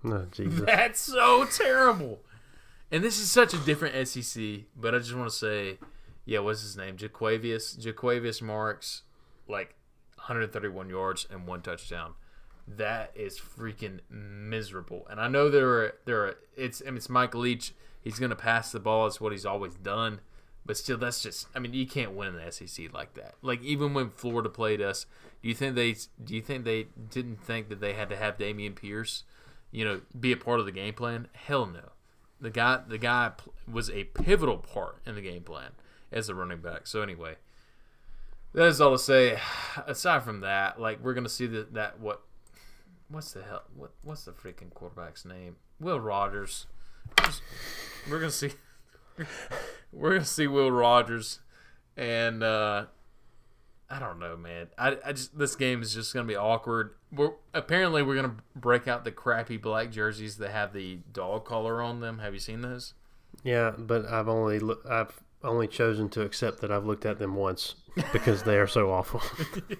No, 0.04 0.28
Jesus. 0.32 0.62
that's 0.66 1.00
so 1.00 1.46
terrible. 1.46 2.20
And 2.92 3.04
this 3.04 3.20
is 3.20 3.32
such 3.32 3.54
a 3.54 3.58
different 3.58 4.08
SEC. 4.08 4.44
But 4.78 4.94
I 4.94 5.00
just 5.00 5.16
want 5.16 5.28
to 5.30 5.36
say, 5.36 5.80
yeah, 6.26 6.40
what's 6.40 6.62
his 6.62 6.78
name? 6.78 6.96
Jo'quavious 6.98 7.76
Jo'quavious 7.76 8.42
Marks, 8.42 9.02
like 9.48 9.76
131 10.18 10.90
yards 10.90 11.26
and 11.30 11.48
one 11.48 11.62
touchdown. 11.62 12.14
That 12.68 13.11
is 13.16 13.39
freaking 13.39 13.99
miserable. 14.09 15.05
And 15.09 15.20
I 15.20 15.28
know 15.28 15.49
there 15.49 15.70
are 15.70 15.95
there 16.05 16.24
are 16.26 16.38
it's 16.55 16.82
I 16.82 16.86
mean, 16.86 16.97
it's 16.97 17.09
Mike 17.09 17.36
Leach. 17.36 17.74
He's 18.01 18.20
gonna 18.20 18.36
pass 18.36 18.72
the 18.72 18.80
ball. 18.80 19.07
It's 19.07 19.22
what 19.22 19.32
he's 19.32 19.45
always 19.45 19.76
done. 19.76 20.22
But 20.66 20.78
still, 20.78 20.97
that's 20.97 21.22
just. 21.22 21.47
I 21.55 21.59
mean, 21.59 21.74
you 21.74 21.86
can't 21.86 22.13
win 22.13 22.30
in 22.30 22.36
the 22.36 22.51
SEC 22.51 22.91
like 22.91 23.13
that. 23.13 23.36
Like 23.41 23.61
even 23.61 23.93
when 23.93 24.09
Florida 24.09 24.49
played 24.49 24.82
us, 24.82 25.05
do 25.43 25.49
you 25.49 25.53
think 25.53 25.76
they 25.76 25.93
do 26.24 26.34
you 26.34 26.41
think 26.41 26.66
they 26.66 26.88
didn't 27.11 27.38
think 27.38 27.70
that 27.70 27.80
they 27.80 27.93
had 27.93 28.09
to 28.09 28.16
have 28.16 28.38
Dameon 28.38 28.76
Pierce, 28.76 29.24
you 29.72 29.86
know, 29.86 30.01
be 30.20 30.32
a 30.32 30.38
part 30.38 30.59
of 30.59 30.66
the 30.66 30.72
game 30.72 30.95
plan? 30.95 31.28
Hell 31.34 31.68
no. 31.68 31.91
The 32.41 32.49
guy 32.49 32.82
the 32.88 32.97
guy 32.97 33.32
was 33.72 33.91
a 33.91 34.05
pivotal 34.05 34.57
part 34.57 34.97
in 35.05 35.13
the 35.13 35.22
game 35.22 35.43
plan 35.43 35.72
as 36.11 36.30
a 36.30 36.36
running 36.36 36.61
back. 36.61 36.88
So 36.88 37.03
anyway, 37.03 37.36
that 38.53 38.66
is 38.66 38.82
all 38.82 38.93
to 38.93 38.99
say. 38.99 39.39
Aside 39.86 40.24
from 40.24 40.39
that, 40.39 40.82
like 40.82 41.03
we're 41.03 41.13
gonna 41.13 41.30
see 41.30 41.45
that 41.45 41.99
what 41.99 42.24
what's 43.10 43.34
the 43.34 43.43
hell 43.43 43.64
what 43.76 43.91
what's 44.03 44.26
the 44.26 44.32
freaking 44.32 44.74
quarterback's 44.74 45.26
name? 45.26 45.58
Will 45.80 45.99
Rogers. 45.99 46.68
We're 48.10 48.20
gonna 48.20 48.32
see. 48.32 48.51
we're 49.91 50.14
gonna 50.14 50.26
see 50.26 50.47
Will 50.47 50.72
Rogers, 50.72 51.39
and 51.97 52.43
uh, 52.43 52.86
I 53.89 53.99
don't 53.99 54.20
know, 54.20 54.36
man. 54.36 54.68
I, 54.78 54.97
I 55.06 55.14
just 55.14 55.38
this 55.38 55.56
game 55.56 55.82
is 55.82 55.93
just 55.93 56.14
gonna 56.14 56.28
be 56.28 56.36
awkward. 56.36 56.95
We're 57.12 57.34
apparently 57.53 58.03
we're 58.03 58.16
gonna 58.16 58.38
break 58.56 58.88
out 58.88 59.03
the 59.03 59.12
crappy 59.12 59.58
black 59.58 59.91
jerseys 59.91 60.38
that 60.38 60.51
have 60.51 60.74
the 60.74 60.99
dog 61.12 61.45
collar 61.45 61.82
on 61.82 61.99
them. 61.99 62.20
Have 62.20 62.34
you 62.34 62.39
seen 62.39 62.62
those? 62.62 62.93
Yeah, 63.43 63.72
but 63.78 64.06
I've 64.06 64.28
only 64.28 64.60
I've 64.89 65.20
only 65.46 65.68
chosen 65.68 66.10
to 66.10 66.22
accept 66.22 66.62
that 66.62 66.72
I've 66.72 66.86
looked 66.86 67.06
at 67.06 67.20
them 67.20 67.36
once 67.36 67.76
because 68.12 68.43
they 68.43 68.58
are 68.58 68.68
so 68.68 68.91
awful. 68.93 69.22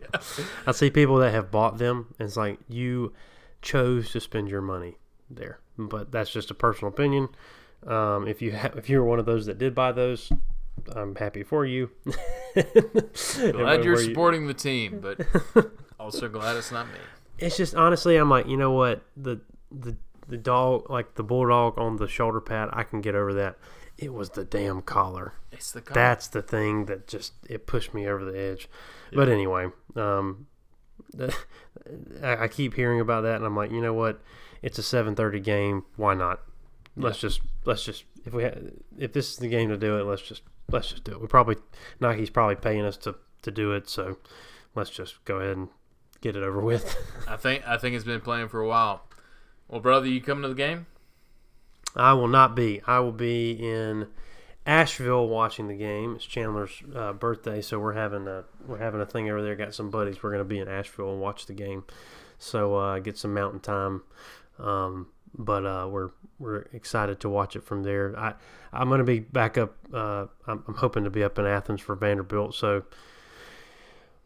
I 0.68 0.72
see 0.72 0.90
people 0.90 1.18
that 1.18 1.32
have 1.32 1.52
bought 1.52 1.78
them, 1.78 2.14
and 2.20 2.28
it's 2.28 2.38
like 2.38 2.60
you 2.70 3.14
chose 3.62 4.12
to 4.12 4.20
spend 4.20 4.50
your 4.50 4.62
money 4.62 4.98
there, 5.30 5.60
but 5.78 6.12
that's 6.12 6.32
just 6.32 6.52
a 6.52 6.54
personal 6.54 6.94
opinion. 6.94 7.30
Um, 7.88 8.28
if 8.28 8.42
you 8.42 8.56
ha- 8.56 8.72
if 8.76 8.90
you're 8.90 9.04
one 9.04 9.20
of 9.20 9.26
those 9.26 9.46
that 9.48 9.58
did 9.58 9.76
buy 9.76 9.92
those, 9.92 10.32
I'm 10.96 11.16
happy 11.16 11.44
for 11.44 11.66
you. 11.66 11.92
Glad 12.56 13.84
you're 13.84 13.94
Where 13.96 14.02
you- 14.02 14.10
supporting 14.10 14.48
the 14.48 14.54
team, 14.54 15.00
but 15.02 15.26
also 16.00 16.28
glad 16.30 16.56
it's 16.58 16.72
not 16.72 16.88
me. 16.88 17.00
It's 17.38 17.58
just 17.58 17.76
honestly, 17.76 18.16
I'm 18.18 18.30
like, 18.30 18.48
you 18.48 18.58
know 18.58 18.72
what, 18.72 19.04
the 19.18 19.40
the 19.72 19.96
the 20.28 20.38
dog, 20.38 20.90
like 20.90 21.16
the 21.16 21.24
bulldog 21.24 21.78
on 21.78 21.98
the 21.98 22.08
shoulder 22.08 22.42
pad, 22.42 22.70
I 22.74 22.84
can 22.84 23.02
get 23.02 23.14
over 23.16 23.34
that. 23.36 23.58
It 23.98 24.14
was 24.14 24.32
the 24.32 24.44
damn 24.44 24.82
collar. 24.82 25.34
It's 25.52 25.72
the 25.72 25.82
collar. 25.82 25.96
That's 25.96 26.28
the 26.28 26.42
thing 26.42 26.86
that 26.86 27.08
just 27.08 27.34
it 27.50 27.66
pushed 27.66 27.94
me 27.94 28.08
over 28.08 28.26
the 28.26 28.38
edge. 28.38 28.68
But 29.14 29.30
anyway, 29.30 29.68
um, 29.96 30.48
the, 31.14 31.34
I, 32.22 32.48
keep 32.48 32.74
hearing 32.74 33.00
about 33.00 33.22
that, 33.22 33.38
and 33.38 33.46
I'm 33.46 33.56
like, 33.56 33.72
you 33.72 33.82
know 33.82 33.94
what? 33.94 34.22
It's 34.62 34.78
a 34.80 34.82
7:30 34.82 35.42
game. 35.44 35.86
Why 35.96 36.14
not? 36.14 36.42
Let's 36.98 37.20
just 37.20 37.42
let's 37.66 37.84
just 37.84 38.06
if 38.26 38.34
we 38.34 38.44
ha- 38.44 38.56
if 38.98 39.14
this 39.14 39.32
is 39.32 39.38
the 39.38 39.48
game 39.48 39.70
to 39.70 39.78
do 39.78 39.98
it, 39.98 40.04
let's 40.04 40.22
just 40.22 40.44
let's 40.72 40.90
just 40.90 41.04
do 41.04 41.14
it. 41.14 41.22
We 41.22 41.28
probably 41.28 41.58
Nike's 42.00 42.30
probably 42.30 42.56
paying 42.56 42.86
us 42.86 42.98
to 42.98 43.16
to 43.44 43.52
do 43.52 43.72
it, 43.74 43.90
so 43.90 44.18
let's 44.76 44.90
just 44.90 45.24
go 45.26 45.38
ahead 45.40 45.58
and 45.58 45.70
get 46.22 46.36
it 46.36 46.44
over 46.44 46.60
with. 46.60 46.98
I 47.28 47.38
think 47.38 47.68
I 47.68 47.78
think 47.78 47.96
it's 47.96 48.06
been 48.06 48.22
playing 48.22 48.50
for 48.50 48.62
a 48.62 48.68
while. 48.68 49.04
Well, 49.68 49.82
brother, 49.82 50.08
you 50.08 50.22
coming 50.22 50.44
to 50.44 50.50
the 50.50 50.56
game? 50.56 50.88
I 51.96 52.14
will 52.14 52.28
not 52.28 52.56
be. 52.56 52.82
I 52.86 53.00
will 53.00 53.12
be 53.12 53.52
in 53.52 54.08
Asheville 54.66 55.28
watching 55.28 55.68
the 55.68 55.76
game. 55.76 56.16
It's 56.16 56.26
Chandler's 56.26 56.82
uh, 56.96 57.14
birthday, 57.14 57.62
so 57.62 57.80
we're 57.80 57.94
having 57.94 58.28
a 58.28 58.44
we're 58.66 58.80
having 58.80 59.02
a 59.02 59.06
thing 59.06 59.30
over 59.30 59.42
there. 59.42 59.56
Got 59.56 59.74
some 59.74 59.90
buddies. 59.90 60.22
We're 60.22 60.32
going 60.32 60.40
to 60.40 60.46
be 60.46 60.60
in 60.60 60.68
Asheville 60.68 61.12
and 61.14 61.22
watch 61.22 61.46
the 61.46 61.54
game. 61.54 61.84
So 62.38 62.76
uh, 62.76 63.00
get 63.00 63.18
some 63.18 63.34
mountain 63.34 63.60
time. 63.60 64.02
Um, 64.60 65.08
but 65.38 65.66
uh, 65.66 65.88
we're 65.90 66.12
we're 66.40 66.64
excited 66.74 67.20
to 67.22 67.30
watch 67.30 67.56
it 67.56 67.64
from 67.64 67.84
there. 67.84 68.18
I 68.18 68.34
I'm 68.74 68.90
going 68.90 69.00
to 69.00 69.06
be 69.06 69.20
back 69.20 69.58
up. 69.58 69.76
Uh, 69.94 70.26
I'm, 70.48 70.64
I'm 70.68 70.76
hoping 70.76 71.04
to 71.06 71.10
be 71.10 71.24
up 71.24 71.40
in 71.40 71.46
Athens 71.46 71.82
for 71.82 71.96
Vanderbilt. 71.96 72.56
So 72.56 72.84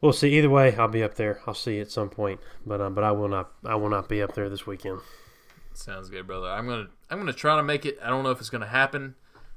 we'll 0.01 0.13
see. 0.13 0.37
Either 0.37 0.49
way, 0.49 0.75
I'll 0.75 0.87
be 0.87 1.03
up 1.03 1.15
there. 1.15 1.41
I'll 1.45 1.53
see 1.53 1.75
you 1.75 1.81
at 1.81 1.91
some 1.91 2.09
point. 2.09 2.39
But 2.65 2.81
um, 2.81 2.95
but 2.95 3.03
I 3.03 3.11
will 3.11 3.27
not 3.27 3.51
I 3.65 3.75
will 3.75 3.89
not 3.89 4.07
be 4.09 4.21
up 4.21 4.33
there 4.35 4.49
this 4.49 4.65
weekend. 4.65 4.99
Sounds 5.73 6.09
good, 6.09 6.27
brother. 6.27 6.47
I'm 6.47 6.67
gonna 6.67 6.89
I'm 7.09 7.17
gonna 7.17 7.33
try 7.33 7.55
to 7.55 7.63
make 7.63 7.85
it. 7.85 7.97
I 8.03 8.09
don't 8.09 8.23
know 8.23 8.31
if 8.31 8.39
it's 8.39 8.49
gonna 8.49 8.67
happen. 8.67 9.15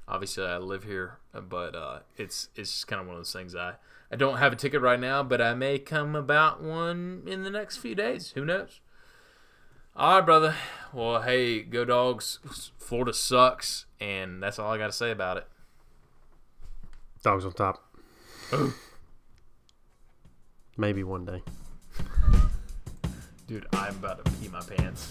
Obviously, 0.09 0.45
I 0.45 0.59
live 0.59 0.85
here, 0.85 1.19
but 1.33 1.75
uh, 1.75 2.01
it's 2.17 2.49
it's 2.55 2.71
just 2.71 2.87
kind 2.87 3.01
of 3.01 3.07
one 3.07 3.17
of 3.17 3.21
those 3.21 3.33
things. 3.33 3.55
I 3.55 3.75
I 4.11 4.17
don't 4.17 4.39
have 4.39 4.53
a 4.53 4.57
ticket 4.57 4.81
right 4.81 5.01
now, 5.01 5.23
but 5.23 5.41
I 5.41 5.55
may 5.55 5.79
come 5.79 6.15
about 6.15 6.63
one 6.63 7.23
in 7.27 7.45
the 7.45 7.51
next 7.51 7.79
few 7.79 7.95
days. 7.95 8.33
Who 8.33 8.45
knows? 8.45 8.81
All 9.95 10.17
right, 10.17 10.25
brother. 10.25 10.55
Well, 10.93 11.23
hey, 11.23 11.63
go 11.63 11.85
dogs. 11.85 12.39
Florida 12.79 13.13
sucks, 13.13 13.87
and 14.01 14.43
that's 14.43 14.59
all 14.59 14.73
I 14.73 14.79
got 14.79 14.87
to 14.87 14.93
say 14.93 15.11
about 15.11 15.37
it. 15.37 15.47
Dogs 17.23 17.45
on 17.45 17.53
top. 17.53 17.83
Maybe 20.77 21.05
one 21.05 21.25
day. 21.25 21.43
Dude, 23.47 23.67
I'm 23.73 23.97
about 23.97 24.25
to 24.25 24.31
pee 24.33 24.49
my 24.49 24.61
pants. 24.61 25.11